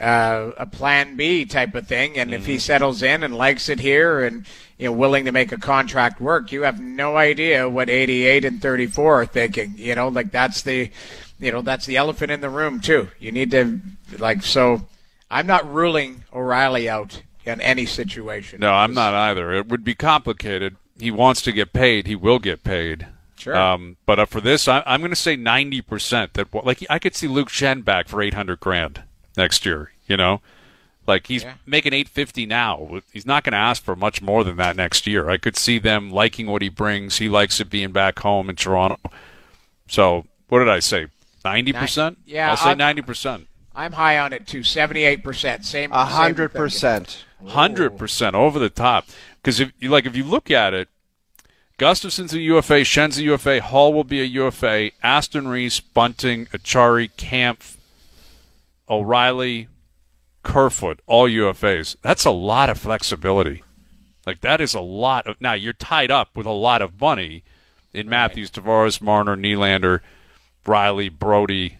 uh, 0.00 0.50
a 0.56 0.66
plan 0.66 1.16
B 1.16 1.44
type 1.44 1.74
of 1.74 1.86
thing. 1.86 2.18
And 2.18 2.34
if 2.34 2.46
he 2.46 2.58
settles 2.58 3.02
in 3.02 3.22
and 3.22 3.36
likes 3.36 3.68
it 3.68 3.78
here 3.78 4.24
and 4.24 4.46
you 4.78 4.86
know 4.86 4.92
willing 4.92 5.26
to 5.26 5.32
make 5.32 5.52
a 5.52 5.58
contract 5.58 6.20
work, 6.20 6.50
you 6.50 6.62
have 6.62 6.80
no 6.80 7.16
idea 7.16 7.68
what 7.68 7.88
88 7.88 8.44
and 8.44 8.62
34 8.62 9.20
are 9.20 9.26
thinking. 9.26 9.74
You 9.76 9.94
know, 9.94 10.08
like 10.08 10.32
that's 10.32 10.62
the 10.62 10.90
you 11.38 11.52
know 11.52 11.62
that's 11.62 11.86
the 11.86 11.96
elephant 11.96 12.32
in 12.32 12.40
the 12.40 12.50
room 12.50 12.80
too. 12.80 13.08
You 13.20 13.30
need 13.30 13.52
to 13.52 13.80
like 14.18 14.42
so. 14.42 14.86
I'm 15.30 15.46
not 15.46 15.72
ruling 15.72 16.24
O'Reilly 16.32 16.88
out 16.88 17.22
in 17.44 17.60
any 17.60 17.86
situation. 17.86 18.60
No, 18.60 18.72
I'm 18.72 18.94
not 18.94 19.14
either. 19.14 19.52
It 19.52 19.68
would 19.68 19.84
be 19.84 19.94
complicated. 19.94 20.76
He 20.98 21.10
wants 21.10 21.42
to 21.42 21.52
get 21.52 21.72
paid. 21.72 22.06
He 22.06 22.14
will 22.16 22.38
get 22.38 22.64
paid. 22.64 23.06
Sure. 23.36 23.56
Um, 23.56 23.96
but 24.06 24.18
uh, 24.18 24.26
for 24.26 24.40
this, 24.40 24.68
I, 24.68 24.82
I'm 24.86 25.00
going 25.00 25.10
to 25.10 25.16
say 25.16 25.36
90% 25.36 26.32
that 26.34 26.54
like 26.64 26.84
I 26.88 26.98
could 26.98 27.14
see 27.16 27.26
Luke 27.28 27.48
Schenn 27.50 27.84
back 27.84 28.08
for 28.08 28.22
800 28.22 28.60
grand 28.60 29.02
next 29.36 29.66
year. 29.66 29.90
You 30.06 30.16
know, 30.16 30.40
like 31.06 31.26
he's 31.26 31.42
Yeah. 31.42 31.54
making 31.66 31.92
850 31.92 32.46
now. 32.46 33.00
He's 33.12 33.26
not 33.26 33.42
going 33.44 33.52
to 33.52 33.58
ask 33.58 33.82
for 33.82 33.96
much 33.96 34.22
more 34.22 34.44
than 34.44 34.56
that 34.56 34.76
next 34.76 35.06
year. 35.06 35.28
I 35.30 35.36
could 35.36 35.56
see 35.56 35.78
them 35.78 36.10
liking 36.10 36.46
what 36.46 36.62
he 36.62 36.68
brings. 36.68 37.18
He 37.18 37.28
likes 37.28 37.58
it 37.60 37.70
being 37.70 37.90
back 37.92 38.18
home 38.20 38.48
in 38.48 38.56
Toronto. 38.56 38.98
So 39.88 40.26
what 40.48 40.60
did 40.60 40.68
I 40.68 40.78
say? 40.80 41.08
90%? 41.44 42.16
Yeah, 42.24 42.50
I'll 42.50 42.56
say 42.56 42.70
I'm- 42.70 42.78
90%. 42.78 43.46
I'm 43.74 43.92
high 43.92 44.18
on 44.18 44.32
it 44.32 44.46
too. 44.46 44.60
78%. 44.60 45.64
Same. 45.64 45.92
A 45.92 46.04
100%. 46.04 47.24
hundred 47.46 47.98
percent 47.98 48.36
over 48.36 48.58
the 48.58 48.70
top. 48.70 49.06
Because 49.36 49.60
if 49.60 49.72
you 49.78 49.90
like, 49.90 50.06
if 50.06 50.16
you 50.16 50.24
look 50.24 50.50
at 50.50 50.72
it, 50.72 50.88
Gustafsson's 51.76 52.32
a 52.32 52.40
UFA, 52.40 52.84
Schenn's 52.84 53.18
a 53.18 53.24
UFA, 53.24 53.60
Holl 53.60 53.92
will 53.92 54.04
be 54.04 54.20
a 54.20 54.24
UFA, 54.24 54.92
Aston 55.02 55.48
Reese, 55.48 55.80
Bunting, 55.80 56.46
Acciari, 56.46 57.10
Kampf, 57.16 57.76
O'Reilly, 58.88 59.68
Kerfoot, 60.44 61.00
all 61.06 61.28
UFAs. 61.28 61.96
That's 62.00 62.24
a 62.24 62.30
lot 62.30 62.70
of 62.70 62.78
flexibility. 62.78 63.64
Like 64.26 64.40
that 64.42 64.60
is 64.60 64.74
a 64.74 64.80
lot 64.80 65.26
of. 65.26 65.40
Now 65.40 65.54
you're 65.54 65.72
tied 65.72 66.10
up 66.10 66.36
with 66.36 66.46
a 66.46 66.52
lot 66.52 66.80
of 66.80 67.00
money 67.00 67.42
in 67.92 68.08
Matthews, 68.08 68.50
Tavares, 68.50 69.00
Marner, 69.00 69.36
Nylander, 69.36 70.00
Rielly, 70.64 71.10
Brodie. 71.10 71.78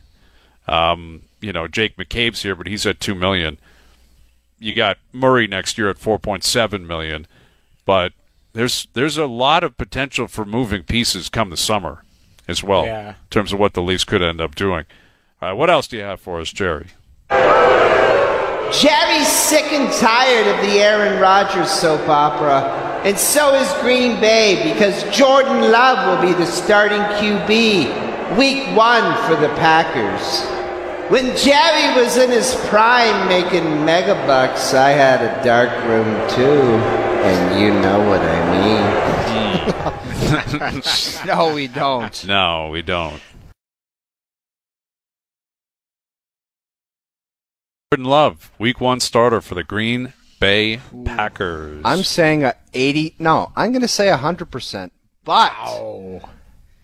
Um, 0.67 1.23
you 1.45 1.53
know, 1.53 1.69
Jake 1.69 1.97
McCabe's 1.97 2.43
here, 2.43 2.55
but 2.55 2.67
he's 2.67 2.87
at 2.87 3.01
two 3.01 3.15
million 3.15 3.59
you 4.61 4.75
got 4.75 4.97
Murray 5.13 5.47
next 5.47 5.77
year 5.77 5.91
at 5.91 5.99
4.7 5.99 6.87
million, 6.87 7.27
but 7.85 8.13
there's 8.55 8.87
there's 8.95 9.19
a 9.19 9.27
lot 9.27 9.63
of 9.65 9.77
potential 9.77 10.27
for 10.27 10.45
moving 10.47 10.85
pieces 10.85 11.29
come 11.29 11.51
the 11.51 11.57
summer 11.57 12.03
as 12.49 12.63
well 12.63 12.87
Yeah. 12.87 13.09
in 13.11 13.15
terms 13.31 13.53
of 13.53 13.59
what 13.59 13.75
the 13.75 13.83
Leafs 13.83 14.05
could 14.05 14.23
end 14.23 14.41
up 14.41 14.55
doing. 14.55 14.85
All 15.43 15.49
right, 15.51 15.53
what 15.53 15.69
else 15.69 15.87
do 15.89 15.97
you 15.99 16.03
have 16.05 16.21
for 16.21 16.41
us, 16.41 16.51
Jerry? 16.53 16.87
Jerry's 18.73 19.29
sick 19.29 19.65
and 19.73 19.93
tired 19.95 20.47
of 20.47 20.61
the 20.67 20.79
Aaron 20.81 21.21
Rodgers 21.21 21.71
soap 21.71 22.09
opera, 22.09 22.63
and 23.05 23.19
so 23.19 23.55
is 23.55 23.71
Green 23.83 24.21
Bay 24.21 24.73
because 24.73 25.03
Jordan 25.15 25.71
Love 25.71 25.99
will 26.09 26.27
be 26.27 26.33
the 26.35 26.47
starting 26.47 27.01
QB 27.21 28.37
week 28.39 28.67
one 28.77 29.05
for 29.27 29.37
the 29.37 29.49
Packers. 29.57 30.43
When 31.11 31.37
Jerry 31.37 32.01
was 32.03 32.17
in 32.17 32.31
his 32.31 32.55
prime 32.69 33.29
making 33.29 33.63
megabucks, 33.85 34.73
I 34.75 34.91
had 34.91 35.21
a 35.21 35.45
dark 35.45 35.71
room 35.85 36.29
too, 36.31 36.63
and 37.23 37.61
you 37.61 37.73
know 37.81 38.09
what 38.09 38.21
I 38.21 38.51
mean. 38.51 39.05
No, 41.27 41.55
we 41.55 41.69
don't. 41.69 42.27
No, 42.27 42.69
we 42.73 42.81
don't. 42.83 43.21
Jordan 47.93 48.07
Love, 48.07 48.51
week 48.59 48.81
one 48.81 49.01
starter 49.01 49.41
for 49.41 49.55
the 49.55 49.65
Green 49.65 50.15
Bay 50.41 50.81
Packers. 51.05 51.83
I'm 51.85 52.03
saying 52.03 52.45
a 52.45 52.55
80. 52.73 53.17
No, 53.19 53.53
I'm 53.55 53.73
going 53.73 53.83
to 53.83 53.89
say 53.89 54.09
100%. 54.09 54.91
But 55.25 55.53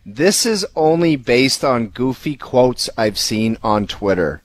this 0.05 0.47
is 0.47 0.67
only 0.75 1.17
based 1.17 1.65
on 1.65 1.89
goofy 1.89 2.37
quotes 2.37 2.89
I've 2.97 3.19
seen 3.19 3.59
on 3.63 3.87
Twitter. 3.87 4.43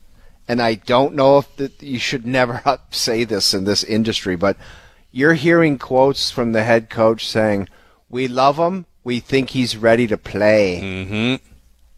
And 0.48 0.62
I 0.62 0.76
don't 0.76 1.16
know 1.16 1.40
if 1.40 1.56
that 1.56 1.82
you 1.82 1.98
should 1.98 2.26
never 2.26 2.62
say 2.92 3.24
this 3.24 3.54
in 3.54 3.64
this 3.64 3.84
industry, 3.84 4.36
but 4.36 4.58
you're 5.12 5.34
hearing 5.34 5.78
quotes 5.78 6.30
from 6.30 6.52
the 6.52 6.64
head 6.64 6.90
coach 6.90 7.28
saying, 7.28 7.70
"We 8.10 8.28
love 8.28 8.58
him. 8.58 8.86
We 9.04 9.20
think 9.20 9.52
he's 9.52 9.78
ready 9.78 10.08
to 10.08 10.18
play." 10.18 10.82
Mm-hmm. 10.84 11.46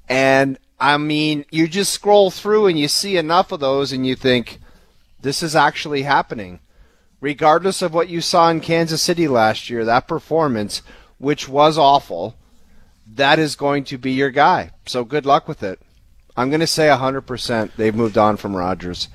And 0.08 0.58
I 0.80 0.98
mean, 0.98 1.46
you 1.50 1.68
just 1.68 1.92
scroll 1.92 2.32
through 2.32 2.68
and 2.68 2.80
you 2.80 2.88
see 2.88 3.18
enough 3.18 3.52
of 3.52 3.60
those 3.60 3.92
and 3.92 4.06
you 4.06 4.16
think, 4.16 4.60
this 5.22 5.42
is 5.42 5.56
actually 5.56 6.04
happening. 6.04 6.60
Regardless 7.20 7.82
of 7.82 7.94
what 7.94 8.10
you 8.10 8.22
saw 8.22 8.50
in 8.50 8.62
Kansas 8.62 9.02
City 9.02 9.28
last 9.28 9.70
year, 9.70 9.84
that 9.84 10.08
performance, 10.08 10.84
which 11.18 11.50
was 11.50 11.78
awful, 11.78 12.36
that 13.16 13.40
is 13.40 13.56
going 13.56 13.84
to 13.86 13.98
be 13.98 14.12
your 14.12 14.32
guy. 14.32 14.72
So 14.86 15.04
good 15.04 15.26
luck 15.26 15.48
with 15.48 15.64
it. 15.64 15.80
I'm 16.36 16.50
going 16.50 16.60
to 16.60 16.68
say 16.68 16.88
100% 16.88 17.76
they've 17.76 17.96
moved 17.96 18.18
on 18.18 18.38
from 18.38 18.56
Rodgers. 18.56 19.08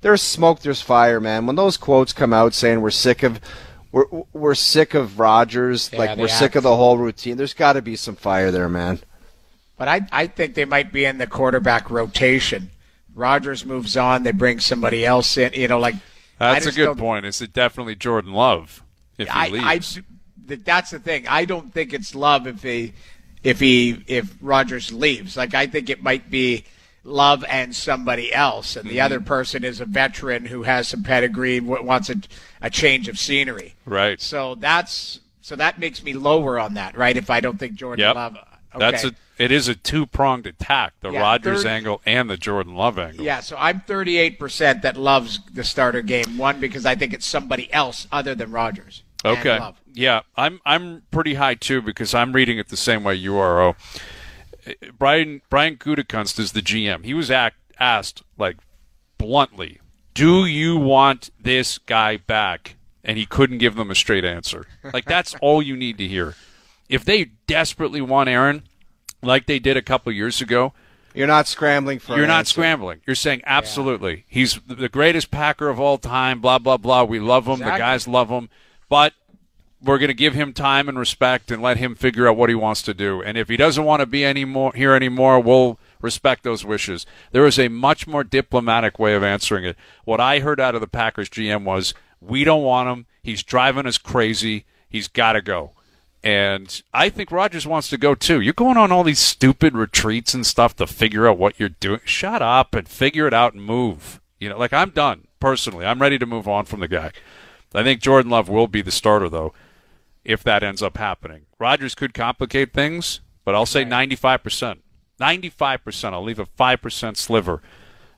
There's 0.00 0.22
smoke, 0.22 0.60
there's 0.60 0.80
fire, 0.80 1.20
man. 1.20 1.46
When 1.46 1.56
those 1.56 1.76
quotes 1.76 2.12
come 2.12 2.32
out 2.32 2.54
saying 2.54 2.80
we're 2.80 2.90
sick 2.90 3.22
of 3.22 3.40
we're 3.90 4.04
we're 4.32 4.54
sick 4.54 4.94
of 4.94 5.18
Rodgers, 5.18 5.90
Yeah, 5.92 5.98
like 5.98 6.18
we're 6.18 6.28
sick 6.28 6.54
of 6.54 6.62
the 6.62 6.76
whole 6.76 6.98
routine. 6.98 7.36
There's 7.36 7.54
got 7.54 7.72
to 7.72 7.82
be 7.82 7.96
some 7.96 8.14
fire 8.14 8.50
there, 8.50 8.68
man. 8.68 9.00
But 9.76 9.88
I, 9.88 10.06
I 10.12 10.26
think 10.26 10.54
they 10.54 10.64
might 10.64 10.92
be 10.92 11.04
in 11.04 11.18
the 11.18 11.26
quarterback 11.26 11.90
rotation. 11.90 12.70
Rodgers 13.14 13.64
moves 13.64 13.96
on, 13.96 14.22
they 14.22 14.32
bring 14.32 14.60
somebody 14.60 15.04
else 15.04 15.36
in. 15.36 15.52
You 15.54 15.66
know, 15.68 15.78
like 15.78 15.96
That's 16.38 16.66
a 16.66 16.72
good 16.72 16.96
point. 16.98 17.26
Is 17.26 17.40
it 17.40 17.52
definitely 17.52 17.96
Jordan 17.96 18.32
Love 18.32 18.82
if 19.16 19.26
he 19.26 19.32
I, 19.32 19.44
I, 19.46 19.74
leaves? 19.74 20.00
th- 20.46 20.60
that's 20.64 20.90
the 20.90 20.98
thing. 21.00 21.26
I 21.26 21.44
don't 21.44 21.72
think 21.72 21.92
it's 21.92 22.14
love 22.14 22.46
if 22.46 22.62
he, 22.62 22.92
if 23.48 23.60
he, 23.60 24.04
if 24.06 24.34
Rodgers 24.40 24.92
leaves. 24.92 25.36
Like 25.36 25.54
I 25.54 25.66
think 25.66 25.88
it 25.88 26.02
might 26.02 26.30
be 26.30 26.64
love 27.04 27.44
and 27.48 27.74
somebody 27.74 28.32
else, 28.34 28.76
and 28.76 28.84
the 28.88 28.96
Mm-hmm. 28.96 29.04
other 29.06 29.20
person 29.20 29.64
is 29.64 29.80
a 29.80 29.86
veteran 29.86 30.44
who 30.46 30.64
has 30.64 30.88
some 30.88 31.02
pedigree, 31.02 31.58
wants 31.60 32.10
a, 32.10 32.16
a 32.60 32.68
change 32.70 33.08
of 33.08 33.18
scenery. 33.18 33.74
right. 33.86 34.20
So 34.20 34.54
that's 34.56 35.20
so 35.40 35.56
that 35.56 35.78
makes 35.78 36.02
me 36.02 36.12
lower 36.12 36.58
on 36.58 36.74
that, 36.74 36.96
right? 36.96 37.16
If 37.16 37.30
I 37.30 37.40
don't 37.40 37.58
think 37.58 37.74
Jordan 37.74 38.04
Yep. 38.04 38.14
Love. 38.14 38.36
Okay. 38.36 38.78
That's 38.78 39.04
a. 39.04 39.12
It 39.38 39.52
is 39.52 39.68
a 39.68 39.74
two 39.76 40.04
pronged 40.04 40.46
attack: 40.48 40.92
the 41.00 41.10
Yeah, 41.12 41.20
Rodgers 41.20 41.62
third- 41.62 41.70
angle 41.70 42.02
and 42.04 42.28
the 42.28 42.36
Jordan 42.36 42.74
Love 42.74 42.98
angle. 42.98 43.24
Yeah, 43.24 43.38
so 43.40 43.56
I'm 43.56 43.80
38% 43.80 44.82
that 44.82 44.96
loves 44.96 45.38
the 45.54 45.62
starter 45.64 46.02
game 46.02 46.36
one 46.36 46.58
because 46.60 46.84
I 46.84 46.96
think 46.96 47.14
it's 47.14 47.24
somebody 47.24 47.72
else 47.72 48.06
other 48.12 48.34
than 48.34 48.50
Rodgers. 48.50 49.04
And 49.24 49.38
Okay. 49.38 49.58
Love. 49.58 49.80
Yeah, 49.94 50.20
I'm 50.36 50.60
I'm 50.64 51.02
pretty 51.10 51.34
high 51.34 51.54
too 51.54 51.82
because 51.82 52.14
I'm 52.14 52.32
reading 52.32 52.58
it 52.58 52.68
the 52.68 52.76
same 52.76 53.02
way 53.04 53.14
you 53.16 53.36
are. 53.36 53.60
Oh, 53.60 53.76
Brian 54.96 55.42
Brian 55.50 55.76
Gutekunst 55.76 56.38
is 56.38 56.52
the 56.52 56.60
GM. 56.62 57.04
He 57.04 57.14
was 57.14 57.30
act, 57.30 57.56
asked 57.80 58.22
like 58.36 58.58
bluntly, 59.16 59.80
"Do 60.14 60.44
you 60.46 60.76
want 60.76 61.30
this 61.40 61.78
guy 61.78 62.16
back?" 62.18 62.76
And 63.04 63.16
he 63.16 63.24
couldn't 63.26 63.58
give 63.58 63.76
them 63.76 63.90
a 63.90 63.94
straight 63.94 64.24
answer. 64.24 64.66
Like 64.92 65.06
that's 65.06 65.34
all 65.40 65.62
you 65.62 65.76
need 65.76 65.98
to 65.98 66.06
hear. 66.06 66.34
If 66.88 67.04
they 67.04 67.24
desperately 67.46 68.00
want 68.00 68.28
Aaron, 68.28 68.62
like 69.22 69.46
they 69.46 69.58
did 69.58 69.76
a 69.76 69.82
couple 69.82 70.12
years 70.12 70.40
ago, 70.40 70.74
You're 71.14 71.26
not 71.26 71.46
scrambling 71.46 71.98
for. 71.98 72.14
you're 72.14 72.24
an 72.24 72.28
not 72.28 72.40
answer. 72.40 72.50
scrambling. 72.52 73.00
You're 73.06 73.16
saying 73.16 73.42
absolutely. 73.46 74.24
He's 74.28 74.60
the 74.66 74.88
greatest 74.88 75.30
Packer 75.30 75.68
of 75.68 75.80
all 75.80 75.98
time. 75.98 76.40
Blah 76.40 76.58
blah 76.58 76.76
blah. 76.76 77.04
We 77.04 77.18
love 77.20 77.46
him. 77.46 77.58
The 77.60 77.64
guys 77.64 78.06
love 78.06 78.28
him. 78.28 78.48
But 78.88 79.14
we're 79.82 79.98
going 79.98 80.08
to 80.08 80.14
give 80.14 80.34
him 80.34 80.52
time 80.52 80.88
and 80.88 80.98
respect 80.98 81.50
and 81.50 81.62
let 81.62 81.76
him 81.76 81.94
figure 81.94 82.28
out 82.28 82.36
what 82.36 82.48
he 82.48 82.54
wants 82.54 82.82
to 82.82 82.94
do. 82.94 83.22
And 83.22 83.38
if 83.38 83.48
he 83.48 83.56
doesn't 83.56 83.84
want 83.84 84.00
to 84.00 84.06
be 84.06 84.24
anymore 84.24 84.72
here 84.74 84.94
anymore, 84.94 85.40
we'll 85.40 85.78
respect 86.00 86.42
those 86.42 86.64
wishes. 86.64 87.06
There 87.32 87.46
is 87.46 87.58
a 87.58 87.68
much 87.68 88.06
more 88.06 88.24
diplomatic 88.24 88.98
way 88.98 89.14
of 89.14 89.22
answering 89.22 89.64
it. 89.64 89.76
What 90.04 90.20
I 90.20 90.40
heard 90.40 90.60
out 90.60 90.74
of 90.74 90.80
the 90.80 90.88
Packers 90.88 91.28
GM 91.28 91.64
was, 91.64 91.94
"We 92.20 92.44
don't 92.44 92.62
want 92.62 92.88
him. 92.88 93.06
He's 93.22 93.42
driving 93.42 93.86
us 93.86 93.98
crazy. 93.98 94.64
He's 94.88 95.08
got 95.08 95.34
to 95.34 95.42
go." 95.42 95.72
And 96.24 96.82
I 96.92 97.08
think 97.08 97.30
Rodgers 97.30 97.66
wants 97.66 97.88
to 97.90 97.98
go 97.98 98.16
too. 98.16 98.40
You're 98.40 98.52
going 98.52 98.76
on 98.76 98.90
all 98.90 99.04
these 99.04 99.20
stupid 99.20 99.74
retreats 99.74 100.34
and 100.34 100.44
stuff 100.44 100.74
to 100.76 100.86
figure 100.86 101.28
out 101.28 101.38
what 101.38 101.60
you're 101.60 101.68
doing. 101.68 102.00
Shut 102.04 102.42
up 102.42 102.74
and 102.74 102.88
figure 102.88 103.28
it 103.28 103.34
out 103.34 103.54
and 103.54 103.62
move. 103.62 104.20
You 104.40 104.48
know, 104.48 104.58
like 104.58 104.72
I'm 104.72 104.90
done 104.90 105.28
personally. 105.38 105.86
I'm 105.86 106.02
ready 106.02 106.18
to 106.18 106.26
move 106.26 106.48
on 106.48 106.64
from 106.64 106.80
the 106.80 106.88
guy. 106.88 107.12
I 107.74 107.82
think 107.82 108.00
Jordan 108.00 108.30
Love 108.30 108.48
will 108.48 108.66
be 108.66 108.82
the 108.82 108.90
starter 108.90 109.28
though, 109.28 109.52
if 110.24 110.42
that 110.44 110.62
ends 110.62 110.82
up 110.82 110.96
happening. 110.96 111.46
Rodgers 111.58 111.94
could 111.94 112.14
complicate 112.14 112.72
things, 112.72 113.20
but 113.44 113.54
I'll 113.54 113.66
say 113.66 113.84
95%. 113.84 114.78
95%. 115.20 116.12
I'll 116.12 116.22
leave 116.22 116.38
a 116.38 116.46
5% 116.46 117.16
sliver 117.16 117.62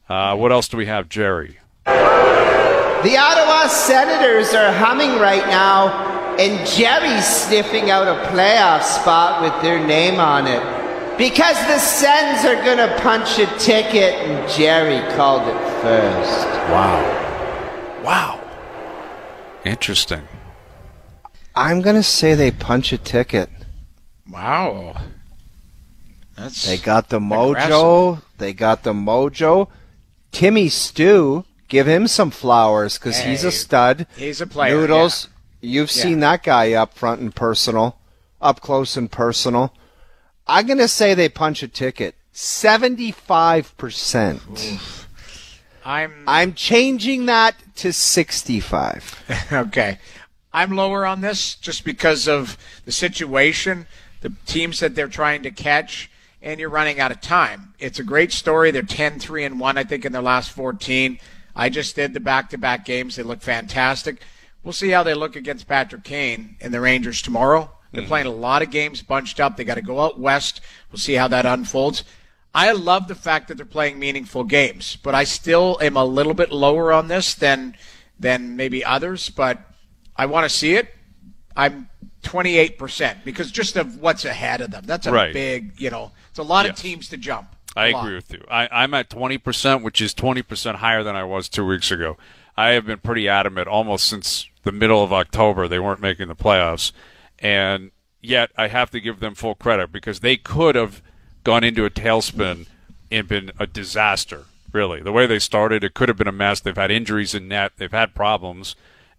Uh, 0.08 0.36
what 0.36 0.50
else 0.50 0.66
do 0.66 0.76
we 0.76 0.86
have, 0.86 1.08
Jerry? 1.08 1.58
The 1.84 3.16
Ottawa 3.16 3.68
Senators 3.68 4.52
are 4.54 4.72
humming 4.72 5.20
right 5.20 5.46
now, 5.46 6.34
and 6.36 6.66
Jerry's 6.66 7.24
sniffing 7.24 7.90
out 7.90 8.08
a 8.08 8.26
playoff 8.28 8.82
spot 8.82 9.40
with 9.40 9.62
their 9.62 9.78
name 9.86 10.18
on 10.18 10.46
it. 10.48 10.62
Because 11.16 11.56
the 11.68 11.78
Sens 11.78 12.44
are 12.44 12.62
going 12.64 12.78
to 12.78 12.98
punch 13.00 13.38
a 13.38 13.46
ticket, 13.58 14.14
and 14.14 14.50
Jerry 14.50 15.00
called 15.14 15.46
it 15.48 15.58
first. 15.80 16.46
Wow. 16.70 18.02
Wow. 18.02 18.39
Interesting. 19.64 20.22
I'm 21.54 21.80
gonna 21.82 22.02
say 22.02 22.34
they 22.34 22.50
punch 22.50 22.92
a 22.92 22.98
ticket. 22.98 23.50
Wow. 24.28 24.96
That's 26.36 26.64
They 26.64 26.78
got 26.78 27.08
the 27.10 27.18
mojo. 27.18 28.22
They 28.38 28.52
got 28.52 28.82
the 28.82 28.92
mojo. 28.94 29.68
Timmy 30.32 30.68
Stew, 30.68 31.44
give 31.68 31.86
him 31.86 32.06
some 32.06 32.30
flowers 32.30 32.98
because 32.98 33.18
he's 33.18 33.44
a 33.44 33.50
stud. 33.50 34.06
he's 34.16 34.40
a 34.40 34.46
player, 34.46 34.76
Noodles, 34.76 35.28
you've 35.60 35.94
Yeah. 35.94 36.02
seen 36.02 36.20
that 36.20 36.42
guy 36.42 36.72
up 36.72 36.94
front 36.94 37.20
and 37.20 37.34
personal, 37.34 37.98
up 38.40 38.60
close 38.60 38.96
and 38.96 39.10
personal. 39.10 39.74
I'm 40.46 40.66
gonna 40.66 40.88
say 40.88 41.12
they 41.14 41.28
punch 41.28 41.62
a 41.62 41.68
ticket. 41.68 42.14
Seventy-five 42.32 43.76
percent. 43.76 44.40
I'm 45.84 46.24
I'm 46.26 46.54
changing 46.54 47.26
that 47.26 47.56
to 47.76 47.92
sixty-five. 47.92 49.48
okay. 49.52 49.98
I'm 50.52 50.74
lower 50.74 51.06
on 51.06 51.20
this 51.20 51.54
just 51.54 51.84
because 51.84 52.26
of 52.26 52.58
the 52.84 52.92
situation, 52.92 53.86
the 54.20 54.32
teams 54.46 54.80
that 54.80 54.94
they're 54.94 55.08
trying 55.08 55.42
to 55.44 55.50
catch, 55.50 56.10
and 56.42 56.58
you're 56.58 56.70
running 56.70 56.98
out 56.98 57.12
of 57.12 57.20
time. 57.20 57.74
It's 57.78 57.98
a 57.98 58.04
great 58.04 58.32
story. 58.32 58.70
They're 58.70 58.82
10 58.82 59.20
3 59.20 59.44
and 59.44 59.60
1, 59.60 59.78
I 59.78 59.84
think, 59.84 60.04
in 60.04 60.12
their 60.12 60.22
last 60.22 60.50
14. 60.50 61.18
I 61.54 61.68
just 61.68 61.94
did 61.94 62.14
the 62.14 62.20
back 62.20 62.50
to 62.50 62.58
back 62.58 62.84
games. 62.84 63.16
They 63.16 63.22
look 63.22 63.42
fantastic. 63.42 64.22
We'll 64.62 64.72
see 64.72 64.90
how 64.90 65.02
they 65.02 65.14
look 65.14 65.36
against 65.36 65.68
Patrick 65.68 66.04
Kane 66.04 66.56
and 66.60 66.74
the 66.74 66.80
Rangers 66.80 67.22
tomorrow. 67.22 67.70
They're 67.92 68.02
mm-hmm. 68.02 68.08
playing 68.08 68.26
a 68.26 68.32
lot 68.32 68.62
of 68.62 68.70
games 68.70 69.02
bunched 69.02 69.40
up. 69.40 69.56
They 69.56 69.64
got 69.64 69.74
to 69.74 69.82
go 69.82 70.00
out 70.00 70.18
west. 70.18 70.60
We'll 70.90 70.98
see 70.98 71.14
how 71.14 71.28
that 71.28 71.46
unfolds. 71.46 72.04
I 72.54 72.72
love 72.72 73.06
the 73.08 73.14
fact 73.14 73.48
that 73.48 73.56
they're 73.56 73.66
playing 73.66 73.98
meaningful 73.98 74.44
games, 74.44 74.96
but 74.96 75.14
I 75.14 75.24
still 75.24 75.78
am 75.80 75.96
a 75.96 76.04
little 76.04 76.34
bit 76.34 76.50
lower 76.50 76.92
on 76.92 77.08
this 77.08 77.34
than 77.34 77.76
than 78.18 78.56
maybe 78.56 78.84
others. 78.84 79.30
But 79.30 79.58
I 80.16 80.26
want 80.26 80.44
to 80.50 80.54
see 80.54 80.74
it. 80.74 80.88
I'm 81.56 81.88
28% 82.22 83.24
because 83.24 83.50
just 83.50 83.76
of 83.76 83.98
what's 84.00 84.24
ahead 84.24 84.60
of 84.60 84.70
them. 84.70 84.84
That's 84.86 85.06
a 85.06 85.12
Right. 85.12 85.32
big, 85.32 85.72
you 85.80 85.90
know, 85.90 86.12
it's 86.28 86.38
a 86.38 86.42
lot 86.42 86.66
Yes. 86.66 86.76
of 86.78 86.82
teams 86.82 87.08
to 87.08 87.16
jump. 87.16 87.54
I 87.76 87.88
A 87.88 87.92
lot. 87.92 88.04
agree 88.04 88.14
with 88.16 88.32
you. 88.32 88.44
I, 88.50 88.68
I'm 88.70 88.92
at 88.94 89.08
20%, 89.08 89.82
which 89.82 90.00
is 90.00 90.12
20% 90.14 90.76
higher 90.76 91.02
than 91.02 91.16
I 91.16 91.24
was 91.24 91.48
two 91.48 91.64
weeks 91.64 91.90
ago. 91.90 92.16
I 92.56 92.70
have 92.70 92.84
been 92.86 92.98
pretty 92.98 93.28
adamant 93.28 93.68
almost 93.68 94.06
since 94.08 94.46
the 94.64 94.72
middle 94.72 95.02
of 95.02 95.12
October 95.12 95.66
they 95.68 95.78
weren't 95.78 96.00
making 96.00 96.28
the 96.28 96.36
playoffs. 96.36 96.92
And 97.38 97.90
yet 98.20 98.50
I 98.56 98.68
have 98.68 98.90
to 98.90 99.00
give 99.00 99.20
them 99.20 99.34
full 99.34 99.54
credit 99.54 99.92
because 99.92 100.20
they 100.20 100.36
could 100.36 100.74
have 100.74 101.00
gone 101.44 101.64
into 101.64 101.84
a 101.84 101.90
tailspin 101.90 102.66
and 103.10 103.26
been 103.28 103.50
a 103.58 103.66
disaster, 103.66 104.44
really. 104.72 105.00
The 105.02 105.12
way 105.12 105.26
they 105.26 105.38
started, 105.38 105.82
it 105.84 105.94
could 105.94 106.08
have 106.08 106.18
been 106.18 106.28
a 106.28 106.32
mess. 106.32 106.60
They've 106.60 106.76
had 106.76 106.90
injuries 106.90 107.34
in 107.34 107.48
net, 107.48 107.72
they've 107.76 107.90
had 107.90 108.14
problems, 108.14 108.76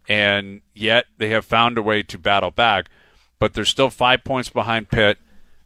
and 0.07 0.61
yet 0.73 1.05
they 1.17 1.29
have 1.29 1.45
found 1.45 1.77
a 1.77 1.81
way 1.81 2.03
to 2.03 2.17
battle 2.17 2.51
back. 2.51 2.89
But 3.39 3.53
they're 3.53 3.65
still 3.65 3.89
five 3.89 4.23
points 4.23 4.49
behind 4.49 4.89
Pitt. 4.89 5.17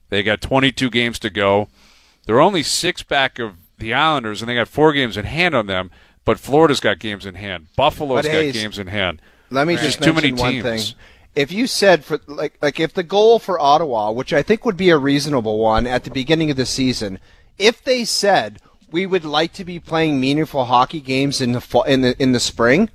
They 0.09 0.23
got 0.23 0.41
22 0.41 0.89
games 0.89 1.19
to 1.19 1.29
go. 1.29 1.67
They're 2.25 2.39
only 2.39 2.63
six 2.63 3.03
back 3.03 3.37
of 3.37 3.55
the 3.77 3.93
Islanders, 3.93 4.41
and 4.41 4.49
they 4.49 4.55
got 4.55 4.67
four 4.69 4.93
games 4.93 5.17
in 5.17 5.25
hand 5.25 5.53
on 5.55 5.67
them. 5.67 5.91
But 6.23 6.39
Florida's 6.39 6.79
got 6.79 6.99
games 6.99 7.25
in 7.25 7.35
hand. 7.35 7.67
Buffalo's 7.75 8.23
But 8.23 8.31
got 8.31 8.41
Hayes, 8.41 8.53
games 8.53 8.79
in 8.79 8.87
hand. 8.87 9.21
Let 9.51 9.67
me 9.67 9.75
There's 9.75 9.87
just 9.97 10.03
too 10.03 10.13
mention 10.13 10.35
many 10.35 10.41
one 10.41 10.51
teams. 10.63 10.91
thing. 10.91 10.99
If 11.35 11.51
you 11.51 11.67
said 11.67 12.05
for 12.05 12.19
like 12.27 12.57
like 12.61 12.79
if 12.79 12.93
the 12.93 13.03
goal 13.03 13.39
for 13.39 13.59
Ottawa, 13.59 14.11
which 14.11 14.31
I 14.33 14.41
think 14.41 14.65
would 14.65 14.77
be 14.77 14.89
a 14.89 14.97
reasonable 14.97 15.59
one 15.59 15.85
at 15.85 16.03
the 16.03 16.11
beginning 16.11 16.49
of 16.49 16.57
the 16.57 16.65
season, 16.65 17.19
if 17.57 17.83
they 17.83 18.05
said 18.05 18.59
we 18.91 19.05
would 19.05 19.25
like 19.25 19.51
to 19.53 19.65
be 19.65 19.79
playing 19.79 20.19
meaningful 20.19 20.65
hockey 20.65 21.01
games 21.01 21.41
in 21.41 21.51
the 21.51 21.61
fall, 21.61 21.83
in 21.83 22.01
the 22.01 22.21
in 22.21 22.31
the 22.31 22.39
spring, 22.39 22.89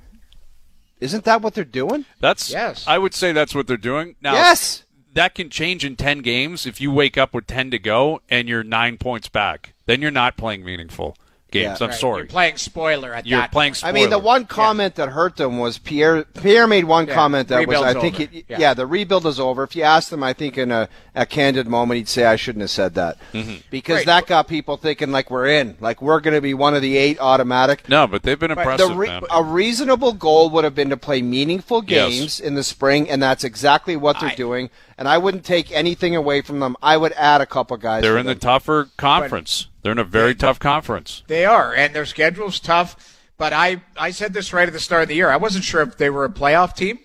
isn't 0.99 1.23
that 1.25 1.41
what 1.41 1.53
they're 1.53 1.63
doing? 1.63 2.05
That's 2.19 2.51
Yes. 2.51 2.85
I 2.87 2.97
would 2.97 3.13
say 3.13 3.31
that's 3.31 3.53
what 3.53 3.67
they're 3.67 3.77
doing. 3.77 4.15
Now, 4.21 4.33
Yes. 4.33 4.83
that 5.13 5.35
can 5.35 5.49
change 5.49 5.85
in 5.85 5.95
10 5.95 6.19
games 6.19 6.65
if 6.65 6.79
you 6.81 6.91
wake 6.91 7.17
up 7.17 7.33
with 7.33 7.45
10 7.47 7.69
to 7.71 7.79
go 7.79 8.21
and 8.29 8.47
you're 8.49 8.63
9 8.63 8.97
points 8.97 9.29
back. 9.29 9.73
Then 9.85 10.01
you're 10.01 10.09
not 10.11 10.37
playing 10.37 10.63
meaningful 10.63 11.15
games. 11.51 11.79
Yeah. 11.79 11.85
I'm 11.85 11.89
Right. 11.91 11.99
sorry. 11.99 12.17
You're 12.21 12.27
playing 12.27 12.57
spoiler 12.57 13.13
at 13.13 13.27
You're 13.27 13.39
that 13.41 13.51
playing 13.51 13.73
point. 13.73 13.85
I 13.85 13.91
mean, 13.91 14.09
the 14.09 14.17
one 14.19 14.45
comment 14.45 14.95
that 14.95 15.09
hurt 15.09 15.35
them 15.37 15.59
was 15.59 15.77
Pierre. 15.77 16.23
Pierre 16.41 16.65
made 16.67 16.85
one 16.85 17.07
Yeah. 17.07 17.13
comment 17.13 17.49
that 17.49 17.67
was, 17.67 17.77
I 17.81 17.93
think, 17.93 18.19
it, 18.19 18.45
Yeah. 18.47 18.57
yeah. 18.59 18.73
the 18.73 18.87
rebuild 18.87 19.25
is 19.27 19.39
over. 19.39 19.63
If 19.63 19.75
you 19.75 19.83
asked 19.83 20.11
him, 20.11 20.23
I 20.23 20.33
think 20.33 20.57
in 20.57 20.71
a, 20.71 20.87
a 21.15 21.25
candid 21.25 21.67
moment, 21.67 21.97
he'd 21.97 22.09
say, 22.09 22.23
"I 22.25 22.37
shouldn't 22.37 22.61
have 22.61 22.69
said 22.71 22.95
that," 22.95 23.17
Mm-hmm. 23.33 23.55
because 23.69 23.97
Right. 23.97 24.05
that 24.07 24.27
got 24.27 24.47
people 24.47 24.77
thinking 24.77 25.11
like 25.11 25.29
we're 25.29 25.47
in, 25.47 25.75
like 25.81 26.01
we're 26.01 26.21
going 26.21 26.33
to 26.35 26.41
be 26.41 26.53
one 26.53 26.73
of 26.73 26.81
the 26.81 26.97
eight 26.97 27.19
automatic. 27.19 27.87
No, 27.89 28.07
but 28.07 28.23
they've 28.23 28.39
been 28.39 28.51
The 28.53 28.57
impressive, 28.57 28.95
re- 28.95 29.21
a 29.29 29.43
reasonable 29.43 30.13
goal 30.13 30.49
would 30.51 30.63
have 30.63 30.73
been 30.75 30.89
to 30.89 30.97
play 30.97 31.21
meaningful 31.21 31.83
Yes. 31.85 32.09
games 32.09 32.39
in 32.39 32.55
the 32.55 32.63
spring, 32.63 33.09
and 33.09 33.21
that's 33.21 33.43
exactly 33.43 33.95
what 33.95 34.19
they're 34.19 34.29
I- 34.29 34.35
doing. 34.35 34.69
And 35.01 35.07
I 35.07 35.17
wouldn't 35.17 35.43
take 35.43 35.71
anything 35.71 36.15
away 36.15 36.41
from 36.41 36.59
them. 36.59 36.77
I 36.79 36.95
would 36.95 37.13
add 37.13 37.41
a 37.41 37.47
couple 37.47 37.75
guys. 37.77 38.03
They're 38.03 38.19
in 38.19 38.27
the 38.27 38.35
tougher 38.35 38.89
conference. 38.97 39.65
They're 39.81 39.93
in 39.93 39.97
a 39.97 40.03
very 40.03 40.35
tough 40.35 40.59
conference. 40.59 41.23
They 41.25 41.43
are, 41.43 41.73
and 41.73 41.95
their 41.95 42.05
schedule's 42.05 42.59
tough. 42.59 43.17
But 43.35 43.51
I, 43.51 43.81
I 43.97 44.11
said 44.11 44.31
this 44.31 44.53
right 44.53 44.67
at 44.67 44.73
the 44.73 44.79
start 44.79 45.01
of 45.01 45.07
the 45.07 45.15
year. 45.15 45.31
I 45.31 45.37
wasn't 45.37 45.63
sure 45.63 45.81
if 45.81 45.97
they 45.97 46.11
were 46.11 46.23
a 46.23 46.29
playoff 46.29 46.75
team, 46.75 46.99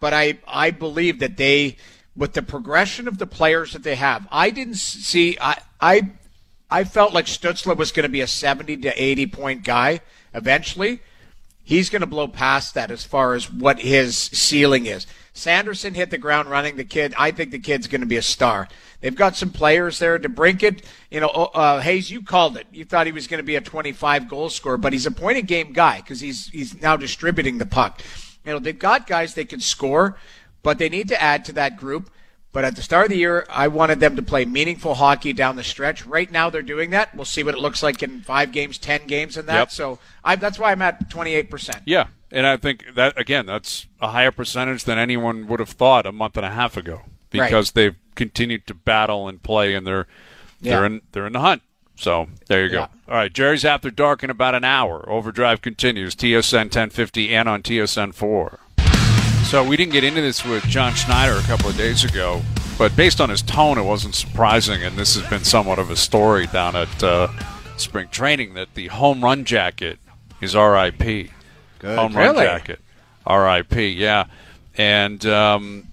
but 0.00 0.14
I, 0.14 0.38
I 0.48 0.70
believe 0.70 1.18
that 1.18 1.36
they, 1.36 1.76
with 2.16 2.32
the 2.32 2.40
progression 2.40 3.06
of 3.06 3.18
the 3.18 3.26
players 3.26 3.74
that 3.74 3.82
they 3.82 3.96
have, 3.96 4.26
I 4.32 4.48
didn't 4.48 4.76
see. 4.76 5.36
I, 5.38 5.60
I, 5.82 6.12
I 6.70 6.84
felt 6.84 7.12
like 7.12 7.26
Stützle 7.26 7.76
was 7.76 7.92
going 7.92 8.04
to 8.04 8.08
be 8.08 8.22
a 8.22 8.26
seventy 8.26 8.78
to 8.78 9.02
eighty 9.02 9.26
point 9.26 9.64
guy 9.64 10.00
eventually. 10.32 11.00
He's 11.62 11.90
going 11.90 12.00
to 12.00 12.06
blow 12.06 12.26
past 12.26 12.72
that 12.72 12.90
as 12.90 13.04
far 13.04 13.34
as 13.34 13.52
what 13.52 13.80
his 13.80 14.16
ceiling 14.16 14.86
is. 14.86 15.06
Sanderson 15.36 15.94
hit 15.94 16.10
the 16.10 16.18
ground 16.18 16.48
running. 16.48 16.76
The 16.76 16.84
kid, 16.84 17.12
I 17.18 17.32
think 17.32 17.50
the 17.50 17.58
kid's 17.58 17.88
going 17.88 18.00
to 18.00 18.06
be 18.06 18.16
a 18.16 18.22
star. 18.22 18.68
They've 19.00 19.14
got 19.14 19.36
some 19.36 19.50
players 19.50 19.98
there 19.98 20.16
to 20.16 20.28
brink 20.28 20.62
it. 20.62 20.82
You 21.10 21.20
know, 21.20 21.28
uh, 21.28 21.80
Hayes, 21.80 22.10
you 22.10 22.22
called 22.22 22.56
it. 22.56 22.66
You 22.72 22.84
thought 22.84 23.06
he 23.06 23.12
was 23.12 23.26
going 23.26 23.38
to 23.38 23.44
be 23.44 23.56
a 23.56 23.60
25 23.60 24.28
goal 24.28 24.48
scorer, 24.48 24.76
but 24.76 24.92
he's 24.92 25.06
a 25.06 25.10
point 25.10 25.38
of 25.38 25.46
game 25.46 25.72
guy 25.72 26.00
because 26.00 26.20
he's 26.20 26.46
he's 26.48 26.80
now 26.80 26.96
distributing 26.96 27.58
the 27.58 27.66
puck. 27.66 28.00
You 28.44 28.52
know, 28.52 28.58
they've 28.60 28.78
got 28.78 29.08
guys 29.08 29.34
they 29.34 29.44
can 29.44 29.60
score, 29.60 30.16
but 30.62 30.78
they 30.78 30.88
need 30.88 31.08
to 31.08 31.20
add 31.20 31.44
to 31.46 31.52
that 31.54 31.76
group. 31.76 32.10
But 32.52 32.64
at 32.64 32.76
the 32.76 32.82
start 32.82 33.06
of 33.06 33.10
the 33.10 33.16
year, 33.16 33.44
I 33.50 33.66
wanted 33.66 33.98
them 33.98 34.14
to 34.14 34.22
play 34.22 34.44
meaningful 34.44 34.94
hockey 34.94 35.32
down 35.32 35.56
the 35.56 35.64
stretch. 35.64 36.06
Right 36.06 36.30
now, 36.30 36.50
they're 36.50 36.62
doing 36.62 36.90
that. 36.90 37.12
We'll 37.12 37.24
see 37.24 37.42
what 37.42 37.54
it 37.54 37.60
looks 37.60 37.82
like 37.82 38.00
in 38.04 38.20
five 38.20 38.52
games, 38.52 38.78
ten 38.78 39.08
games, 39.08 39.36
and 39.36 39.48
that. 39.48 39.58
Yep. 39.58 39.70
So 39.72 39.98
I, 40.22 40.36
that's 40.36 40.60
why 40.60 40.70
I'm 40.70 40.80
at 40.80 41.10
28 41.10 41.50
percent. 41.50 41.82
Yeah, 41.84 42.06
and 42.34 42.46
I 42.46 42.56
think 42.56 42.94
that 42.94 43.18
again, 43.18 43.46
that's 43.46 43.86
a 44.00 44.08
higher 44.08 44.30
percentage 44.30 44.84
than 44.84 44.98
anyone 44.98 45.46
would 45.46 45.60
have 45.60 45.70
thought 45.70 46.06
a 46.06 46.12
month 46.12 46.36
and 46.36 46.44
a 46.44 46.50
half 46.50 46.76
ago 46.76 47.02
because 47.48 47.72
they've 47.72 47.96
continued 48.14 48.66
to 48.66 48.74
battle 48.74 49.28
and 49.28 49.42
play, 49.42 49.74
and 49.74 49.86
they're 49.86 50.06
they're 50.60 50.84
in 50.84 51.02
they're 51.12 51.26
in 51.26 51.32
the 51.32 51.40
hunt. 51.40 51.62
So 51.96 52.26
there 52.48 52.64
you 52.64 52.70
go. 52.70 52.78
Yeah. 52.80 52.86
All 53.08 53.14
right, 53.14 53.32
Jerry's 53.32 53.64
after 53.64 53.90
dark 53.90 54.24
in 54.24 54.30
about 54.30 54.54
an 54.54 54.64
hour. 54.64 55.08
Overdrive 55.08 55.62
continues. 55.62 56.14
TSN 56.16 56.64
1050 56.64 57.34
and 57.34 57.48
on 57.48 57.62
TSN 57.62 58.14
4. 58.14 58.58
So 59.44 59.62
we 59.62 59.76
didn't 59.76 59.92
get 59.92 60.02
into 60.02 60.20
this 60.20 60.44
with 60.44 60.64
John 60.64 60.94
Schneider 60.94 61.36
a 61.36 61.42
couple 61.42 61.68
of 61.68 61.76
days 61.76 62.02
ago, 62.02 62.42
but 62.78 62.96
based 62.96 63.20
on 63.20 63.28
his 63.28 63.42
tone, 63.42 63.78
it 63.78 63.84
wasn't 63.84 64.14
surprising, 64.14 64.82
and 64.82 64.96
this 64.96 65.14
has 65.14 65.28
been 65.28 65.44
somewhat 65.44 65.78
of 65.78 65.90
a 65.90 65.96
story 65.96 66.46
down 66.48 66.74
at 66.74 67.02
uh, 67.02 67.28
spring 67.76 68.08
training 68.08 68.54
that 68.54 68.74
the 68.74 68.88
home 68.88 69.22
run 69.22 69.44
jacket 69.44 69.98
is 70.40 70.56
RIP. 70.56 71.30
Good. 71.84 71.98
Home 71.98 72.14
run 72.16 72.34
Really? 72.34 72.44
jacket, 72.44 72.80
RIP. 73.28 73.96
Yeah, 73.96 74.24
and 74.76 75.24
um, 75.26 75.86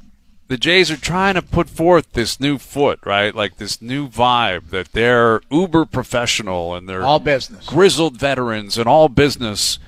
the 0.47 0.57
Jays 0.57 0.89
are 0.91 0.97
trying 0.97 1.35
to 1.35 1.41
put 1.41 1.69
forth 1.69 2.13
this 2.13 2.39
new 2.39 2.57
foot, 2.57 2.99
right? 3.05 3.33
Like 3.35 3.57
this 3.57 3.81
new 3.81 4.07
vibe 4.07 4.69
that 4.69 4.91
they're 4.93 5.41
uber 5.51 5.85
professional 5.85 6.75
and 6.75 6.87
they're 6.89 7.03
All 7.03 7.19
business. 7.19 7.65
grizzled 7.65 8.17
veterans 8.17 8.77
and 8.77 8.87
all 8.87 9.07
business. 9.09 9.79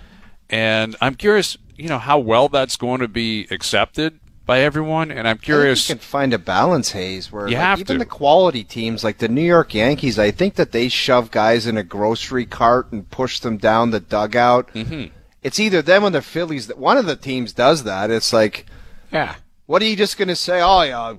And 0.49 0.95
I'm 1.01 1.15
curious, 1.15 1.57
you 1.77 1.89
know, 1.89 1.97
how 1.99 2.19
well 2.19 2.47
that's 2.49 2.77
going 2.77 2.99
to 3.01 3.07
be 3.07 3.47
accepted 3.49 4.19
by 4.45 4.59
everyone. 4.59 5.09
And 5.09 5.21
I'm 5.21 5.25
I 5.25 5.33
think 5.33 5.41
curious. 5.43 5.89
you 5.89 5.95
can 5.95 6.01
find 6.01 6.33
a 6.33 6.37
balance, 6.37 6.91
Hayes, 6.91 7.31
where 7.31 7.47
You 7.47 7.55
like, 7.55 7.63
have 7.65 7.79
even 7.79 7.95
to. 7.95 7.99
the 7.99 8.05
quality 8.05 8.63
teams 8.63 9.03
like 9.03 9.17
the 9.17 9.27
New 9.29 9.41
York 9.41 9.73
Yankees, 9.73 10.19
I 10.19 10.31
think 10.31 10.55
that 10.55 10.71
they 10.71 10.89
shove 10.89 11.31
guys 11.31 11.65
in 11.65 11.75
a 11.77 11.83
grocery 11.83 12.45
cart 12.45 12.91
and 12.91 13.09
push 13.09 13.39
them 13.39 13.57
down 13.57 13.91
the 13.91 13.99
dugout. 13.99 14.67
Mm-hmm. 14.73 15.05
It's 15.43 15.59
either 15.59 15.81
them 15.81 16.03
or 16.03 16.09
the 16.09 16.21
Phillies. 16.21 16.67
That 16.67 16.77
one 16.77 16.97
of 16.97 17.05
the 17.05 17.15
teams 17.15 17.53
does 17.53 17.83
that. 17.83 18.09
It's 18.09 18.31
like, 18.33 18.65
Yeah. 19.11 19.35
what 19.65 19.81
are 19.81 19.85
you 19.85 19.95
just 19.95 20.17
going 20.17 20.29
to 20.29 20.35
say? 20.35 20.61
Oh 20.61 20.81
yeah, 20.83 21.15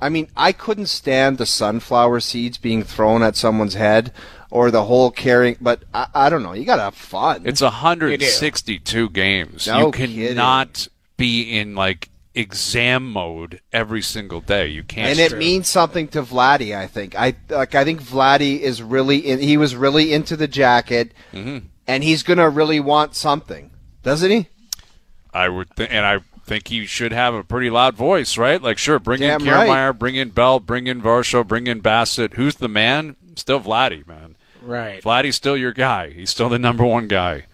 I 0.00 0.08
mean, 0.08 0.28
I 0.36 0.52
couldn't 0.52 0.86
stand 0.86 1.38
the 1.38 1.46
sunflower 1.46 2.20
seeds 2.20 2.58
being 2.58 2.82
thrown 2.82 3.22
at 3.22 3.36
someone's 3.36 3.74
head 3.74 4.12
or 4.50 4.70
the 4.70 4.84
whole 4.84 5.10
carrying. 5.10 5.56
But 5.60 5.84
I, 5.94 6.06
I 6.14 6.28
don't 6.30 6.42
know. 6.42 6.52
You 6.52 6.64
got 6.64 6.76
to 6.76 6.82
have 6.82 6.94
fun. 6.96 7.42
It's 7.46 7.62
162 7.62 9.10
games. 9.10 9.66
No 9.66 9.86
you 9.86 9.92
cannot 9.92 10.88
be 11.16 11.42
in 11.58 11.74
like 11.74 12.10
exam 12.34 13.08
mode 13.12 13.60
every 13.72 14.02
single 14.02 14.40
day. 14.40 14.66
You 14.66 14.82
can't. 14.82 15.10
and 15.10 15.20
it 15.20 15.38
means 15.38 15.68
something 15.68 16.08
to 16.08 16.22
Vladdy. 16.22 16.76
I 16.76 16.86
think. 16.88 17.14
I 17.16 17.34
like. 17.48 17.74
I 17.74 17.84
think 17.84 18.02
Vladdy 18.02 18.58
is 18.60 18.82
really. 18.82 19.18
In, 19.18 19.38
he 19.38 19.56
was 19.56 19.76
really 19.76 20.12
into 20.12 20.36
the 20.36 20.48
jacket, 20.48 21.12
Mm-hmm. 21.32 21.66
And 21.86 22.02
he's 22.02 22.22
gonna 22.22 22.48
really 22.48 22.80
want 22.80 23.14
something, 23.14 23.70
doesn't 24.02 24.30
he? 24.30 24.48
I 25.32 25.48
would, 25.48 25.68
th- 25.76 25.90
and 25.90 26.06
I 26.06 26.20
think 26.44 26.68
he 26.68 26.86
should 26.86 27.12
have 27.12 27.34
a 27.34 27.42
pretty 27.42 27.70
loud 27.70 27.94
voice, 27.96 28.38
right? 28.38 28.62
Like, 28.62 28.78
sure, 28.78 28.98
bring 28.98 29.20
Damn 29.20 29.42
in 29.42 29.48
right. 29.48 29.92
Bring 29.92 30.14
in 30.14 30.30
Belt, 30.30 30.66
bring 30.66 30.86
in 30.86 31.02
Varsho, 31.02 31.46
bring 31.46 31.66
in 31.66 31.80
Bassitt. 31.82 32.34
Who's 32.34 32.56
the 32.56 32.68
man? 32.68 33.16
Still 33.36 33.60
Vladdy, 33.60 34.06
man. 34.06 34.36
Right. 34.62 35.02
Vladdy's 35.02 35.36
still 35.36 35.56
your 35.56 35.72
guy. 35.72 36.10
He's 36.10 36.30
still 36.30 36.48
the 36.48 36.58
number 36.58 36.84
one 36.84 37.08
guy. 37.08 37.46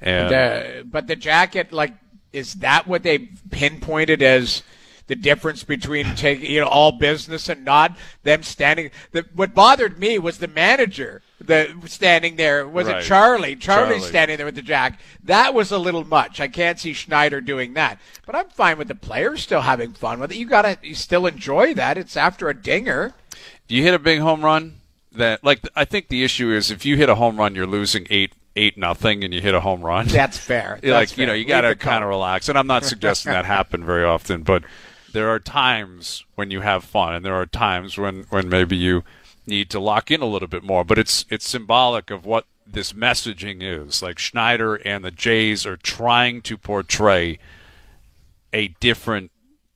And 0.00 0.30
The, 0.30 0.84
but 0.86 1.06
the 1.06 1.16
jacket, 1.16 1.72
like, 1.72 1.94
is 2.32 2.54
that 2.54 2.86
what 2.86 3.02
they 3.02 3.30
pinpointed 3.50 4.22
as 4.22 4.62
the 5.06 5.16
difference 5.16 5.64
between 5.64 6.14
taking, 6.14 6.50
you 6.50 6.60
know, 6.60 6.68
all 6.68 6.92
business 6.92 7.48
and 7.48 7.64
not 7.64 7.96
them 8.22 8.42
standing? 8.42 8.90
The, 9.12 9.26
what 9.34 9.54
bothered 9.54 9.98
me 9.98 10.18
was 10.18 10.38
the 10.38 10.48
manager, 10.48 11.22
the 11.40 11.72
standing 11.86 12.36
there. 12.36 12.66
Was 12.66 12.86
Right. 12.88 13.02
it 13.02 13.04
Charlie? 13.06 13.56
Charlie 13.56 13.94
Charlie. 13.96 14.00
standing 14.08 14.36
there 14.36 14.46
with 14.46 14.56
the 14.56 14.62
jack. 14.62 14.98
That 15.24 15.54
was 15.54 15.70
a 15.70 15.78
little 15.78 16.04
much. 16.04 16.40
I 16.40 16.48
can't 16.48 16.78
see 16.80 16.92
Schneider 16.92 17.40
doing 17.40 17.74
that. 17.74 17.98
But 18.26 18.34
I'm 18.34 18.48
fine 18.48 18.76
with 18.78 18.88
the 18.88 18.94
players 18.94 19.42
still 19.42 19.60
having 19.62 19.92
fun 19.92 20.18
with 20.20 20.32
it. 20.32 20.36
You 20.36 20.46
gotta, 20.46 20.78
you 20.82 20.94
still 20.94 21.26
enjoy 21.26 21.74
that. 21.74 21.96
It's 21.96 22.16
after 22.16 22.48
a 22.48 22.54
dinger. 22.54 23.14
you 23.68 23.82
hit 23.82 23.94
a 23.94 23.98
big 23.98 24.20
home 24.20 24.44
run. 24.44 24.74
That 25.12 25.42
like 25.44 25.60
I 25.74 25.84
think 25.84 26.08
the 26.08 26.22
issue 26.24 26.50
is 26.52 26.70
if 26.70 26.84
you 26.84 26.96
hit 26.96 27.08
a 27.08 27.14
home 27.16 27.38
run, 27.38 27.54
you're 27.54 27.66
losing 27.66 28.06
eight 28.10 28.32
eight 28.56 28.76
nothing, 28.76 29.22
and 29.24 29.32
you 29.32 29.40
hit 29.40 29.54
a 29.54 29.60
home 29.60 29.82
run. 29.82 30.06
That's 30.06 30.36
fair. 30.36 30.78
That's 30.82 31.12
like 31.12 31.18
you 31.18 31.26
know 31.26 31.32
you 31.32 31.44
got 31.44 31.62
to 31.62 31.74
kind 31.76 32.02
of 32.04 32.10
relax 32.10 32.48
and 32.48 32.58
i'm 32.58 32.66
not 32.66 32.84
suggesting 32.84 33.32
that 33.32 33.44
happen 33.44 33.84
very 33.84 34.04
often 34.04 34.42
but 34.42 34.62
there 35.12 35.28
are 35.30 35.38
times 35.38 36.24
when 36.34 36.50
you 36.50 36.60
have 36.60 36.84
fun 36.84 37.14
and 37.14 37.24
there 37.24 37.34
are 37.34 37.46
times 37.46 37.96
when 37.96 38.24
when 38.30 38.48
maybe 38.48 38.76
you 38.76 39.02
need 39.48 39.70
to 39.70 39.80
lock 39.80 40.10
in 40.10 40.20
a 40.20 40.26
little 40.26 40.48
bit 40.48 40.62
more 40.62 40.84
but 40.84 40.98
it's 40.98 41.24
it's 41.30 41.48
symbolic 41.48 42.10
of 42.10 42.24
what 42.24 42.44
this 42.66 42.92
messaging 42.92 43.58
is 43.62 44.02
like 44.02 44.18
schneider 44.18 44.74
and 44.76 45.04
the 45.04 45.10
jays 45.10 45.64
are 45.66 45.76
trying 45.76 46.40
to 46.42 46.56
portray 46.56 47.38
a 48.52 48.68
different 48.80 49.30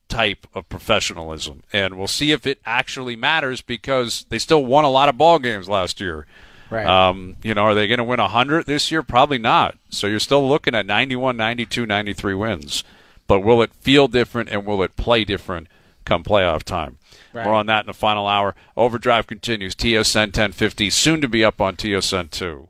type 0.09 0.47
of 0.55 0.68
professionalism 0.68 1.62
and 1.73 1.97
we'll 1.97 2.07
see 2.07 2.33
if 2.33 2.47
it 2.47 2.61
actually 2.66 3.16
matters 3.16 3.62
because 3.62 4.27
they 4.29 4.39
still 4.39 4.64
won 4.64 4.85
a 4.85 4.91
lot 4.91 5.09
of 5.09 5.16
ball 5.16 5.39
games 5.39 5.68
last 5.68 6.01
year 6.01 6.27
Right. 6.70 6.87
um, 6.87 7.37
you 7.43 7.53
know, 7.53 7.64
are 7.64 7.75
they 7.75 7.87
going 7.87 7.99
to 7.99 8.05
win 8.05 8.18
100 8.18 8.64
this 8.64 8.91
year? 8.91 9.03
Probably 9.03 9.37
not. 9.37 9.77
So 9.91 10.07
you're 10.07 10.18
still 10.18 10.49
looking 10.49 10.75
at 10.75 10.87
91, 10.87 11.37
92, 11.37 11.85
93 11.85 12.33
wins. 12.33 12.83
But 13.27 13.41
will 13.41 13.61
it 13.61 13.75
feel 13.75 14.09
different 14.09 14.49
and 14.49 14.64
will 14.64 14.83
it 14.83 14.97
play 14.97 15.23
different 15.25 15.68
come 16.07 16.25
playoff 16.25 16.62
time? 16.62 16.97
Right. 17.33 17.45
More 17.45 17.55
on 17.55 17.66
that 17.66 17.85
in 17.85 17.87
the 17.87 17.95
final 17.95 18.26
hour. 18.26 18.55
Overdrive 18.76 19.26
continues. 19.26 19.74
TSN 19.74 20.28
1050, 20.28 20.91
soon 20.91 21.20
to 21.20 21.28
be 21.28 21.45
up 21.45 21.61
on 21.61 21.76
TSN 21.76 22.30
2. 22.30 22.68